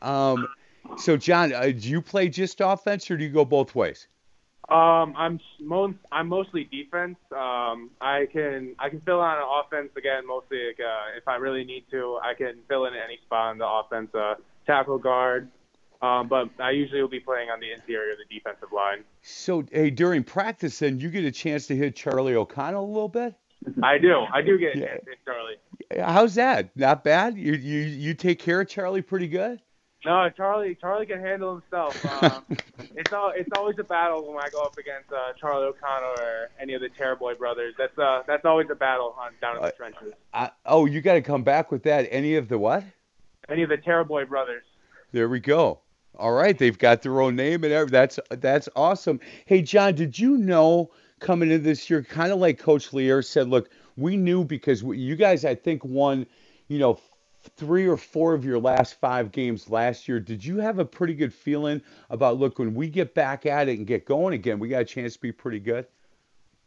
Um, 0.00 0.48
so 0.96 1.18
John, 1.18 1.52
uh, 1.52 1.66
do 1.66 1.88
you 1.90 2.00
play 2.00 2.28
just 2.28 2.60
offense 2.60 3.10
or 3.10 3.18
do 3.18 3.24
you 3.24 3.30
go 3.30 3.44
both 3.44 3.74
ways? 3.74 4.08
Um, 4.68 5.14
I'm 5.16 5.40
mo- 5.60 5.94
I'm 6.10 6.28
mostly 6.28 6.64
defense. 6.64 7.16
Um, 7.32 7.90
I 8.00 8.26
can 8.32 8.74
I 8.78 8.88
can 8.88 9.00
fill 9.00 9.20
on 9.20 9.36
offense 9.64 9.90
again. 9.96 10.26
Mostly, 10.26 10.68
like, 10.68 10.80
uh, 10.80 11.16
if 11.16 11.26
I 11.26 11.36
really 11.36 11.64
need 11.64 11.84
to, 11.90 12.18
I 12.22 12.34
can 12.34 12.58
fill 12.68 12.86
in 12.86 12.94
any 12.94 13.18
spot 13.24 13.50
on 13.50 13.58
the 13.58 13.66
offense. 13.66 14.14
Uh, 14.14 14.34
tackle 14.66 14.98
guard. 14.98 15.48
Um, 16.00 16.26
but 16.26 16.48
I 16.58 16.70
usually 16.70 17.00
will 17.00 17.08
be 17.08 17.20
playing 17.20 17.48
on 17.50 17.60
the 17.60 17.72
interior 17.72 18.12
of 18.12 18.18
the 18.18 18.34
defensive 18.34 18.72
line. 18.72 19.04
So, 19.22 19.64
hey, 19.70 19.90
during 19.90 20.24
practice, 20.24 20.80
then 20.80 20.98
you 20.98 21.10
get 21.10 21.24
a 21.24 21.30
chance 21.30 21.68
to 21.68 21.76
hit 21.76 21.94
Charlie 21.94 22.34
O'Connell 22.34 22.84
a 22.84 22.92
little 22.92 23.08
bit. 23.08 23.34
I 23.84 23.98
do. 23.98 24.24
I 24.32 24.42
do 24.42 24.58
get 24.58 24.74
a 24.76 24.80
chance 24.80 25.04
to 25.04 25.10
hit 25.10 25.18
Charlie. 25.24 26.04
How's 26.04 26.34
that? 26.34 26.76
Not 26.76 27.04
bad. 27.04 27.36
You 27.36 27.52
you 27.52 27.80
you 27.80 28.14
take 28.14 28.40
care 28.40 28.60
of 28.60 28.68
Charlie 28.68 29.02
pretty 29.02 29.28
good. 29.28 29.60
No, 30.04 30.28
Charlie. 30.36 30.76
Charlie 30.80 31.06
can 31.06 31.20
handle 31.20 31.60
himself. 31.60 32.04
Uh, 32.04 32.40
it's 32.96 33.12
all. 33.12 33.32
It's 33.34 33.48
always 33.56 33.78
a 33.78 33.84
battle 33.84 34.26
when 34.26 34.42
I 34.42 34.48
go 34.50 34.62
up 34.62 34.76
against 34.76 35.12
uh, 35.12 35.32
Charlie 35.38 35.66
O'Connor 35.66 36.06
or 36.06 36.50
any 36.60 36.74
of 36.74 36.80
the 36.80 36.88
Terriboy 36.88 37.38
brothers. 37.38 37.74
That's 37.78 37.96
uh. 37.98 38.22
That's 38.26 38.44
always 38.44 38.68
a 38.70 38.74
battle 38.74 39.14
on 39.18 39.32
down 39.40 39.56
in 39.56 39.62
the 39.62 39.72
trenches. 39.72 40.12
Uh, 40.34 40.48
oh, 40.66 40.86
you 40.86 41.00
got 41.00 41.14
to 41.14 41.22
come 41.22 41.42
back 41.42 41.70
with 41.70 41.84
that. 41.84 42.08
Any 42.10 42.34
of 42.36 42.48
the 42.48 42.58
what? 42.58 42.84
Any 43.48 43.62
of 43.62 43.68
the 43.68 43.78
Terriboy 43.78 44.28
brothers. 44.28 44.64
There 45.12 45.28
we 45.28 45.40
go. 45.40 45.80
All 46.18 46.32
right, 46.32 46.56
they've 46.58 46.78
got 46.78 47.02
their 47.02 47.20
own 47.20 47.36
name 47.36 47.64
and 47.64 47.72
everything. 47.72 47.92
That's 47.92 48.18
that's 48.30 48.68
awesome. 48.76 49.20
Hey, 49.46 49.62
John, 49.62 49.94
did 49.94 50.18
you 50.18 50.36
know 50.36 50.90
coming 51.22 51.50
into 51.50 51.62
this 51.64 51.88
year, 51.88 52.02
kind 52.02 52.32
of 52.32 52.38
like 52.38 52.58
Coach 52.58 52.92
Lear 52.92 53.22
said, 53.22 53.48
look, 53.48 53.70
we 53.96 54.16
knew 54.16 54.44
because 54.44 54.84
we, 54.84 54.98
you 54.98 55.16
guys, 55.16 55.44
I 55.44 55.54
think, 55.54 55.84
won, 55.84 56.26
you 56.68 56.78
know, 56.78 56.98
three 57.56 57.86
or 57.86 57.96
four 57.96 58.34
of 58.34 58.44
your 58.44 58.58
last 58.58 58.94
five 59.00 59.32
games 59.32 59.68
last 59.68 60.08
year. 60.08 60.20
Did 60.20 60.44
you 60.44 60.58
have 60.58 60.78
a 60.78 60.84
pretty 60.84 61.14
good 61.14 61.34
feeling 61.34 61.82
about 62.10 62.38
look 62.38 62.58
when 62.58 62.74
we 62.74 62.88
get 62.88 63.14
back 63.14 63.46
at 63.46 63.68
it 63.68 63.78
and 63.78 63.86
get 63.86 64.04
going 64.06 64.34
again, 64.34 64.58
we 64.58 64.68
got 64.68 64.82
a 64.82 64.84
chance 64.84 65.14
to 65.14 65.20
be 65.20 65.32
pretty 65.32 65.60
good? 65.60 65.86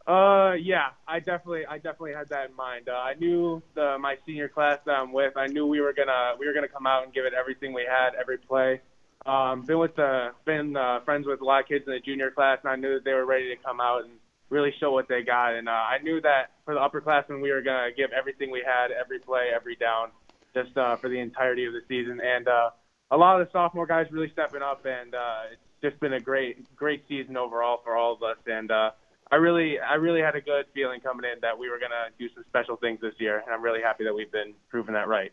Uh, 0.07 0.53
yeah, 0.53 0.89
I 1.07 1.19
definitely, 1.19 1.65
I 1.65 1.77
definitely 1.77 2.13
had 2.13 2.29
that 2.29 2.49
in 2.51 2.55
mind. 2.55 2.89
Uh, 2.89 2.93
I 2.93 3.15
knew 3.15 3.61
the 3.73 3.97
my 3.99 4.17
senior 4.25 4.47
class 4.47 4.77
that 4.85 4.91
I'm 4.91 5.11
with. 5.11 5.35
I 5.35 5.47
knew 5.47 5.65
we 5.65 5.81
were 5.81 5.93
gonna, 5.93 6.33
we 6.37 6.45
were 6.45 6.53
gonna 6.53 6.67
come 6.67 6.85
out 6.85 7.03
and 7.03 7.13
give 7.13 7.25
it 7.25 7.33
everything 7.33 7.73
we 7.73 7.87
had, 7.89 8.13
every 8.13 8.37
play. 8.37 8.81
Um, 9.25 9.63
been 9.63 9.79
with 9.79 9.95
the, 9.95 10.33
been 10.45 10.77
uh, 10.77 10.99
friends 10.99 11.25
with 11.25 11.41
a 11.41 11.43
lot 11.43 11.63
of 11.63 11.67
kids 11.67 11.85
in 11.87 11.93
the 11.93 11.99
junior 11.99 12.29
class, 12.29 12.59
and 12.63 12.71
I 12.71 12.75
knew 12.75 12.93
that 12.93 13.03
they 13.03 13.13
were 13.13 13.25
ready 13.25 13.49
to 13.49 13.55
come 13.63 13.81
out 13.81 14.03
and 14.03 14.13
really 14.51 14.71
show 14.79 14.91
what 14.91 15.07
they 15.07 15.23
got. 15.23 15.55
And 15.55 15.67
uh, 15.67 15.71
I 15.71 15.97
knew 16.03 16.21
that 16.21 16.51
for 16.65 16.75
the 16.75 16.79
upperclassmen, 16.79 17.41
we 17.41 17.51
were 17.51 17.63
gonna 17.63 17.89
give 17.97 18.11
everything 18.11 18.51
we 18.51 18.63
had, 18.63 18.91
every 18.91 19.17
play, 19.17 19.47
every 19.55 19.75
down, 19.75 20.09
just 20.55 20.75
uh, 20.77 20.95
for 20.95 21.09
the 21.09 21.19
entirety 21.19 21.65
of 21.65 21.73
the 21.73 21.81
season. 21.87 22.19
And 22.23 22.47
uh, 22.47 22.69
a 23.11 23.17
lot 23.17 23.39
of 23.39 23.47
the 23.47 23.51
sophomore 23.51 23.85
guys 23.85 24.07
really 24.11 24.31
stepping 24.31 24.61
up, 24.61 24.85
and 24.85 25.13
uh, 25.13 25.51
it's 25.51 25.61
just 25.81 25.99
been 25.99 26.13
a 26.13 26.19
great, 26.19 26.73
great 26.75 27.03
season 27.07 27.37
overall 27.37 27.81
for 27.83 27.95
all 27.95 28.13
of 28.13 28.23
us. 28.23 28.37
And 28.47 28.71
uh, 28.71 28.91
I 29.31 29.35
really, 29.35 29.79
I 29.79 29.95
really 29.95 30.21
had 30.21 30.35
a 30.35 30.41
good 30.41 30.65
feeling 30.73 31.01
coming 31.01 31.29
in 31.31 31.39
that 31.41 31.57
we 31.57 31.69
were 31.69 31.79
gonna 31.79 32.09
do 32.17 32.27
some 32.33 32.43
special 32.49 32.77
things 32.77 32.99
this 33.01 33.13
year, 33.19 33.43
and 33.45 33.53
I'm 33.53 33.61
really 33.61 33.81
happy 33.81 34.03
that 34.05 34.13
we've 34.13 34.31
been 34.31 34.53
proving 34.69 34.93
that 34.93 35.07
right. 35.07 35.31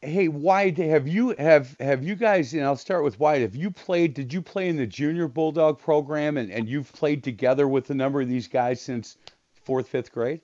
Hey, 0.00 0.28
Wyatt, 0.28 0.76
have 0.78 1.08
you 1.08 1.34
have 1.38 1.76
have 1.80 2.04
you 2.04 2.14
guys? 2.14 2.52
And 2.52 2.62
I'll 2.62 2.76
start 2.76 3.04
with 3.04 3.18
Wyatt. 3.18 3.42
Have 3.42 3.56
you 3.56 3.70
played? 3.70 4.12
Did 4.12 4.34
you 4.34 4.42
play 4.42 4.68
in 4.68 4.76
the 4.76 4.86
junior 4.86 5.28
bulldog 5.28 5.78
program, 5.78 6.36
and 6.36 6.50
and 6.50 6.68
you've 6.68 6.92
played 6.92 7.24
together 7.24 7.66
with 7.66 7.88
a 7.88 7.94
number 7.94 8.20
of 8.20 8.28
these 8.28 8.48
guys 8.48 8.82
since 8.82 9.16
fourth, 9.64 9.88
fifth 9.88 10.12
grade? 10.12 10.42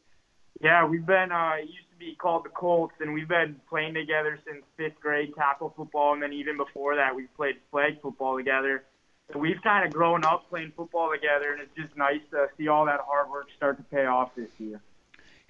Yeah, 0.63 0.87
we've 0.87 1.05
been. 1.05 1.31
Uh, 1.31 1.57
be 2.01 2.17
called 2.17 2.45
the 2.45 2.49
Colts, 2.49 2.95
and 3.01 3.13
we've 3.13 3.29
been 3.29 3.61
playing 3.69 3.95
together 3.95 4.39
since 4.47 4.65
fifth 4.77 4.99
grade 5.01 5.35
tackle 5.37 5.73
football, 5.77 6.15
and 6.15 6.23
then 6.23 6.33
even 6.33 6.57
before 6.57 6.97
that, 6.97 7.15
we 7.15 7.25
played 7.37 7.57
flag 7.71 8.01
football 8.01 8.37
together. 8.37 8.83
So 9.33 9.39
we've 9.39 9.63
kind 9.63 9.87
of 9.87 9.93
grown 9.93 10.25
up 10.25 10.49
playing 10.49 10.73
football 10.75 11.13
together, 11.13 11.53
and 11.53 11.61
it's 11.61 11.75
just 11.77 11.97
nice 11.97 12.23
to 12.33 12.49
see 12.57 12.67
all 12.67 12.87
that 12.87 13.01
hard 13.07 13.31
work 13.31 13.49
start 13.57 13.77
to 13.77 13.85
pay 13.85 14.07
off 14.07 14.35
this 14.35 14.49
year. 14.59 14.81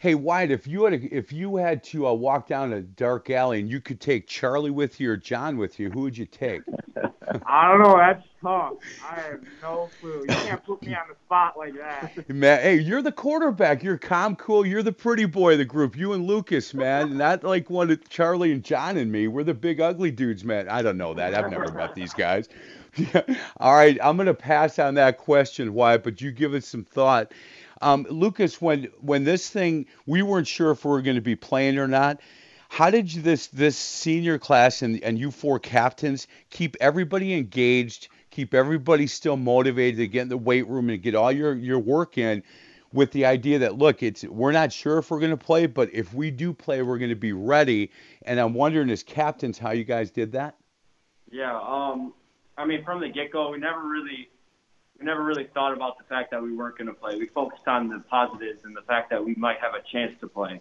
Hey, 0.00 0.14
Wyatt, 0.14 0.50
if 0.50 0.66
you 0.66 0.84
had 0.84 0.94
a, 0.94 1.14
if 1.14 1.30
you 1.30 1.56
had 1.56 1.84
to 1.84 2.06
uh, 2.06 2.12
walk 2.14 2.48
down 2.48 2.72
a 2.72 2.80
dark 2.80 3.28
alley 3.28 3.60
and 3.60 3.70
you 3.70 3.82
could 3.82 4.00
take 4.00 4.26
Charlie 4.26 4.70
with 4.70 4.98
you 4.98 5.10
or 5.10 5.18
John 5.18 5.58
with 5.58 5.78
you, 5.78 5.90
who 5.90 6.00
would 6.00 6.16
you 6.16 6.24
take? 6.24 6.62
I 7.44 7.68
don't 7.68 7.82
know. 7.82 7.98
That's 7.98 8.26
tough. 8.42 8.76
I 9.06 9.20
have 9.20 9.40
no 9.60 9.90
clue. 10.00 10.20
You 10.20 10.26
can't 10.28 10.64
put 10.64 10.80
me 10.80 10.94
on 10.94 11.02
the 11.06 11.16
spot 11.26 11.58
like 11.58 11.76
that. 11.76 12.30
Man, 12.30 12.62
hey, 12.62 12.76
you're 12.78 13.02
the 13.02 13.12
quarterback. 13.12 13.82
You're 13.82 13.98
calm, 13.98 14.36
cool. 14.36 14.64
You're 14.64 14.82
the 14.82 14.90
pretty 14.90 15.26
boy 15.26 15.52
of 15.52 15.58
the 15.58 15.66
group. 15.66 15.94
You 15.94 16.14
and 16.14 16.24
Lucas, 16.24 16.72
man. 16.72 17.16
Not 17.18 17.44
like 17.44 17.68
one 17.68 17.90
of 17.90 18.08
Charlie 18.08 18.52
and 18.52 18.64
John 18.64 18.96
and 18.96 19.12
me. 19.12 19.28
We're 19.28 19.44
the 19.44 19.52
big 19.52 19.82
ugly 19.82 20.10
dudes, 20.10 20.46
man. 20.46 20.66
I 20.70 20.80
don't 20.80 20.96
know 20.96 21.12
that. 21.12 21.34
I've 21.34 21.50
never 21.50 21.70
met 21.72 21.94
these 21.94 22.14
guys. 22.14 22.48
Yeah. 22.96 23.22
All 23.60 23.74
right, 23.74 23.98
I'm 24.02 24.16
gonna 24.16 24.32
pass 24.32 24.78
on 24.78 24.94
that 24.94 25.18
question, 25.18 25.74
Wyatt, 25.74 26.02
but 26.02 26.20
you 26.20 26.32
give 26.32 26.54
it 26.54 26.64
some 26.64 26.84
thought. 26.84 27.32
Um, 27.80 28.06
Lucas, 28.10 28.60
when 28.60 28.84
when 29.00 29.24
this 29.24 29.48
thing, 29.48 29.86
we 30.06 30.22
weren't 30.22 30.46
sure 30.46 30.70
if 30.70 30.84
we 30.84 30.90
were 30.90 31.02
going 31.02 31.16
to 31.16 31.22
be 31.22 31.36
playing 31.36 31.78
or 31.78 31.88
not. 31.88 32.20
How 32.68 32.90
did 32.90 33.12
you, 33.12 33.22
this 33.22 33.48
this 33.48 33.76
senior 33.76 34.38
class 34.38 34.82
and 34.82 35.02
and 35.02 35.18
you 35.18 35.30
four 35.30 35.58
captains 35.58 36.26
keep 36.50 36.76
everybody 36.80 37.34
engaged, 37.34 38.08
keep 38.30 38.54
everybody 38.54 39.06
still 39.06 39.36
motivated 39.36 39.98
to 39.98 40.08
get 40.08 40.22
in 40.22 40.28
the 40.28 40.36
weight 40.36 40.68
room 40.68 40.90
and 40.90 41.02
get 41.02 41.14
all 41.14 41.32
your 41.32 41.54
your 41.54 41.78
work 41.78 42.18
in? 42.18 42.42
With 42.92 43.12
the 43.12 43.24
idea 43.26 43.60
that 43.60 43.78
look, 43.78 44.02
it's 44.02 44.24
we're 44.24 44.50
not 44.50 44.72
sure 44.72 44.98
if 44.98 45.12
we're 45.12 45.20
going 45.20 45.30
to 45.30 45.36
play, 45.36 45.66
but 45.66 45.94
if 45.94 46.12
we 46.12 46.32
do 46.32 46.52
play, 46.52 46.82
we're 46.82 46.98
going 46.98 47.10
to 47.10 47.14
be 47.14 47.32
ready. 47.32 47.92
And 48.22 48.40
I'm 48.40 48.52
wondering, 48.52 48.90
as 48.90 49.04
captains, 49.04 49.58
how 49.58 49.70
you 49.70 49.84
guys 49.84 50.10
did 50.10 50.32
that. 50.32 50.56
Yeah, 51.30 51.56
um, 51.56 52.12
I 52.58 52.64
mean, 52.64 52.84
from 52.84 53.00
the 53.00 53.08
get-go, 53.08 53.52
we 53.52 53.58
never 53.58 53.80
really 53.86 54.28
we 55.00 55.06
never 55.06 55.24
really 55.24 55.48
thought 55.54 55.72
about 55.72 55.96
the 55.96 56.04
fact 56.04 56.30
that 56.30 56.42
we 56.42 56.52
weren't 56.52 56.76
going 56.76 56.88
to 56.88 56.94
play. 56.94 57.16
We 57.16 57.26
focused 57.26 57.66
on 57.66 57.88
the 57.88 58.00
positives 58.10 58.64
and 58.64 58.76
the 58.76 58.82
fact 58.82 59.08
that 59.10 59.24
we 59.24 59.34
might 59.34 59.58
have 59.60 59.72
a 59.74 59.82
chance 59.90 60.12
to 60.20 60.28
play. 60.28 60.60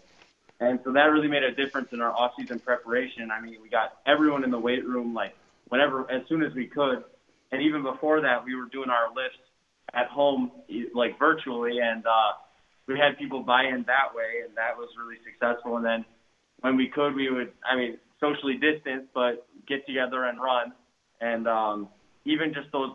And 0.61 0.79
so 0.83 0.93
that 0.93 1.05
really 1.05 1.27
made 1.27 1.43
a 1.43 1.51
difference 1.51 1.91
in 1.91 2.01
our 2.01 2.11
off-season 2.11 2.59
preparation. 2.59 3.31
I 3.31 3.41
mean, 3.41 3.57
we 3.61 3.69
got 3.69 3.97
everyone 4.05 4.43
in 4.43 4.51
the 4.51 4.59
weight 4.59 4.85
room 4.85 5.13
like 5.13 5.35
whenever, 5.67 6.09
as 6.09 6.25
soon 6.27 6.41
as 6.41 6.53
we 6.53 6.67
could. 6.67 7.03
And 7.51 7.61
even 7.61 7.83
before 7.83 8.21
that, 8.21 8.45
we 8.45 8.55
were 8.55 8.65
doing 8.65 8.89
our 8.89 9.07
lifts 9.13 9.39
at 9.93 10.07
home, 10.07 10.51
like 10.93 11.19
virtually, 11.19 11.79
and 11.79 12.05
uh, 12.05 12.33
we 12.87 12.97
had 12.97 13.17
people 13.17 13.41
buy 13.41 13.63
in 13.63 13.83
that 13.83 14.13
way, 14.15 14.43
and 14.45 14.55
that 14.55 14.77
was 14.77 14.89
really 14.97 15.19
successful. 15.23 15.77
And 15.77 15.85
then 15.85 16.05
when 16.61 16.77
we 16.77 16.87
could, 16.87 17.15
we 17.15 17.29
would, 17.29 17.51
I 17.69 17.75
mean, 17.75 17.97
socially 18.19 18.55
distance, 18.55 19.07
but 19.13 19.47
get 19.67 19.85
together 19.85 20.25
and 20.25 20.39
run. 20.39 20.73
And 21.21 21.47
um, 21.47 21.89
even 22.25 22.53
just 22.53 22.71
those 22.71 22.91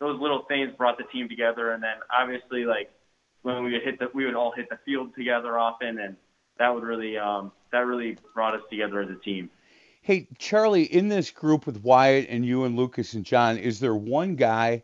those 0.00 0.20
little 0.20 0.44
things 0.48 0.70
brought 0.76 0.98
the 0.98 1.04
team 1.04 1.28
together. 1.28 1.72
And 1.72 1.82
then 1.82 1.96
obviously, 2.16 2.64
like 2.64 2.90
when 3.42 3.64
we 3.64 3.72
would 3.72 3.82
hit 3.82 3.98
the, 3.98 4.10
we 4.14 4.24
would 4.24 4.34
all 4.34 4.52
hit 4.52 4.68
the 4.68 4.78
field 4.84 5.14
together 5.16 5.58
often, 5.58 5.98
and 5.98 6.16
that 6.58 6.74
would 6.74 6.84
really, 6.84 7.16
um, 7.18 7.52
that 7.72 7.80
really 7.80 8.16
brought 8.34 8.54
us 8.54 8.62
together 8.70 9.00
as 9.00 9.10
a 9.10 9.16
team. 9.16 9.50
Hey, 10.02 10.28
Charlie, 10.38 10.84
in 10.84 11.08
this 11.08 11.30
group 11.30 11.66
with 11.66 11.82
Wyatt 11.82 12.28
and 12.30 12.44
you 12.44 12.64
and 12.64 12.76
Lucas 12.76 13.14
and 13.14 13.24
John, 13.24 13.58
is 13.58 13.80
there 13.80 13.94
one 13.94 14.36
guy 14.36 14.82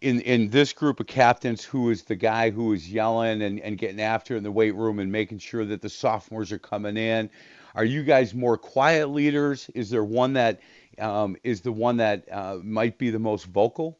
in 0.00 0.20
in 0.20 0.48
this 0.48 0.72
group 0.72 1.00
of 1.00 1.06
captains 1.06 1.64
who 1.64 1.90
is 1.90 2.04
the 2.04 2.16
guy 2.16 2.50
who 2.50 2.72
is 2.72 2.90
yelling 2.90 3.42
and, 3.42 3.60
and 3.60 3.76
getting 3.76 4.00
after 4.00 4.36
in 4.36 4.42
the 4.42 4.52
weight 4.52 4.74
room 4.74 4.98
and 4.98 5.10
making 5.10 5.38
sure 5.38 5.64
that 5.64 5.82
the 5.82 5.88
sophomores 5.88 6.52
are 6.52 6.58
coming 6.58 6.96
in? 6.96 7.28
Are 7.74 7.84
you 7.84 8.02
guys 8.02 8.34
more 8.34 8.56
quiet 8.56 9.10
leaders? 9.10 9.70
Is 9.74 9.90
there 9.90 10.04
one 10.04 10.34
that 10.34 10.60
um, 10.98 11.36
is 11.44 11.60
the 11.60 11.72
one 11.72 11.98
that 11.98 12.30
uh, 12.30 12.58
might 12.62 12.98
be 12.98 13.10
the 13.10 13.18
most 13.18 13.46
vocal? 13.46 13.98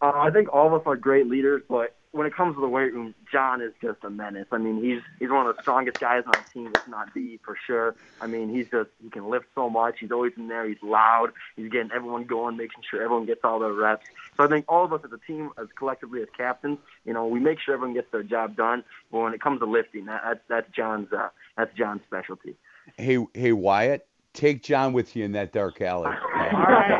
Uh, 0.00 0.12
I 0.14 0.30
think 0.30 0.52
all 0.52 0.66
of 0.66 0.74
us 0.74 0.82
are 0.86 0.96
great 0.96 1.26
leaders, 1.26 1.62
but 1.68 1.96
when 2.12 2.26
it 2.26 2.34
comes 2.34 2.54
to 2.54 2.60
the 2.60 2.68
weight 2.68 2.94
room, 2.94 3.14
John 3.30 3.60
is 3.60 3.72
just 3.82 3.98
a 4.02 4.10
menace. 4.10 4.46
I 4.50 4.58
mean, 4.58 4.82
he's 4.82 5.00
he's 5.18 5.30
one 5.30 5.46
of 5.46 5.54
the 5.54 5.62
strongest 5.62 6.00
guys 6.00 6.22
on 6.26 6.32
the 6.32 6.52
team, 6.52 6.72
if 6.74 6.88
not 6.88 7.12
the 7.14 7.38
for 7.44 7.56
sure. 7.66 7.94
I 8.20 8.26
mean, 8.26 8.48
he's 8.48 8.66
just 8.70 8.90
he 9.02 9.10
can 9.10 9.28
lift 9.28 9.46
so 9.54 9.68
much. 9.68 9.96
He's 10.00 10.10
always 10.10 10.32
in 10.36 10.48
there. 10.48 10.66
He's 10.66 10.82
loud. 10.82 11.32
He's 11.56 11.70
getting 11.70 11.90
everyone 11.92 12.24
going, 12.24 12.56
making 12.56 12.82
sure 12.90 13.02
everyone 13.02 13.26
gets 13.26 13.40
all 13.44 13.58
their 13.58 13.72
reps. 13.72 14.06
So 14.36 14.44
I 14.44 14.48
think 14.48 14.64
all 14.68 14.84
of 14.84 14.92
us 14.92 15.00
as 15.04 15.12
a 15.12 15.18
team, 15.26 15.50
as 15.58 15.68
collectively 15.78 16.22
as 16.22 16.28
captains, 16.36 16.78
you 17.04 17.12
know, 17.12 17.26
we 17.26 17.38
make 17.38 17.58
sure 17.60 17.74
everyone 17.74 17.94
gets 17.94 18.10
their 18.12 18.22
job 18.22 18.56
done. 18.56 18.82
But 19.10 19.18
when 19.20 19.34
it 19.34 19.40
comes 19.40 19.60
to 19.60 19.66
lifting, 19.66 20.06
that, 20.06 20.22
that's 20.24 20.40
that's 20.48 20.70
John's 20.74 21.12
uh, 21.12 21.28
that's 21.56 21.74
John's 21.76 22.02
specialty. 22.06 22.56
Hey, 22.96 23.18
hey, 23.34 23.52
Wyatt, 23.52 24.06
take 24.36 24.62
John 24.62 24.92
with 24.92 25.16
you 25.16 25.24
in 25.24 25.32
that 25.32 25.52
dark 25.52 25.80
alley. 25.80 26.12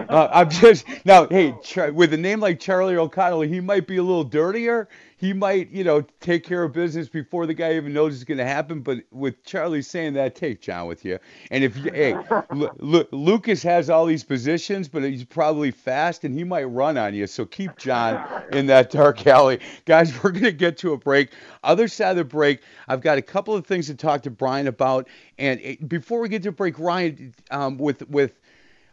Uh, 0.08 0.28
I'm 0.32 0.48
just 0.50 0.86
now. 1.04 1.26
Hey, 1.26 1.52
Char- 1.64 1.92
with 1.92 2.12
a 2.12 2.16
name 2.16 2.38
like 2.38 2.60
Charlie 2.60 2.96
O'Connell, 2.96 3.40
he 3.40 3.60
might 3.60 3.86
be 3.88 3.96
a 3.96 4.02
little 4.02 4.22
dirtier. 4.24 4.88
He 5.18 5.32
might, 5.32 5.70
you 5.70 5.82
know, 5.82 6.02
take 6.20 6.44
care 6.44 6.62
of 6.62 6.74
business 6.74 7.08
before 7.08 7.46
the 7.46 7.54
guy 7.54 7.74
even 7.74 7.94
knows 7.94 8.14
it's 8.14 8.24
going 8.24 8.36
to 8.36 8.44
happen. 8.44 8.80
But 8.80 8.98
with 9.10 9.42
Charlie 9.44 9.80
saying 9.80 10.12
that, 10.14 10.34
take 10.34 10.60
John 10.60 10.86
with 10.86 11.06
you. 11.06 11.18
And 11.50 11.64
if 11.64 11.74
you, 11.76 11.90
hey, 11.90 12.14
Lu- 12.52 12.70
Lu- 12.78 13.08
Lucas 13.12 13.62
has 13.62 13.88
all 13.88 14.04
these 14.04 14.24
positions, 14.24 14.88
but 14.88 15.02
he's 15.02 15.24
probably 15.24 15.70
fast 15.70 16.24
and 16.24 16.34
he 16.34 16.44
might 16.44 16.64
run 16.64 16.98
on 16.98 17.14
you. 17.14 17.26
So 17.26 17.46
keep 17.46 17.76
John 17.78 18.26
in 18.52 18.66
that 18.66 18.90
dark 18.90 19.26
alley, 19.26 19.60
guys. 19.86 20.12
We're 20.22 20.32
going 20.32 20.44
to 20.44 20.52
get 20.52 20.76
to 20.78 20.92
a 20.92 20.98
break. 20.98 21.30
Other 21.64 21.88
side 21.88 22.10
of 22.10 22.16
the 22.18 22.24
break, 22.24 22.60
I've 22.86 23.00
got 23.00 23.16
a 23.16 23.22
couple 23.22 23.54
of 23.54 23.66
things 23.66 23.86
to 23.86 23.94
talk 23.94 24.22
to 24.24 24.30
Brian 24.30 24.66
about. 24.66 25.08
And 25.38 25.60
it, 25.60 25.88
before 25.88 26.20
we 26.20 26.28
get 26.28 26.42
to 26.42 26.52
break, 26.52 26.78
Ryan, 26.78 27.34
um, 27.50 27.78
with 27.78 28.06
with 28.10 28.38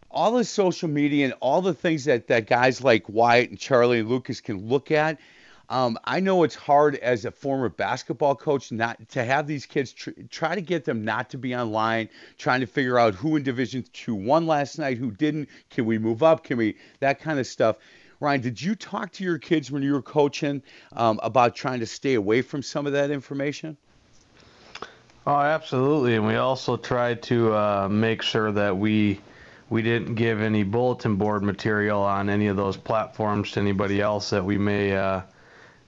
all 0.09 0.32
the 0.32 0.45
social 0.45 0.88
media 0.88 1.26
and 1.26 1.34
all 1.41 1.61
the 1.61 1.74
things 1.74 2.05
that, 2.05 2.28
that 2.28 2.47
guys 2.47 2.84
like 2.84 3.09
Wyatt 3.09 3.49
and 3.49 3.59
Charlie 3.59 3.99
and 3.99 4.07
Lucas 4.07 4.39
can 4.39 4.67
look 4.69 4.91
at. 4.91 5.19
Um, 5.74 5.97
I 6.03 6.19
know 6.19 6.43
it's 6.43 6.53
hard 6.53 6.97
as 6.97 7.26
a 7.26 7.32
former 7.32 7.67
basketball 7.67 8.36
coach 8.36 8.71
not 8.71 9.09
to 9.09 9.24
have 9.24 9.47
these 9.47 9.65
kids 9.65 9.91
tr- 9.91 10.11
try 10.30 10.53
to 10.53 10.61
get 10.61 10.86
them 10.86 11.03
not 11.03 11.32
to 11.32 11.38
be 11.39 11.55
online, 11.55 12.09
trying 12.38 12.59
to 12.59 12.67
figure 12.67 12.99
out 12.99 13.15
who 13.15 13.38
in 13.38 13.41
Division 13.41 13.84
Two 13.91 14.13
won 14.13 14.45
last 14.45 14.78
night, 14.78 14.99
who 14.99 15.09
didn't. 15.09 15.49
Can 15.71 15.88
we 15.88 15.97
move 15.97 16.21
up? 16.21 16.43
Can 16.43 16.57
we 16.57 16.78
that 16.99 17.19
kind 17.19 17.39
of 17.39 17.47
stuff. 17.47 17.78
Ryan, 18.19 18.41
did 18.41 18.61
you 18.61 18.76
talk 18.76 19.11
to 19.13 19.24
your 19.24 19.39
kids 19.39 19.71
when 19.71 19.82
you 19.82 19.93
were 19.93 20.03
coaching 20.03 20.61
um, 20.95 21.19
about 21.24 21.55
trying 21.55 21.80
to 21.80 21.88
stay 21.88 22.13
away 22.13 22.43
from 22.43 22.61
some 22.61 22.86
of 22.86 22.93
that 22.93 23.09
information? 23.09 23.76
Oh, 25.26 25.39
absolutely. 25.39 26.17
And 26.17 26.28
we 26.28 26.36
also 26.36 26.78
tried 26.78 27.24
to 27.24 27.51
uh, 27.51 27.88
make 27.89 28.21
sure 28.21 28.51
that 28.51 28.78
we 28.78 29.19
we 29.71 29.82
didn't 29.82 30.13
give 30.13 30.39
any 30.39 30.61
bulletin 30.61 31.15
board 31.15 31.41
material 31.41 31.99
on 31.99 32.30
any 32.30 32.45
of 32.45 32.57
those 32.57 32.78
platforms 32.78 33.49
to 33.53 33.59
anybody 33.59 34.01
else 34.01 34.30
that 34.30 34.45
we 34.45 34.59
may 34.59 34.95
uh, 34.95 35.21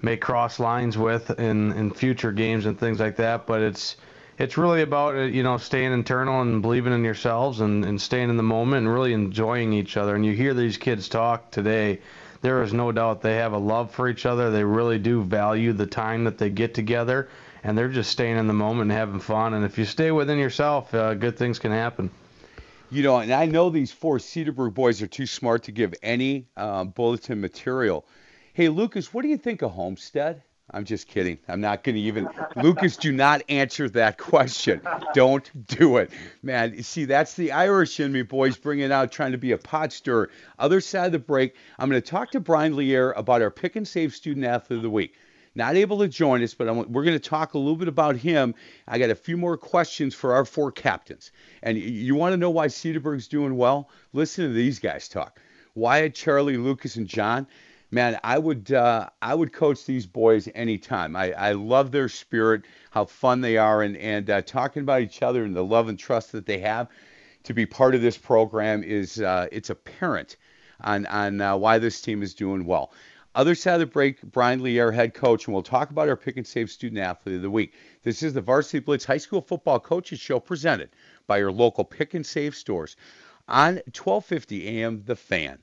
may 0.05 0.15
cross 0.15 0.59
lines 0.59 0.97
with 0.97 1.31
in, 1.39 1.73
in 1.73 1.91
future 1.91 2.31
games 2.31 2.67
and 2.67 2.79
things 2.79 2.99
like 2.99 3.15
that. 3.17 3.47
But 3.47 3.61
it's 3.61 3.97
it's 4.37 4.57
really 4.57 4.83
about 4.83 5.15
uh, 5.15 5.21
you 5.21 5.43
know 5.43 5.57
staying 5.57 5.91
internal 5.91 6.41
and 6.41 6.61
believing 6.61 6.93
in 6.93 7.03
yourselves 7.03 7.59
and, 7.59 7.83
and 7.83 7.99
staying 7.99 8.29
in 8.29 8.37
the 8.37 8.43
moment 8.43 8.85
and 8.85 8.93
really 8.93 9.13
enjoying 9.13 9.73
each 9.73 9.97
other. 9.97 10.15
And 10.15 10.23
you 10.23 10.33
hear 10.33 10.53
these 10.53 10.77
kids 10.77 11.09
talk 11.09 11.51
today. 11.51 11.99
There 12.41 12.61
is 12.61 12.71
no 12.71 12.91
doubt 12.91 13.21
they 13.21 13.37
have 13.37 13.53
a 13.53 13.57
love 13.57 13.91
for 13.91 14.07
each 14.07 14.27
other. 14.27 14.51
They 14.51 14.63
really 14.63 14.99
do 14.99 15.23
value 15.23 15.73
the 15.73 15.87
time 15.87 16.25
that 16.25 16.37
they 16.37 16.51
get 16.51 16.75
together, 16.75 17.27
and 17.63 17.75
they're 17.75 17.89
just 17.89 18.11
staying 18.11 18.37
in 18.37 18.45
the 18.45 18.53
moment 18.53 18.91
and 18.91 18.99
having 18.99 19.19
fun. 19.19 19.55
And 19.55 19.65
if 19.65 19.79
you 19.79 19.85
stay 19.85 20.11
within 20.11 20.37
yourself, 20.37 20.93
uh, 20.93 21.15
good 21.15 21.37
things 21.37 21.57
can 21.57 21.71
happen. 21.71 22.11
You 22.91 23.01
know, 23.01 23.17
and 23.17 23.33
I 23.33 23.47
know 23.47 23.71
these 23.71 23.91
four 23.91 24.19
Cedarburg 24.19 24.75
boys 24.75 25.01
are 25.01 25.07
too 25.07 25.25
smart 25.25 25.63
to 25.63 25.71
give 25.71 25.95
any 26.03 26.45
um, 26.55 26.89
bulletin 26.89 27.41
material. 27.41 28.05
Hey, 28.55 28.69
Lucas, 28.69 29.13
what 29.13 29.23
do 29.23 29.27
you 29.27 29.35
think 29.35 29.63
of 29.63 29.71
Homestead? 29.71 30.41
I'm 30.71 30.85
just 30.85 31.09
kidding. 31.09 31.39
I'm 31.49 31.59
not 31.59 31.83
going 31.83 31.95
to 31.95 32.01
even. 32.01 32.29
Lucas, 32.55 32.95
do 32.95 33.11
not 33.11 33.41
answer 33.49 33.89
that 33.89 34.17
question. 34.17 34.79
Don't 35.13 35.51
do 35.67 35.97
it. 35.97 36.09
Man, 36.41 36.73
you 36.73 36.81
see, 36.81 37.03
that's 37.03 37.33
the 37.33 37.51
Irish 37.51 37.99
in 37.99 38.13
me, 38.13 38.21
boys, 38.21 38.55
bringing 38.55 38.93
out 38.93 39.11
trying 39.11 39.33
to 39.33 39.37
be 39.37 39.51
a 39.51 39.57
pot 39.57 39.91
stirrer. 39.91 40.29
Other 40.57 40.79
side 40.79 41.07
of 41.07 41.11
the 41.11 41.19
break, 41.19 41.53
I'm 41.77 41.89
going 41.89 42.01
to 42.01 42.09
talk 42.09 42.31
to 42.31 42.39
Brian 42.39 42.77
Lear 42.77 43.11
about 43.11 43.41
our 43.41 43.51
pick 43.51 43.75
and 43.75 43.85
save 43.85 44.15
student 44.15 44.45
athlete 44.45 44.77
of 44.77 44.83
the 44.83 44.89
week. 44.89 45.15
Not 45.53 45.75
able 45.75 45.99
to 45.99 46.07
join 46.07 46.41
us, 46.41 46.53
but 46.53 46.69
I'm, 46.69 46.89
we're 46.93 47.03
going 47.03 47.19
to 47.19 47.29
talk 47.29 47.55
a 47.55 47.57
little 47.57 47.75
bit 47.75 47.89
about 47.89 48.15
him. 48.15 48.55
I 48.87 48.99
got 48.99 49.09
a 49.09 49.15
few 49.15 49.35
more 49.35 49.57
questions 49.57 50.15
for 50.15 50.33
our 50.33 50.45
four 50.45 50.71
captains. 50.71 51.33
And 51.61 51.77
you 51.77 52.15
want 52.15 52.31
to 52.31 52.37
know 52.37 52.51
why 52.51 52.67
Cedarburg's 52.67 53.27
doing 53.27 53.57
well? 53.57 53.89
Listen 54.13 54.47
to 54.47 54.53
these 54.53 54.79
guys 54.79 55.09
talk. 55.09 55.41
Wyatt, 55.73 56.15
Charlie, 56.15 56.55
Lucas, 56.55 56.95
and 56.95 57.05
John 57.05 57.47
man, 57.95 58.19
I 58.25 58.37
would 58.37 58.73
uh, 58.73 59.09
I 59.21 59.33
would 59.33 59.53
coach 59.53 59.85
these 59.85 60.05
boys 60.05 60.49
anytime. 60.53 61.15
I, 61.15 61.31
I 61.31 61.51
love 61.53 61.91
their 61.91 62.09
spirit, 62.09 62.63
how 62.91 63.05
fun 63.05 63.39
they 63.39 63.57
are, 63.57 63.81
and 63.81 63.95
and 63.95 64.29
uh, 64.29 64.41
talking 64.41 64.81
about 64.81 65.01
each 65.01 65.21
other 65.21 65.45
and 65.45 65.55
the 65.55 65.63
love 65.63 65.87
and 65.87 65.97
trust 65.97 66.33
that 66.33 66.45
they 66.45 66.59
have 66.59 66.89
to 67.43 67.53
be 67.53 67.65
part 67.65 67.95
of 67.95 68.01
this 68.01 68.17
program 68.17 68.83
is 68.83 69.21
uh, 69.21 69.47
it's 69.49 69.69
apparent 69.69 70.35
on 70.81 71.05
on 71.05 71.39
uh, 71.39 71.55
why 71.55 71.79
this 71.79 72.01
team 72.01 72.21
is 72.21 72.33
doing 72.35 72.65
well. 72.65 72.91
Other 73.33 73.55
side 73.55 73.75
of 73.75 73.79
the 73.79 73.85
break, 73.85 74.21
Brian 74.21 74.61
Lee, 74.61 74.79
our 74.79 74.91
head 74.91 75.13
coach, 75.13 75.45
and 75.45 75.53
we'll 75.53 75.63
talk 75.63 75.89
about 75.89 76.09
our 76.09 76.17
pick 76.17 76.35
and 76.35 76.45
save 76.45 76.69
student 76.69 77.01
athlete 77.01 77.37
of 77.37 77.41
the 77.41 77.49
week. 77.49 77.73
This 78.03 78.23
is 78.23 78.33
the 78.33 78.41
Varsity 78.41 78.79
Blitz 78.79 79.05
High 79.05 79.17
School 79.17 79.41
Football 79.41 79.79
Coaches 79.79 80.19
Show 80.19 80.39
presented 80.41 80.89
by 81.27 81.37
your 81.37 81.51
local 81.51 81.85
pick 81.85 82.13
and 82.13 82.25
save 82.25 82.55
stores 82.55 82.97
on 83.47 83.75
1250 83.93 84.67
AM 84.67 85.03
The 85.05 85.15
Fan. 85.15 85.59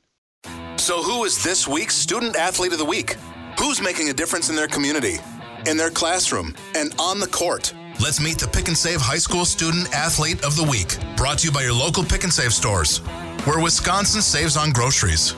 So, 0.82 1.00
who 1.00 1.22
is 1.22 1.40
this 1.40 1.68
week's 1.68 1.94
Student 1.94 2.34
Athlete 2.34 2.72
of 2.72 2.78
the 2.78 2.84
Week? 2.84 3.14
Who's 3.56 3.80
making 3.80 4.08
a 4.08 4.12
difference 4.12 4.50
in 4.50 4.56
their 4.56 4.66
community, 4.66 5.18
in 5.64 5.76
their 5.76 5.90
classroom, 5.90 6.56
and 6.74 6.92
on 6.98 7.20
the 7.20 7.28
court? 7.28 7.72
Let's 8.00 8.20
meet 8.20 8.36
the 8.36 8.48
Pick 8.48 8.66
and 8.66 8.76
Save 8.76 9.00
High 9.00 9.18
School 9.18 9.44
Student 9.44 9.94
Athlete 9.94 10.44
of 10.44 10.56
the 10.56 10.64
Week, 10.64 10.98
brought 11.16 11.38
to 11.38 11.46
you 11.46 11.52
by 11.52 11.62
your 11.62 11.72
local 11.72 12.02
Pick 12.02 12.24
and 12.24 12.32
Save 12.32 12.52
stores, 12.52 12.98
where 13.44 13.62
Wisconsin 13.62 14.22
saves 14.22 14.56
on 14.56 14.72
groceries. 14.72 15.36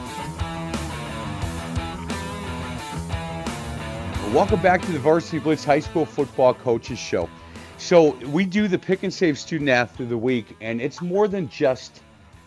Welcome 4.32 4.62
back 4.62 4.80
to 4.80 4.92
the 4.92 4.98
Varsity 4.98 5.40
Blitz 5.40 5.62
High 5.62 5.80
School 5.80 6.06
Football 6.06 6.54
Coaches 6.54 6.98
Show. 6.98 7.28
So, 7.76 8.12
we 8.28 8.46
do 8.46 8.66
the 8.66 8.78
Pick 8.78 9.02
and 9.02 9.12
Save 9.12 9.38
Student 9.38 9.68
Athlete 9.68 10.06
of 10.06 10.08
the 10.08 10.16
Week, 10.16 10.56
and 10.62 10.80
it's 10.80 11.02
more 11.02 11.28
than 11.28 11.50
just 11.50 12.00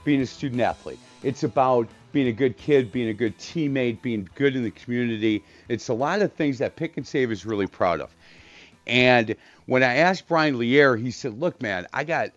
being 0.04 0.22
a 0.22 0.26
student 0.26 0.62
athlete. 0.62 0.98
It's 1.22 1.44
about 1.44 1.88
being 2.12 2.28
a 2.28 2.34
good 2.34 2.58
kid, 2.58 2.92
being 2.92 3.10
a 3.10 3.14
good 3.14 3.38
teammate, 3.38 4.02
being 4.02 4.30
good 4.36 4.56
in 4.56 4.64
the 4.64 4.72
community. 4.72 5.44
It's 5.68 5.90
a 5.90 5.94
lot 5.94 6.22
of 6.22 6.34
things 6.34 6.60
that 6.60 6.76
Pick 6.76 6.98
and 6.98 7.06
Save 7.06 7.32
is 7.32 7.46
really 7.46 7.68
proud 7.68 8.02
of. 8.02 8.16
And 8.86 9.36
when 9.66 9.84
I 9.84 9.96
asked 9.96 10.28
Brian 10.28 10.58
Lear, 10.58 10.96
he 10.96 11.12
said, 11.12 11.40
"Look, 11.40 11.62
man, 11.62 11.88
I 11.94 12.04
got, 12.04 12.30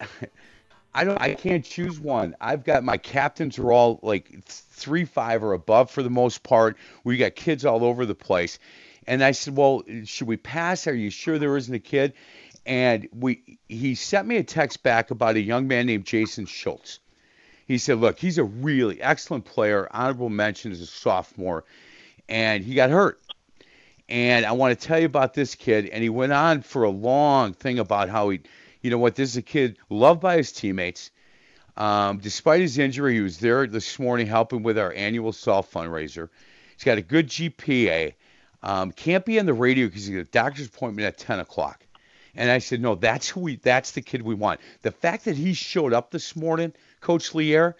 I 0.94 1.04
don't, 1.04 1.20
I 1.20 1.34
can't 1.34 1.64
choose 1.64 2.00
one. 2.00 2.34
I've 2.40 2.64
got 2.64 2.82
my 2.82 2.96
captains 2.96 3.58
are 3.58 3.72
all 3.72 4.00
like 4.02 4.44
three, 4.44 5.04
five 5.04 5.44
or 5.44 5.52
above 5.52 5.90
for 5.90 6.02
the 6.02 6.10
most 6.10 6.42
part. 6.42 6.76
We 7.04 7.16
got 7.16 7.34
kids 7.34 7.64
all 7.64 7.84
over 7.84 8.04
the 8.06 8.14
place." 8.14 8.58
And 9.06 9.22
I 9.22 9.30
said, 9.30 9.56
"Well, 9.56 9.82
should 10.04 10.26
we 10.26 10.36
pass? 10.36 10.86
Are 10.86 10.94
you 10.94 11.10
sure 11.10 11.38
there 11.38 11.56
isn't 11.56 11.74
a 11.74 11.78
kid?" 11.78 12.14
And 12.66 13.08
we, 13.12 13.58
he 13.68 13.94
sent 13.94 14.28
me 14.28 14.36
a 14.36 14.44
text 14.44 14.82
back 14.82 15.10
about 15.10 15.36
a 15.36 15.40
young 15.40 15.66
man 15.66 15.86
named 15.86 16.04
Jason 16.04 16.44
Schultz 16.44 17.00
he 17.70 17.78
said, 17.78 17.98
look, 17.98 18.18
he's 18.18 18.36
a 18.36 18.42
really 18.42 19.00
excellent 19.00 19.44
player, 19.44 19.86
honorable 19.92 20.28
mention 20.28 20.72
as 20.72 20.80
a 20.80 20.86
sophomore, 20.86 21.62
and 22.28 22.64
he 22.64 22.74
got 22.74 22.90
hurt. 22.90 23.20
And 24.08 24.44
I 24.44 24.50
want 24.50 24.76
to 24.76 24.86
tell 24.88 24.98
you 24.98 25.06
about 25.06 25.34
this 25.34 25.54
kid. 25.54 25.86
And 25.86 26.02
he 26.02 26.08
went 26.08 26.32
on 26.32 26.62
for 26.62 26.82
a 26.82 26.90
long 26.90 27.52
thing 27.52 27.78
about 27.78 28.08
how 28.08 28.30
he, 28.30 28.40
you 28.82 28.90
know 28.90 28.98
what, 28.98 29.14
this 29.14 29.30
is 29.30 29.36
a 29.36 29.42
kid 29.42 29.78
loved 29.88 30.20
by 30.20 30.38
his 30.38 30.50
teammates. 30.50 31.12
Um, 31.76 32.18
despite 32.18 32.60
his 32.60 32.76
injury, 32.76 33.14
he 33.14 33.20
was 33.20 33.38
there 33.38 33.68
this 33.68 34.00
morning 34.00 34.26
helping 34.26 34.64
with 34.64 34.76
our 34.76 34.92
annual 34.92 35.32
SOLVE 35.32 35.70
fundraiser. 35.70 36.28
He's 36.74 36.82
got 36.82 36.98
a 36.98 37.02
good 37.02 37.28
GPA. 37.28 38.14
Um, 38.64 38.90
can't 38.90 39.24
be 39.24 39.38
on 39.38 39.46
the 39.46 39.54
radio 39.54 39.86
because 39.86 40.06
he's 40.06 40.16
got 40.16 40.22
a 40.22 40.32
doctor's 40.32 40.66
appointment 40.66 41.06
at 41.06 41.18
10 41.18 41.38
o'clock. 41.38 41.86
And 42.34 42.50
I 42.50 42.58
said, 42.58 42.80
no, 42.80 42.96
that's 42.96 43.28
who 43.28 43.40
we, 43.40 43.56
that's 43.56 43.92
the 43.92 44.02
kid 44.02 44.22
we 44.22 44.34
want. 44.34 44.58
The 44.82 44.90
fact 44.90 45.26
that 45.26 45.36
he 45.36 45.52
showed 45.52 45.92
up 45.92 46.10
this 46.10 46.34
morning– 46.34 46.72
Coach 47.00 47.34
Lear, 47.34 47.76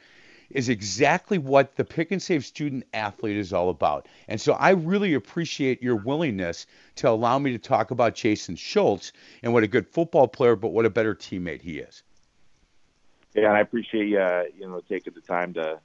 is 0.50 0.68
exactly 0.68 1.38
what 1.38 1.76
the 1.76 1.84
pick 1.84 2.10
and 2.10 2.20
save 2.20 2.44
student 2.44 2.84
athlete 2.92 3.36
is 3.36 3.52
all 3.52 3.70
about. 3.70 4.06
And 4.28 4.40
so 4.40 4.54
I 4.54 4.70
really 4.70 5.14
appreciate 5.14 5.82
your 5.82 5.96
willingness 5.96 6.66
to 6.96 7.08
allow 7.08 7.38
me 7.38 7.52
to 7.52 7.58
talk 7.58 7.90
about 7.90 8.14
Jason 8.14 8.56
Schultz 8.56 9.12
and 9.42 9.52
what 9.52 9.62
a 9.62 9.68
good 9.68 9.86
football 9.86 10.26
player, 10.26 10.56
but 10.56 10.68
what 10.68 10.86
a 10.86 10.90
better 10.90 11.14
teammate 11.14 11.62
he 11.62 11.78
is. 11.78 12.02
Yeah, 13.34 13.48
and 13.48 13.56
I 13.56 13.60
appreciate 13.60 14.16
uh, 14.16 14.42
you 14.58 14.68
know, 14.68 14.80
taking 14.88 15.14
the 15.14 15.20
time 15.20 15.54
to 15.54 15.78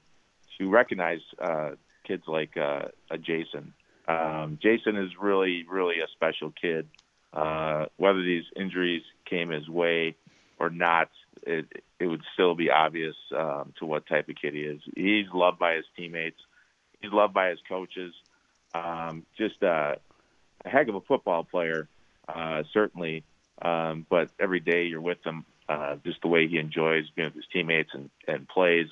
to 0.58 0.70
recognize 0.70 1.20
uh, 1.38 1.72
kids 2.04 2.24
like 2.28 2.58
uh, 2.58 2.86
a 3.12 3.18
Jason. 3.18 3.74
Um, 4.08 4.58
Jason 4.62 4.96
is 4.96 5.12
really, 5.20 5.66
really 5.70 6.00
a 6.00 6.08
special 6.08 6.52
kid. 6.60 6.88
Uh, 7.34 7.88
whether 7.98 8.22
these 8.22 8.46
injuries 8.56 9.04
came 9.26 9.50
his 9.50 9.68
way 9.68 10.16
or 10.58 10.70
not, 10.70 11.10
it, 11.44 11.66
it 12.00 12.08
would 12.08 12.24
still 12.34 12.56
be 12.56 12.70
obvious 12.70 13.16
um, 13.36 13.74
to 13.80 13.86
what 13.86 14.08
type 14.08 14.30
of 14.30 14.36
kid 14.36 14.54
he 14.54 14.62
is. 14.62 14.82
He's 14.96 15.28
loved 15.34 15.60
by 15.60 15.76
his 15.76 15.86
teammates. 15.98 16.40
He's 17.02 17.12
loved 17.12 17.34
by 17.34 17.50
his 17.50 17.60
coaches. 17.68 18.14
Um, 18.74 19.26
just 19.38 19.62
uh, 19.64 19.96
a 20.64 20.70
heck 20.70 20.88
of 20.88 20.96
a 20.96 21.02
football 21.02 21.44
player, 21.44 21.88
uh, 22.28 22.64
certainly. 22.74 23.24
Um, 23.62 24.06
but 24.10 24.30
every 24.40 24.60
day 24.60 24.86
you're 24.86 25.02
with 25.02 25.26
him, 25.26 25.46
uh, 25.70 25.96
just 26.06 26.22
the 26.22 26.28
way 26.28 26.48
he 26.48 26.58
enjoys 26.58 27.10
being 27.16 27.28
with 27.28 27.36
his 27.36 27.46
teammates 27.52 27.92
and, 27.94 28.10
and 28.28 28.48
plays, 28.48 28.88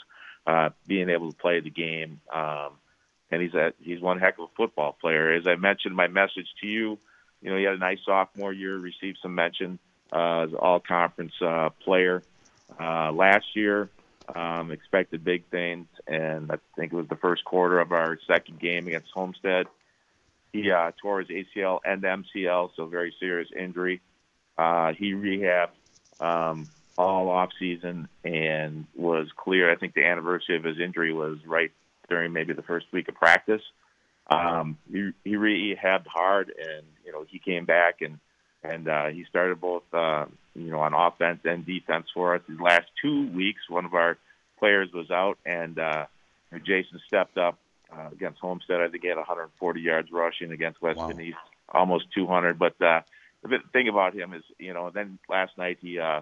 uh, 0.48 0.70
being 0.88 1.10
able 1.10 1.32
to 1.32 1.38
play 1.38 1.60
the 1.60 1.70
game. 1.70 2.22
Um, 2.34 2.72
and 3.32 3.42
he's 3.42 3.54
a 3.54 3.74
he's 3.82 4.00
one 4.00 4.20
heck 4.20 4.38
of 4.38 4.46
a 4.46 4.56
football 4.56 4.96
player. 5.00 5.32
As 5.32 5.48
I 5.48 5.56
mentioned 5.56 5.96
my 5.96 6.08
message 6.08 6.48
to 6.62 6.68
you, 6.68 7.00
you 7.42 7.50
know 7.50 7.58
he 7.58 7.64
had 7.64 7.74
a 7.74 7.80
nice 7.80 8.00
sophomore 8.06 8.54
year, 8.54 8.78
received 8.78 9.18
some 9.22 9.36
mention 9.36 9.80
uh, 10.12 10.42
as 10.42 10.54
all 10.54 10.80
conference 10.80 11.34
uh, 11.42 11.70
player. 11.84 12.24
Uh, 12.80 13.12
last 13.12 13.56
year, 13.56 13.90
Um, 14.34 14.72
expected 14.72 15.26
big 15.26 15.44
things, 15.52 15.86
and 16.08 16.50
I 16.50 16.58
think 16.78 16.94
it 16.94 16.96
was 16.96 17.10
the 17.10 17.18
first 17.18 17.44
quarter 17.44 17.82
of 17.82 17.92
our 17.92 18.18
second 18.26 18.58
game 18.58 18.88
against 18.88 19.12
Homestead. 19.12 19.68
He 20.54 20.72
uh, 20.72 20.92
tore 21.02 21.20
his 21.20 21.28
ACL 21.28 21.80
and 21.84 22.02
MCL, 22.02 22.72
so 22.76 22.86
very 22.86 23.14
serious 23.20 23.50
injury. 23.52 24.00
Uh, 24.58 24.94
he 24.94 25.12
rehabbed 25.12 25.76
um, 26.22 26.70
all 26.98 27.28
off 27.30 27.52
season 27.60 28.08
and 28.24 28.86
was 28.96 29.28
clear. 29.36 29.70
I 29.70 29.76
think 29.76 29.94
the 29.94 30.06
anniversary 30.06 30.56
of 30.56 30.64
his 30.64 30.80
injury 30.80 31.12
was 31.12 31.46
right 31.46 31.72
during 32.08 32.32
maybe 32.32 32.54
the 32.54 32.64
first 32.64 32.86
week 32.94 33.10
of 33.10 33.16
practice. 33.16 33.62
Um, 34.28 34.78
he, 34.90 35.12
he 35.26 35.36
rehabbed 35.36 36.08
hard, 36.08 36.48
and 36.58 36.86
you 37.06 37.12
know 37.12 37.26
he 37.28 37.40
came 37.40 37.66
back 37.66 38.02
and 38.02 38.20
and 38.64 38.88
uh, 38.88 39.08
he 39.08 39.26
started 39.26 39.60
both 39.60 39.84
uh, 39.94 40.28
you 40.56 40.72
know 40.72 40.80
on 40.80 40.94
offense 40.94 41.42
and 41.46 41.66
defense 41.66 42.08
for 42.14 42.36
us. 42.36 42.42
His 42.48 42.60
last 42.60 42.88
two 43.02 43.28
weeks, 43.32 43.62
one 43.70 43.86
of 43.86 43.94
our 43.94 44.18
players 44.60 44.90
was 44.94 45.12
out, 45.12 45.38
and 45.46 45.78
uh, 45.80 46.06
Jason 46.66 47.00
stepped 47.08 47.38
up 47.38 47.58
uh, 47.92 48.10
against 48.12 48.40
Homestead. 48.40 48.82
I 48.82 48.88
think 48.88 49.04
he 49.04 49.10
had 49.10 49.18
140 49.18 49.82
yards 49.82 50.12
rushing 50.12 50.52
against 50.52 50.82
Weston 50.82 51.18
wow. 51.18 51.24
East, 51.24 51.38
almost 51.70 52.06
200. 52.16 52.58
But 52.58 52.82
uh, 52.82 53.02
the 53.44 53.60
thing 53.72 53.88
about 53.88 54.16
him 54.16 54.34
is, 54.34 54.44
you 54.58 54.74
know, 54.74 54.90
then 54.90 55.20
last 55.30 55.58
night 55.58 55.80
he 55.82 56.00
uh, 56.00 56.22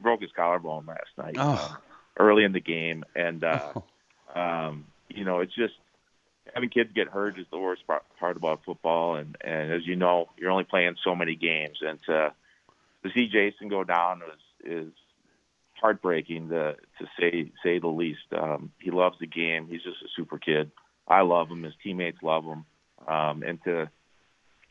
broke 0.00 0.20
his 0.20 0.30
collarbone 0.32 0.86
last 0.86 1.10
night 1.16 1.36
oh. 1.38 1.52
uh, 1.72 1.76
early 2.18 2.44
in 2.44 2.52
the 2.52 2.60
game, 2.60 3.04
and 3.14 3.42
uh, 3.44 3.72
oh. 4.34 4.40
um, 4.40 4.86
you 5.08 5.24
know, 5.24 5.40
it's 5.40 5.54
just 5.54 5.74
having 6.54 6.68
kids 6.68 6.90
get 6.94 7.08
hurt 7.08 7.38
is 7.38 7.46
the 7.50 7.58
worst 7.58 7.82
part 7.86 8.36
about 8.36 8.64
football. 8.64 9.16
And 9.16 9.36
and 9.40 9.72
as 9.72 9.86
you 9.86 9.96
know, 9.96 10.28
you're 10.36 10.50
only 10.50 10.64
playing 10.64 10.96
so 11.02 11.14
many 11.14 11.36
games, 11.36 11.78
and 11.80 11.98
to 12.04 12.32
to 13.08 13.14
see 13.14 13.28
Jason 13.28 13.68
go 13.68 13.84
down 13.84 14.22
is 14.22 14.70
is 14.72 14.92
heartbreaking 15.80 16.48
to 16.50 16.76
to 16.98 17.06
say 17.18 17.50
say 17.62 17.78
the 17.78 17.88
least. 17.88 18.32
Um, 18.32 18.72
he 18.80 18.90
loves 18.90 19.18
the 19.18 19.26
game. 19.26 19.66
He's 19.68 19.82
just 19.82 20.02
a 20.02 20.08
super 20.16 20.38
kid. 20.38 20.70
I 21.06 21.22
love 21.22 21.48
him. 21.48 21.62
His 21.62 21.74
teammates 21.82 22.22
love 22.22 22.44
him. 22.44 22.64
Um, 23.06 23.42
and 23.42 23.62
to 23.64 23.88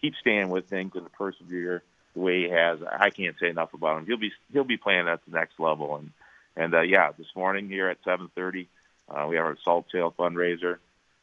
keep 0.01 0.13
staying 0.19 0.49
with 0.49 0.69
things 0.69 0.91
and 0.95 1.05
to 1.05 1.09
persevere 1.09 1.83
the 2.13 2.19
way 2.19 2.43
he 2.43 2.49
has, 2.49 2.79
I 2.88 3.09
can't 3.09 3.35
say 3.39 3.49
enough 3.49 3.73
about 3.73 3.97
him. 3.97 4.05
He'll 4.05 4.17
be 4.17 4.31
he'll 4.51 4.63
be 4.63 4.77
playing 4.77 5.07
at 5.07 5.21
the 5.25 5.31
next 5.31 5.59
level. 5.59 5.95
And 5.95 6.11
and 6.55 6.73
uh, 6.73 6.81
yeah, 6.81 7.11
this 7.17 7.27
morning 7.35 7.69
here 7.69 7.89
at 7.89 8.03
7:30, 8.03 8.67
uh, 9.09 9.27
we 9.27 9.35
have 9.38 9.45
our 9.45 9.57
Salt 9.63 9.88
Tail 9.91 10.13
fundraiser. 10.17 10.77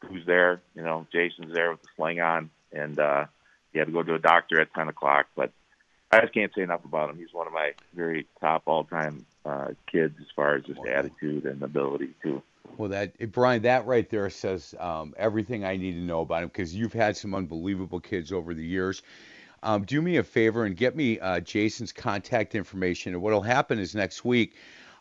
Who's 0.09 0.27
there? 0.27 0.61
You 0.75 0.83
know, 0.83 1.07
Jason's 1.13 1.55
there 1.55 1.71
with 1.71 1.83
the 1.83 1.89
sling 1.97 2.21
on, 2.21 2.51
and 2.73 2.99
uh, 2.99 3.27
he 3.73 3.79
had 3.79 3.87
to 3.87 3.93
go 3.93 4.03
to 4.03 4.15
a 4.15 4.19
doctor 4.19 4.61
at 4.61 4.75
10 4.75 4.89
o'clock. 4.89 5.27
But 5.35 5.53
I 6.11 6.21
just 6.21 6.33
can't 6.33 6.53
say 6.55 6.63
enough 6.63 6.85
about 6.85 7.11
him. 7.11 7.19
He's 7.19 7.33
one 7.33 7.47
of 7.47 7.53
my 7.53 7.73
very 7.95 8.27
top 8.41 8.63
all-time 8.67 9.27
uh, 9.45 9.69
kids 9.91 10.15
as 10.21 10.27
far 10.35 10.55
as 10.55 10.65
just 10.65 10.81
attitude 10.87 11.45
and 11.45 11.63
ability 11.63 12.15
too. 12.23 12.43
Well, 12.77 12.89
that 12.91 13.33
Brian, 13.33 13.63
that 13.63 13.87
right 13.87 14.09
there 14.09 14.29
says 14.31 14.75
um, 14.81 15.15
everything 15.17 15.65
I 15.65 15.77
need 15.77 15.93
to 15.93 16.01
know 16.01 16.21
about 16.21 16.43
him 16.43 16.49
because 16.49 16.75
you've 16.75 16.93
had 16.93 17.17
some 17.17 17.35
unbelievable 17.35 18.01
kids 18.01 18.33
over 18.33 18.55
the 18.55 18.65
years. 18.65 19.03
Um, 19.63 19.85
do 19.85 20.03
me 20.03 20.17
a 20.17 20.23
favor 20.23 20.65
and 20.65 20.77
get 20.77 20.95
me 20.95 21.19
uh, 21.21 21.41
Jason's 21.41 21.93
contact 21.93 22.55
information. 22.55 23.15
And 23.15 23.23
what'll 23.23 23.43
happen 23.43 23.79
is 23.79 23.95
next 23.95 24.25
week, 24.25 24.57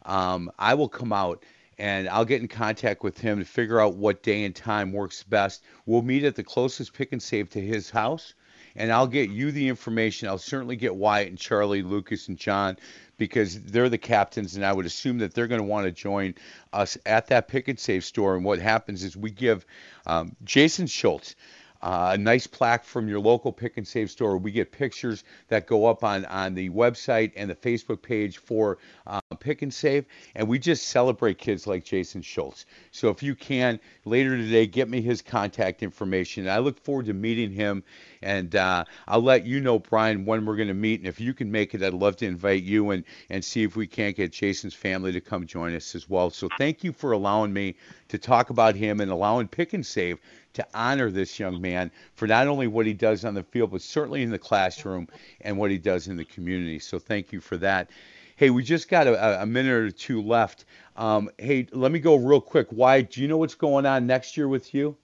um, 0.06 0.52
I 0.58 0.74
will 0.74 0.90
come 0.90 1.12
out 1.12 1.44
and 1.78 2.08
I'll 2.10 2.26
get 2.26 2.42
in 2.42 2.48
contact 2.48 3.04
with 3.04 3.18
him 3.18 3.40
to 3.40 3.46
figure 3.46 3.80
out 3.80 3.96
what 3.96 4.24
day 4.24 4.46
and 4.46 4.56
time 4.56 4.92
works 4.92 5.24
best. 5.24 5.64
We'll 5.86 6.02
meet 6.02 6.24
at 6.24 6.36
the 6.36 6.44
closest 6.44 6.94
pick 6.94 7.12
and 7.12 7.22
save 7.22 7.50
to 7.52 7.62
his 7.62 7.90
house 7.90 8.36
and 8.76 8.92
I'll 8.92 9.08
get 9.08 9.30
you 9.30 9.52
the 9.52 9.68
information. 9.68 10.28
I'll 10.28 10.38
certainly 10.38 10.76
get 10.76 10.96
Wyatt 10.96 11.30
and 11.30 11.38
Charlie, 11.38 11.84
Lucas 11.84 12.28
and 12.28 12.38
John 12.38 12.78
because 13.18 13.62
they're 13.62 13.90
the 13.90 13.98
captains, 13.98 14.56
and 14.56 14.66
I 14.66 14.74
would 14.74 14.86
assume 14.86 15.20
that 15.20 15.34
they're 15.34 15.48
going 15.48 15.62
to 15.62 15.68
want 15.68 15.86
to 15.86 15.92
join 15.92 16.36
us 16.72 16.98
at 17.06 17.28
that 17.28 17.48
pick 17.48 17.68
and 17.68 17.80
save 17.80 18.04
store. 18.04 18.36
And 18.36 18.44
what 18.44 18.60
happens 18.60 19.04
is 19.04 19.16
we 19.16 19.32
give 19.32 19.66
um, 20.06 20.36
Jason 20.44 20.88
Schultz 20.88 21.36
uh, 21.84 22.12
a 22.14 22.18
nice 22.18 22.48
plaque 22.48 22.86
from 22.86 23.08
your 23.10 23.20
local 23.20 23.52
pick 23.52 23.78
and 23.78 23.88
save 23.88 24.10
store. 24.10 24.38
We 24.38 24.52
get 24.52 24.72
pictures 24.72 25.24
that 25.50 25.68
go 25.68 25.86
up 25.86 26.04
on, 26.04 26.26
on 26.26 26.54
the 26.54 26.70
website 26.70 27.34
and 27.36 27.50
the 27.50 27.56
Facebook 27.56 28.02
page 28.02 28.38
for 28.38 28.78
uh, 29.06 29.20
Pick 29.44 29.62
and 29.62 29.74
Save, 29.74 30.06
and 30.36 30.48
we 30.48 30.58
just 30.58 30.88
celebrate 30.88 31.38
kids 31.38 31.68
like 31.68 31.84
Jason 31.84 32.22
Schultz. 32.22 32.66
So 32.92 33.10
if 33.10 33.22
you 33.22 33.36
can 33.36 33.80
later 34.06 34.38
today, 34.38 34.66
get 34.66 34.90
me 34.90 35.02
his 35.02 35.22
contact 35.22 35.84
information. 35.84 36.48
I 36.48 36.60
look 36.60 36.80
forward 36.80 37.08
to 37.08 37.14
meeting 37.14 37.52
him, 37.52 37.84
and 38.22 38.56
uh, 38.56 38.86
I'll 39.08 39.22
let 39.22 39.46
you 39.46 39.60
know, 39.60 39.80
Brian, 39.80 40.26
when 40.26 40.46
we're 40.46 40.56
going 40.56 40.70
to 40.70 40.74
meet. 40.74 41.02
And 41.02 41.08
if 41.08 41.20
you 41.20 41.34
can 41.34 41.52
make 41.52 41.76
it, 41.76 41.84
I'd 41.84 41.94
love 41.94 42.16
to 42.18 42.26
invite 42.26 42.64
you 42.64 42.92
and 42.92 43.04
and 43.30 43.44
see 43.44 43.64
if 43.64 43.76
we 43.76 43.86
can't 43.86 44.16
get 44.16 44.32
Jason's 44.32 44.74
family 44.74 45.12
to 45.12 45.22
come 45.22 45.46
join 45.46 45.76
us 45.76 45.94
as 45.96 46.10
well. 46.10 46.30
So 46.30 46.48
thank 46.58 46.84
you 46.84 46.94
for 46.94 47.12
allowing 47.12 47.52
me 47.52 47.76
to 48.08 48.18
talk 48.18 48.50
about 48.50 48.76
him 48.76 49.02
and 49.02 49.12
allowing 49.12 49.48
Pick 49.48 49.74
and 49.74 49.86
Save 49.86 50.20
to 50.54 50.66
honor 50.74 51.10
this 51.10 51.40
young 51.40 51.60
man 51.62 51.92
for 52.16 52.28
not 52.28 52.48
only 52.48 52.68
what 52.68 52.86
he 52.86 52.94
does 52.94 53.26
on 53.26 53.34
the 53.34 53.44
field, 53.44 53.72
but 53.72 53.82
certainly 53.82 54.24
in 54.24 54.30
the 54.30 54.40
classroom 54.40 55.08
and 55.42 55.58
what 55.58 55.72
he 55.72 55.78
does 55.78 56.08
in 56.08 56.16
the 56.16 56.26
community. 56.26 56.80
So 56.80 57.00
thank 57.00 57.32
you 57.32 57.42
for 57.42 57.58
that. 57.58 57.90
Hey, 58.36 58.50
we 58.50 58.64
just 58.64 58.90
got 58.90 59.08
a, 59.08 59.44
a 59.44 59.46
minute 59.46 59.72
or 59.72 59.92
two 59.92 60.22
left. 60.22 60.66
Um, 60.96 61.30
hey, 61.38 61.68
let 61.72 61.92
me 61.92 62.00
go 62.00 62.16
real 62.16 62.42
quick. 62.42 62.68
Why? 62.72 63.02
Do 63.02 63.22
you 63.22 63.28
know 63.28 63.38
what's 63.38 63.56
going 63.56 63.86
on 63.86 64.08
next 64.08 64.38
year 64.38 64.48
with 64.48 64.74
you? 64.74 64.98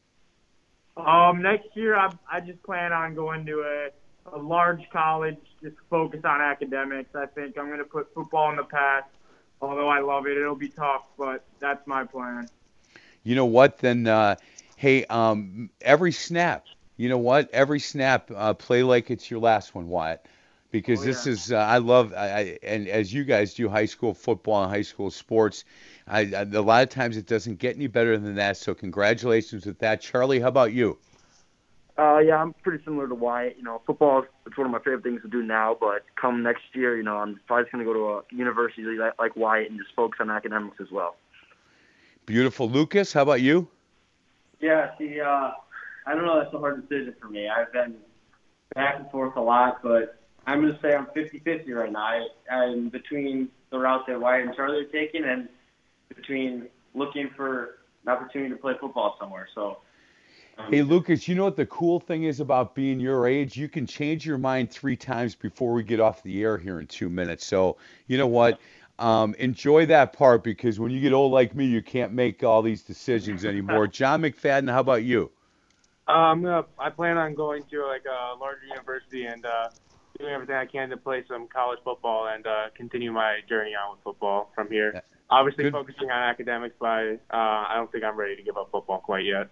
Um, 0.97 1.41
next 1.41 1.75
year, 1.75 1.95
I, 1.95 2.11
I 2.30 2.39
just 2.39 2.61
plan 2.63 2.91
on 2.91 3.15
going 3.15 3.45
to 3.45 3.61
a, 3.61 4.36
a 4.36 4.38
large 4.38 4.89
college, 4.91 5.38
just 5.61 5.75
focus 5.89 6.21
on 6.25 6.41
academics. 6.41 7.15
I 7.15 7.27
think 7.27 7.57
I'm 7.57 7.67
going 7.67 7.80
to 7.80 7.86
put 7.86 8.13
football 8.13 8.49
in 8.49 8.57
the 8.57 8.63
past. 8.63 9.07
Although 9.61 9.89
I 9.89 9.99
love 9.99 10.25
it, 10.25 10.38
it'll 10.38 10.55
be 10.55 10.69
tough, 10.69 11.03
but 11.17 11.45
that's 11.59 11.86
my 11.86 12.05
plan. 12.05 12.47
You 13.23 13.36
know 13.36 13.45
what? 13.45 13.77
Then 13.77 14.07
uh, 14.07 14.36
hey, 14.77 15.05
um, 15.05 15.69
every 15.82 16.13
snap, 16.13 16.65
you 16.95 17.09
know 17.09 17.17
what? 17.17 17.49
Every 17.51 17.80
snap, 17.80 18.32
uh, 18.34 18.53
play 18.53 18.84
like 18.84 19.11
it's 19.11 19.30
your 19.30 19.41
last 19.41 19.75
one, 19.75 19.88
Wyatt. 19.89 20.25
Because 20.72 21.01
oh, 21.01 21.05
this 21.05 21.26
yeah. 21.26 21.34
is, 21.34 21.51
uh, 21.51 21.57
I 21.57 21.80
love, 21.80 22.13
I, 22.13 22.28
I, 22.28 22.57
and 22.61 22.88
as 22.88 23.11
you 23.11 23.24
guys 23.24 23.55
do 23.55 23.67
high 23.67 23.86
school 23.86 24.13
football 24.13 24.63
and 24.63 24.72
high 24.72 24.84
school 24.84 25.09
sports, 25.09 25.65
I, 26.07 26.20
I, 26.22 26.45
a 26.53 26.61
lot 26.61 26.84
of 26.84 26.89
times 26.89 27.17
it 27.17 27.26
doesn't 27.26 27.57
get 27.57 27.76
any 27.76 27.88
better 27.88 28.17
than 28.17 28.36
that. 28.36 28.57
So 28.57 28.76
congratulations 28.76 29.65
with 29.65 29.80
that, 29.80 30.01
Charlie. 30.01 30.39
How 30.39 30.49
about 30.49 30.72
you? 30.72 30.99
Uh, 31.97 32.20
yeah, 32.20 32.38
I'm 32.38 32.53
pretty 32.53 32.84
similar 32.84 33.07
to 33.07 33.15
Wyatt. 33.15 33.57
You 33.57 33.63
know, 33.63 33.82
football 33.86 34.22
is 34.22 34.57
one 34.57 34.67
of 34.67 34.72
my 34.72 34.78
favorite 34.80 35.03
things 35.03 35.22
to 35.24 35.28
do 35.28 35.41
now. 35.41 35.76
But 35.78 36.05
come 36.15 36.43
next 36.43 36.63
year, 36.74 36.95
you 36.95 37.03
know, 37.03 37.17
I'm 37.17 37.39
probably 37.47 37.63
just 37.63 37.74
going 37.74 37.84
to 37.84 37.91
go 37.91 37.93
to 37.93 38.05
a 38.20 38.22
university 38.36 38.84
like, 38.84 39.17
like 39.20 39.36
Wyatt 39.36 39.72
and 39.72 39.80
just 39.80 39.95
focus 39.95 40.20
on 40.22 40.30
academics 40.30 40.78
as 40.80 40.91
well. 40.91 41.15
Beautiful, 42.26 42.70
Lucas. 42.70 43.11
How 43.11 43.24
about 43.24 43.41
you? 43.41 43.67
Yeah, 44.61 44.95
see, 44.97 45.20
uh, 45.20 45.51
I 46.05 46.13
don't 46.13 46.26
know. 46.26 46.39
That's 46.41 46.53
a 46.53 46.59
hard 46.59 46.88
decision 46.88 47.15
for 47.20 47.28
me. 47.28 47.49
I've 47.49 47.74
been 47.74 47.95
back 48.76 48.97
and 48.99 49.09
forth 49.09 49.36
a 49.36 49.41
lot, 49.41 49.82
but 49.82 50.18
I'm 50.48 50.62
going 50.62 50.74
to 50.74 50.80
say 50.82 50.96
I'm 50.96 51.08
50-50 51.08 51.76
right 51.76 51.92
now. 51.92 52.00
I, 52.00 52.28
I'm 52.52 52.90
between 52.90 53.50
the 53.70 53.80
route 53.80 54.06
that 54.08 54.20
Wyatt 54.20 54.48
and 54.48 54.56
Charlie 54.56 54.82
are 54.82 54.86
taking 54.86 55.24
and 55.24 55.48
between 56.16 56.68
looking 56.96 57.30
for 57.36 57.80
an 58.06 58.12
opportunity 58.12 58.52
to 58.52 58.58
play 58.58 58.74
football 58.80 59.16
somewhere. 59.20 59.48
So. 59.54 59.80
Um, 60.58 60.72
hey 60.74 60.82
Lucas, 60.82 61.28
you 61.28 61.36
know 61.36 61.46
what 61.46 61.56
the 61.56 61.66
cool 61.68 62.00
thing 62.00 62.24
is 62.24 62.40
about 62.40 62.76
being 62.76 63.00
your 63.00 63.28
age? 63.28 63.56
You 63.56 63.70
can 63.70 63.86
change 63.86 64.26
your 64.26 64.38
mind 64.38 64.72
three 64.72 64.98
times 64.98 65.36
before 65.36 65.74
we 65.74 65.84
get 65.84 66.00
off 66.00 66.22
the 66.24 66.42
air 66.42 66.58
here 66.58 66.80
in 66.80 66.88
two 66.88 67.10
minutes. 67.10 67.46
So 67.46 67.78
you 68.08 68.18
know 68.18 68.28
what? 68.28 68.60
Um, 68.98 69.34
enjoy 69.40 69.86
that 69.86 70.12
part 70.12 70.44
because 70.44 70.78
when 70.78 70.92
you 70.92 71.00
get 71.00 71.14
old 71.14 71.32
like 71.32 71.56
me, 71.56 71.66
you 71.66 71.82
can't 71.82 72.12
make 72.12 72.44
all 72.44 72.62
these 72.62 72.82
decisions 72.82 73.46
anymore. 73.46 73.88
John 73.88 74.22
McFadden, 74.22 74.70
how 74.70 74.82
about 74.82 75.04
you? 75.04 75.32
Um, 76.10 76.46
I 76.78 76.90
plan 76.90 77.18
on 77.18 77.36
going 77.36 77.64
to 77.72 77.86
like 77.86 78.04
a 78.06 78.36
larger 78.38 78.66
university 78.66 79.26
and 79.26 79.46
uh, 79.46 79.70
doing 80.20 80.34
everything 80.34 80.55
I 80.55 80.65
can 80.65 80.89
to 80.89 80.97
play 80.97 81.24
some 81.28 81.47
college 81.47 81.80
football 81.84 82.28
and 82.28 82.45
uh, 82.45 82.65
continue 82.76 83.11
my 83.11 83.39
journey 83.47 83.72
on 83.72 83.95
with 83.95 84.03
football 84.03 84.51
from 84.53 84.70
here. 84.70 85.01
Obviously, 85.30 85.63
Good. 85.65 85.74
focusing 85.74 86.11
on 86.11 86.22
academics, 86.22 86.76
but 86.80 86.88
uh, 86.88 87.38
I 87.38 87.74
don't 87.76 87.91
think 87.91 88.03
I'm 88.03 88.17
ready 88.17 88.36
to 88.36 88.43
give 88.43 88.57
up 88.57 88.70
football 88.72 88.99
quite 88.99 89.26
yet. 89.26 89.49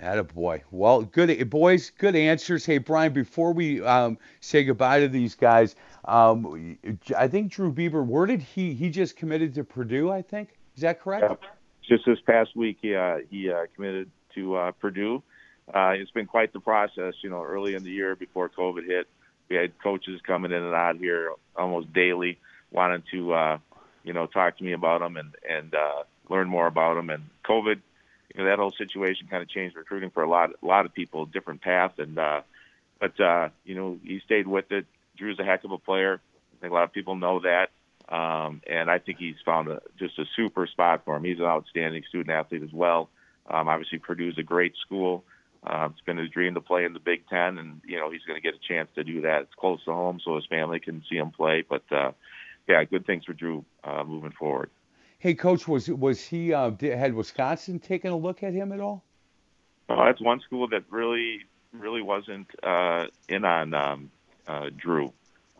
a 0.00 0.22
boy. 0.22 0.62
Well, 0.70 1.02
good 1.02 1.50
boys, 1.50 1.90
good 1.90 2.14
answers. 2.14 2.64
Hey, 2.64 2.78
Brian, 2.78 3.12
before 3.12 3.52
we 3.52 3.82
um, 3.82 4.18
say 4.40 4.62
goodbye 4.62 5.00
to 5.00 5.08
these 5.08 5.34
guys, 5.34 5.74
um, 6.04 6.78
I 7.16 7.28
think 7.28 7.50
Drew 7.50 7.72
Bieber. 7.72 8.04
Where 8.04 8.26
did 8.26 8.42
he? 8.42 8.74
He 8.74 8.90
just 8.90 9.16
committed 9.16 9.54
to 9.54 9.64
Purdue. 9.64 10.10
I 10.10 10.22
think 10.22 10.50
is 10.76 10.82
that 10.82 11.00
correct? 11.00 11.24
Yeah. 11.28 11.48
Just 11.88 12.06
this 12.06 12.20
past 12.20 12.54
week, 12.54 12.78
he 12.80 12.94
uh, 12.94 13.18
he 13.28 13.50
uh, 13.50 13.66
committed 13.74 14.10
to 14.34 14.54
uh, 14.54 14.72
Purdue. 14.72 15.22
Uh, 15.74 15.90
it's 15.90 16.10
been 16.10 16.26
quite 16.26 16.52
the 16.52 16.60
process. 16.60 17.14
You 17.22 17.30
know, 17.30 17.42
early 17.42 17.74
in 17.74 17.82
the 17.82 17.90
year 17.90 18.14
before 18.14 18.48
COVID 18.48 18.86
hit, 18.86 19.08
we 19.50 19.56
had 19.56 19.78
coaches 19.82 20.20
coming 20.26 20.52
in 20.52 20.62
and 20.62 20.74
out 20.74 20.96
here 20.96 21.32
almost 21.56 21.92
daily, 21.92 22.38
wanting 22.70 23.02
to 23.10 23.32
uh, 23.34 23.58
you 24.04 24.12
know 24.12 24.26
talk 24.26 24.56
to 24.58 24.64
me 24.64 24.72
about 24.72 25.02
him 25.02 25.16
and 25.16 25.34
and 25.48 25.74
uh, 25.74 26.04
learn 26.28 26.48
more 26.48 26.66
about 26.66 26.96
him. 26.96 27.10
And 27.10 27.24
COVID, 27.44 27.80
you 28.34 28.38
know, 28.42 28.44
that 28.44 28.58
whole 28.58 28.72
situation 28.72 29.26
kind 29.28 29.42
of 29.42 29.48
changed 29.48 29.76
recruiting 29.76 30.10
for 30.10 30.22
a 30.22 30.28
lot 30.28 30.50
a 30.62 30.66
lot 30.66 30.86
of 30.86 30.94
people, 30.94 31.26
different 31.26 31.60
path. 31.60 31.98
And 31.98 32.18
uh, 32.18 32.42
but 32.98 33.20
uh, 33.20 33.48
you 33.64 33.74
know, 33.74 33.98
he 34.02 34.20
stayed 34.20 34.46
with 34.46 34.72
it 34.72 34.86
Drew's 35.20 35.38
a 35.38 35.44
heck 35.44 35.62
of 35.64 35.70
a 35.70 35.78
player. 35.78 36.14
I 36.14 36.60
think 36.60 36.72
a 36.72 36.74
lot 36.74 36.84
of 36.84 36.92
people 36.92 37.14
know 37.14 37.40
that. 37.40 37.68
Um, 38.08 38.62
and 38.66 38.90
I 38.90 38.98
think 38.98 39.18
he's 39.18 39.36
found 39.44 39.68
a, 39.68 39.80
just 39.98 40.18
a 40.18 40.24
super 40.34 40.66
spot 40.66 41.02
for 41.04 41.14
him. 41.14 41.22
He's 41.22 41.38
an 41.38 41.44
outstanding 41.44 42.02
student 42.08 42.30
athlete 42.30 42.62
as 42.64 42.72
well. 42.72 43.08
Um, 43.48 43.68
obviously, 43.68 43.98
Purdue's 43.98 44.38
a 44.38 44.42
great 44.42 44.74
school. 44.84 45.24
Uh, 45.62 45.88
it's 45.90 46.00
been 46.00 46.16
his 46.16 46.30
dream 46.30 46.54
to 46.54 46.60
play 46.60 46.84
in 46.84 46.94
the 46.94 47.00
Big 47.00 47.28
Ten, 47.28 47.58
and 47.58 47.80
you 47.84 47.98
know 47.98 48.10
he's 48.10 48.22
going 48.22 48.40
to 48.40 48.42
get 48.42 48.54
a 48.54 48.68
chance 48.68 48.88
to 48.94 49.04
do 49.04 49.22
that. 49.22 49.42
It's 49.42 49.54
close 49.54 49.84
to 49.84 49.92
home, 49.92 50.20
so 50.24 50.36
his 50.36 50.46
family 50.46 50.80
can 50.80 51.02
see 51.08 51.16
him 51.16 51.30
play. 51.30 51.64
But 51.68 51.82
uh, 51.90 52.12
yeah, 52.66 52.82
good 52.84 53.06
things 53.06 53.24
for 53.24 53.34
Drew 53.34 53.64
uh, 53.84 54.04
moving 54.04 54.32
forward. 54.32 54.70
Hey, 55.18 55.34
coach, 55.34 55.68
was 55.68 55.88
was 55.88 56.24
he 56.24 56.54
uh, 56.54 56.70
did, 56.70 56.96
had 56.96 57.14
Wisconsin 57.14 57.78
taken 57.78 58.10
a 58.10 58.16
look 58.16 58.42
at 58.42 58.54
him 58.54 58.72
at 58.72 58.80
all? 58.80 59.04
Oh, 59.90 60.04
that's 60.04 60.20
one 60.20 60.40
school 60.40 60.68
that 60.68 60.84
really 60.88 61.44
really 61.72 62.02
wasn't 62.02 62.48
uh, 62.62 63.06
in 63.28 63.44
on 63.44 63.74
um, 63.74 64.10
uh, 64.46 64.70
Drew. 64.74 65.12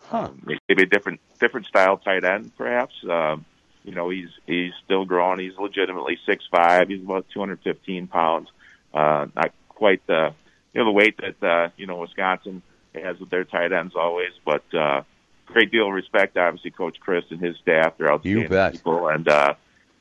Huh. 0.05 0.29
Um, 0.31 0.43
maybe 0.69 0.85
a 0.85 0.87
different 0.87 1.21
different 1.39 1.67
style 1.67 1.99
tight 1.99 2.25
end, 2.25 2.57
perhaps. 2.57 2.95
Um, 3.09 3.45
you 3.85 3.95
know, 3.95 4.09
he's 4.09 4.31
he's 4.47 4.73
still 4.85 5.05
growing. 5.05 5.41
He's 5.41 5.57
legitimately 5.59 6.19
six 6.25 6.45
five. 6.51 6.89
He's 6.89 7.03
about 7.03 7.27
215 7.33 8.07
pounds. 8.07 8.49
Uh, 8.93 9.27
not 9.37 9.53
quite 9.81 10.07
the 10.07 10.35
you 10.75 10.79
know 10.81 10.85
the 10.85 10.93
weight 10.93 11.17
that 11.17 11.43
uh, 11.43 11.71
you 11.79 11.87
know 11.87 11.97
Wisconsin 11.97 12.63
has 12.95 13.19
with 13.19 13.31
their 13.31 13.45
tight 13.45 13.73
ends 13.73 13.95
always, 13.97 14.33
but 14.45 14.63
uh, 14.75 15.03
great 15.47 15.73
deal 15.73 15.89
of 15.89 15.95
respect. 15.95 16.37
Obviously, 16.37 16.71
Coach 16.71 16.99
Chryst 17.05 17.31
and 17.31 17.41
his 17.41 17.57
staff. 17.57 17.95
They're 17.97 18.13
outstanding 18.13 18.43
You 18.43 18.49
bet. 18.49 18.73
people, 18.75 19.09
and 19.09 19.27
uh, 19.27 19.55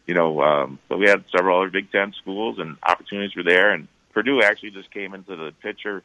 you 0.05 0.13
know, 0.15 0.41
um, 0.41 0.79
but 0.89 0.99
we 0.99 1.07
had 1.07 1.23
several 1.35 1.59
other 1.61 1.69
Big 1.71 1.91
Ten 1.91 2.13
schools, 2.21 2.59
and 2.59 2.75
opportunities 2.83 3.35
were 3.37 3.43
there. 3.43 3.71
And 3.71 3.87
Purdue 4.13 4.41
actually 4.43 4.71
just 4.71 4.91
came 4.91 5.13
into 5.13 5.35
the 5.37 5.53
picture 5.63 6.03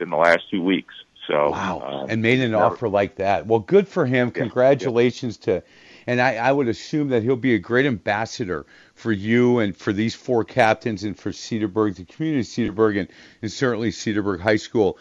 in 0.00 0.10
the 0.10 0.16
last 0.16 0.50
two 0.50 0.60
weeks. 0.62 0.94
So 1.28 1.50
Wow. 1.50 1.82
um, 2.02 2.10
and 2.10 2.20
made 2.20 2.40
an 2.40 2.52
offer 2.52 2.88
like 2.88 3.14
that. 3.16 3.46
Well, 3.46 3.60
good 3.60 3.86
for 3.86 4.06
him. 4.06 4.32
Congratulations 4.32 5.36
to, 5.38 5.62
and 6.06 6.20
I, 6.20 6.36
I 6.36 6.52
would 6.52 6.68
assume 6.68 7.08
that 7.08 7.22
he'll 7.22 7.36
be 7.36 7.54
a 7.54 7.58
great 7.58 7.86
ambassador 7.86 8.66
for 8.94 9.12
you 9.12 9.58
and 9.58 9.76
for 9.76 9.92
these 9.92 10.14
four 10.14 10.44
captains 10.44 11.04
and 11.04 11.18
for 11.18 11.30
Cedarburg, 11.30 11.96
the 11.96 12.04
community 12.04 12.40
of 12.40 12.46
Cedarburg, 12.46 12.98
and, 12.98 13.08
and 13.42 13.52
certainly 13.52 13.90
Cedarburg 13.90 14.40
High 14.40 14.56
School. 14.56 14.98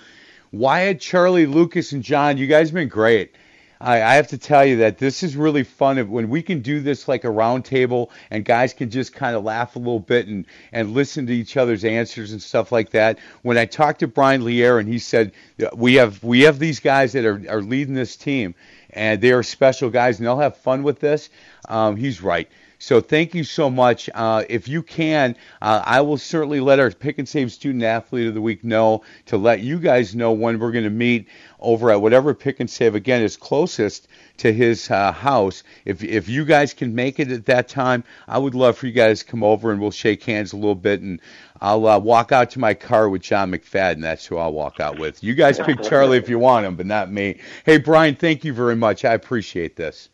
Wyatt, 0.52 1.00
Charlie, 1.00 1.46
Lucas, 1.46 1.92
and 1.92 2.04
John, 2.04 2.38
you 2.38 2.48
guys 2.48 2.70
have 2.70 2.76
been 2.76 2.90
great. 2.90 3.34
I, 3.82 3.96
I 4.02 4.14
have 4.16 4.28
to 4.28 4.38
tell 4.38 4.64
you 4.64 4.78
that 4.78 5.00
this 5.00 5.24
is 5.24 5.36
really 5.36 5.64
fun 5.64 5.98
when 6.10 6.30
we 6.30 6.44
can 6.44 6.62
do 6.62 6.80
this 6.80 7.08
like 7.08 7.24
a 7.24 7.32
round 7.32 7.66
table 7.66 8.12
and 8.30 8.46
guys 8.46 8.74
can 8.74 8.90
just 8.90 9.14
kind 9.14 9.36
of 9.36 9.44
laugh 9.44 9.76
a 9.76 9.80
little 9.80 10.00
bit 10.00 10.28
and, 10.28 10.46
and 10.72 10.94
listen 10.94 11.26
to 11.28 11.34
each 11.34 11.58
other's 11.58 11.84
answers 11.84 12.32
and 12.32 12.42
stuff 12.42 12.72
like 12.72 12.92
that. 12.92 13.18
When 13.42 13.58
I 13.58 13.66
talked 13.66 14.00
to 14.02 14.08
Brian 14.08 14.46
Lear 14.46 14.78
and 14.78 14.88
he 14.88 15.00
said 15.00 15.32
we 15.76 15.96
have 15.96 16.24
we 16.24 16.42
have 16.42 16.60
these 16.60 16.80
guys 16.80 17.14
that 17.14 17.26
are, 17.26 17.42
are 17.50 17.62
leading 17.62 17.96
this 17.96 18.16
team 18.16 18.54
and 18.94 19.22
they 19.22 19.32
are 19.32 19.44
special 19.44 19.90
guys 19.90 20.20
and 20.20 20.28
they'll 20.28 20.40
have 20.40 20.58
fun 20.58 20.84
with 20.84 21.00
this. 21.00 21.30
Um, 21.70 21.96
he's 21.96 22.22
right. 22.22 22.50
So 22.82 23.00
thank 23.00 23.36
you 23.36 23.44
so 23.44 23.70
much. 23.70 24.10
Uh, 24.12 24.44
if 24.50 24.68
you 24.68 24.82
can, 24.82 25.36
uh, 25.62 25.84
I 25.86 26.02
will 26.02 26.18
certainly 26.18 26.60
let 26.60 26.80
our 26.80 26.90
Pick 26.90 27.20
and 27.20 27.30
Save 27.30 27.52
Student 27.52 27.84
Athlete 27.84 28.26
of 28.26 28.34
the 28.34 28.42
Week 28.42 28.64
know 28.64 29.04
to 29.28 29.38
let 29.38 29.60
you 29.60 29.78
guys 29.78 30.16
know 30.16 30.32
when 30.32 30.58
we're 30.58 30.72
going 30.72 30.86
to 30.86 30.90
meet 30.90 31.28
over 31.60 31.92
at 31.92 32.02
whatever 32.02 32.34
Pick 32.34 32.60
and 32.60 32.68
Save 32.68 32.96
again 32.96 33.22
is 33.22 33.38
closest 33.38 34.08
to 34.38 34.52
his 34.52 34.90
uh, 34.90 35.12
house. 35.12 35.62
If 35.86 36.04
if 36.04 36.28
you 36.28 36.44
guys 36.44 36.74
can 36.74 36.96
make 36.96 37.20
it 37.20 37.32
at 37.32 37.46
that 37.46 37.68
time, 37.68 38.04
I 38.28 38.40
would 38.40 38.56
love 38.56 38.80
for 38.80 38.88
you 38.88 38.94
guys 38.94 39.20
to 39.20 39.26
come 39.26 39.44
over 39.44 39.72
and 39.72 39.80
we'll 39.80 39.92
shake 39.92 40.24
hands 40.24 40.52
a 40.52 40.58
little 40.58 40.74
bit 40.74 41.02
and 41.02 41.22
I'll 41.62 41.86
uh, 41.86 42.00
walk 42.00 42.32
out 42.32 42.50
to 42.52 42.60
my 42.60 42.74
car 42.74 43.10
with 43.10 43.22
John 43.22 43.52
McFadden. 43.52 44.02
That's 44.02 44.26
who 44.26 44.38
I'll 44.38 44.54
walk 44.54 44.80
out 44.80 44.98
with. 44.98 45.24
You 45.24 45.36
guys 45.36 45.60
pick 45.60 45.84
Charlie 45.84 46.18
if 46.18 46.30
you 46.30 46.40
want 46.40 46.66
him, 46.66 46.76
but 46.78 46.88
not 46.88 47.12
me. 47.12 47.42
Hey 47.64 47.78
Brian, 47.78 48.16
thank 48.16 48.44
you 48.44 48.54
very 48.54 48.76
much. 48.76 49.06
I 49.06 49.14
appreciate 49.14 49.76
this. 49.76 50.10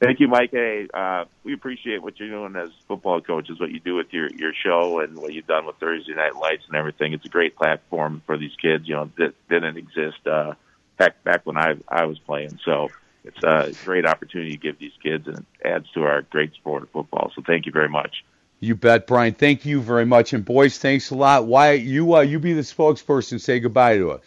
Thank 0.00 0.18
you, 0.18 0.28
Mike. 0.28 0.50
Hey, 0.50 0.88
uh, 0.94 1.26
we 1.44 1.52
appreciate 1.52 2.02
what 2.02 2.18
you're 2.18 2.30
doing 2.30 2.56
as 2.56 2.70
football 2.88 3.20
coaches, 3.20 3.60
what 3.60 3.70
you 3.70 3.80
do 3.80 3.96
with 3.96 4.10
your 4.12 4.30
your 4.30 4.54
show, 4.54 5.00
and 5.00 5.18
what 5.18 5.34
you've 5.34 5.46
done 5.46 5.66
with 5.66 5.76
Thursday 5.76 6.14
Night 6.14 6.34
Lights 6.36 6.64
and 6.68 6.76
everything. 6.76 7.12
It's 7.12 7.26
a 7.26 7.28
great 7.28 7.54
platform 7.54 8.22
for 8.24 8.38
these 8.38 8.54
kids. 8.60 8.88
You 8.88 8.94
know 8.94 9.10
that 9.18 9.34
didn't 9.50 9.76
exist 9.76 10.26
uh, 10.26 10.54
back 10.96 11.22
back 11.22 11.42
when 11.44 11.58
I 11.58 11.74
I 11.86 12.06
was 12.06 12.18
playing. 12.18 12.58
So 12.64 12.88
it's 13.24 13.44
a 13.44 13.74
great 13.84 14.06
opportunity 14.06 14.52
to 14.52 14.56
give 14.56 14.78
these 14.78 14.94
kids, 15.02 15.26
and 15.26 15.38
it 15.38 15.44
adds 15.66 15.90
to 15.92 16.04
our 16.04 16.22
great 16.22 16.54
sport 16.54 16.82
of 16.82 16.90
football. 16.90 17.30
So 17.36 17.42
thank 17.46 17.66
you 17.66 17.72
very 17.72 17.90
much. 17.90 18.24
You 18.60 18.76
bet, 18.76 19.06
Brian. 19.06 19.34
Thank 19.34 19.66
you 19.66 19.82
very 19.82 20.06
much, 20.06 20.32
and 20.32 20.42
boys, 20.42 20.78
thanks 20.78 21.10
a 21.10 21.14
lot. 21.14 21.46
Wyatt, 21.46 21.82
you 21.82 22.16
uh, 22.16 22.20
you 22.20 22.38
be 22.38 22.54
the 22.54 22.62
spokesperson. 22.62 23.38
Say 23.38 23.60
goodbye 23.60 23.98
to 23.98 24.12
us. 24.12 24.24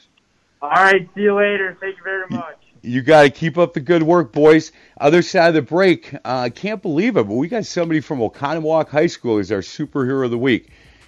All 0.61 0.69
right, 0.69 1.09
see 1.15 1.21
you 1.21 1.36
later. 1.36 1.76
Thank 1.82 1.97
you 1.97 2.03
very 2.03 2.28
much. 2.30 2.62
You 2.86 3.01
got 3.01 3.21
to 3.21 3.29
keep 3.29 3.57
up 3.57 3.73
the 3.73 3.79
good 3.79 4.03
work, 4.03 4.34
boys. 4.34 4.73
Other 4.99 5.21
side 5.21 5.47
of 5.47 5.53
the 5.53 5.61
break, 5.61 6.13
uh, 6.13 6.19
I 6.25 6.49
can't 6.49 6.81
believe 6.81 7.15
it, 7.15 7.23
but 7.23 7.36
we 7.36 7.47
got 7.47 7.65
somebody 7.65 8.01
from 8.01 8.19
Oconomowoc 8.19 8.89
High 8.89 9.07
School 9.07 9.38
as 9.38 9.53
our 9.53 9.59
superhero 9.59 10.25
of 10.25 10.31
the 10.31 10.38
week. 10.38 10.67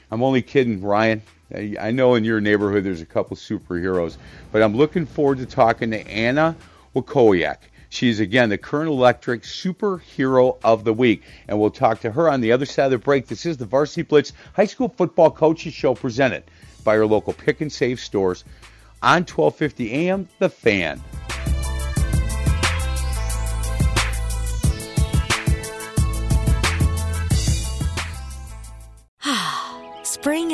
I'm 0.09 0.23
only 0.23 0.41
kidding, 0.41 0.81
Ryan. 0.81 1.21
I 1.53 1.91
know 1.91 2.15
in 2.15 2.23
your 2.23 2.39
neighborhood 2.39 2.85
there's 2.85 3.01
a 3.01 3.05
couple 3.05 3.35
superheroes, 3.35 4.15
but 4.53 4.63
I'm 4.63 4.73
looking 4.73 5.05
forward 5.05 5.39
to 5.39 5.45
talking 5.45 5.91
to 5.91 6.07
Anna 6.07 6.55
Wakoyak. 6.95 7.57
She's 7.89 8.21
again 8.21 8.47
the 8.47 8.57
Current 8.57 8.89
Electric 8.89 9.41
Superhero 9.43 10.57
of 10.63 10.85
the 10.85 10.93
Week, 10.93 11.23
and 11.49 11.59
we'll 11.59 11.71
talk 11.71 11.99
to 12.01 12.11
her 12.11 12.29
on 12.29 12.39
the 12.39 12.53
other 12.53 12.65
side 12.65 12.85
of 12.85 12.91
the 12.91 12.97
break. 12.99 13.27
This 13.27 13.45
is 13.45 13.57
the 13.57 13.65
Varsity 13.65 14.03
Blitz 14.03 14.31
High 14.53 14.65
School 14.65 14.93
Football 14.95 15.31
Coaches 15.31 15.73
Show 15.73 15.93
presented 15.93 16.45
by 16.85 16.97
our 16.97 17.05
local 17.05 17.33
Pick 17.33 17.59
and 17.59 17.71
Save 17.71 17.99
stores 17.99 18.45
on 19.03 19.23
1250 19.23 19.91
AM. 19.91 20.29
The 20.39 20.47
Fan. 20.47 21.01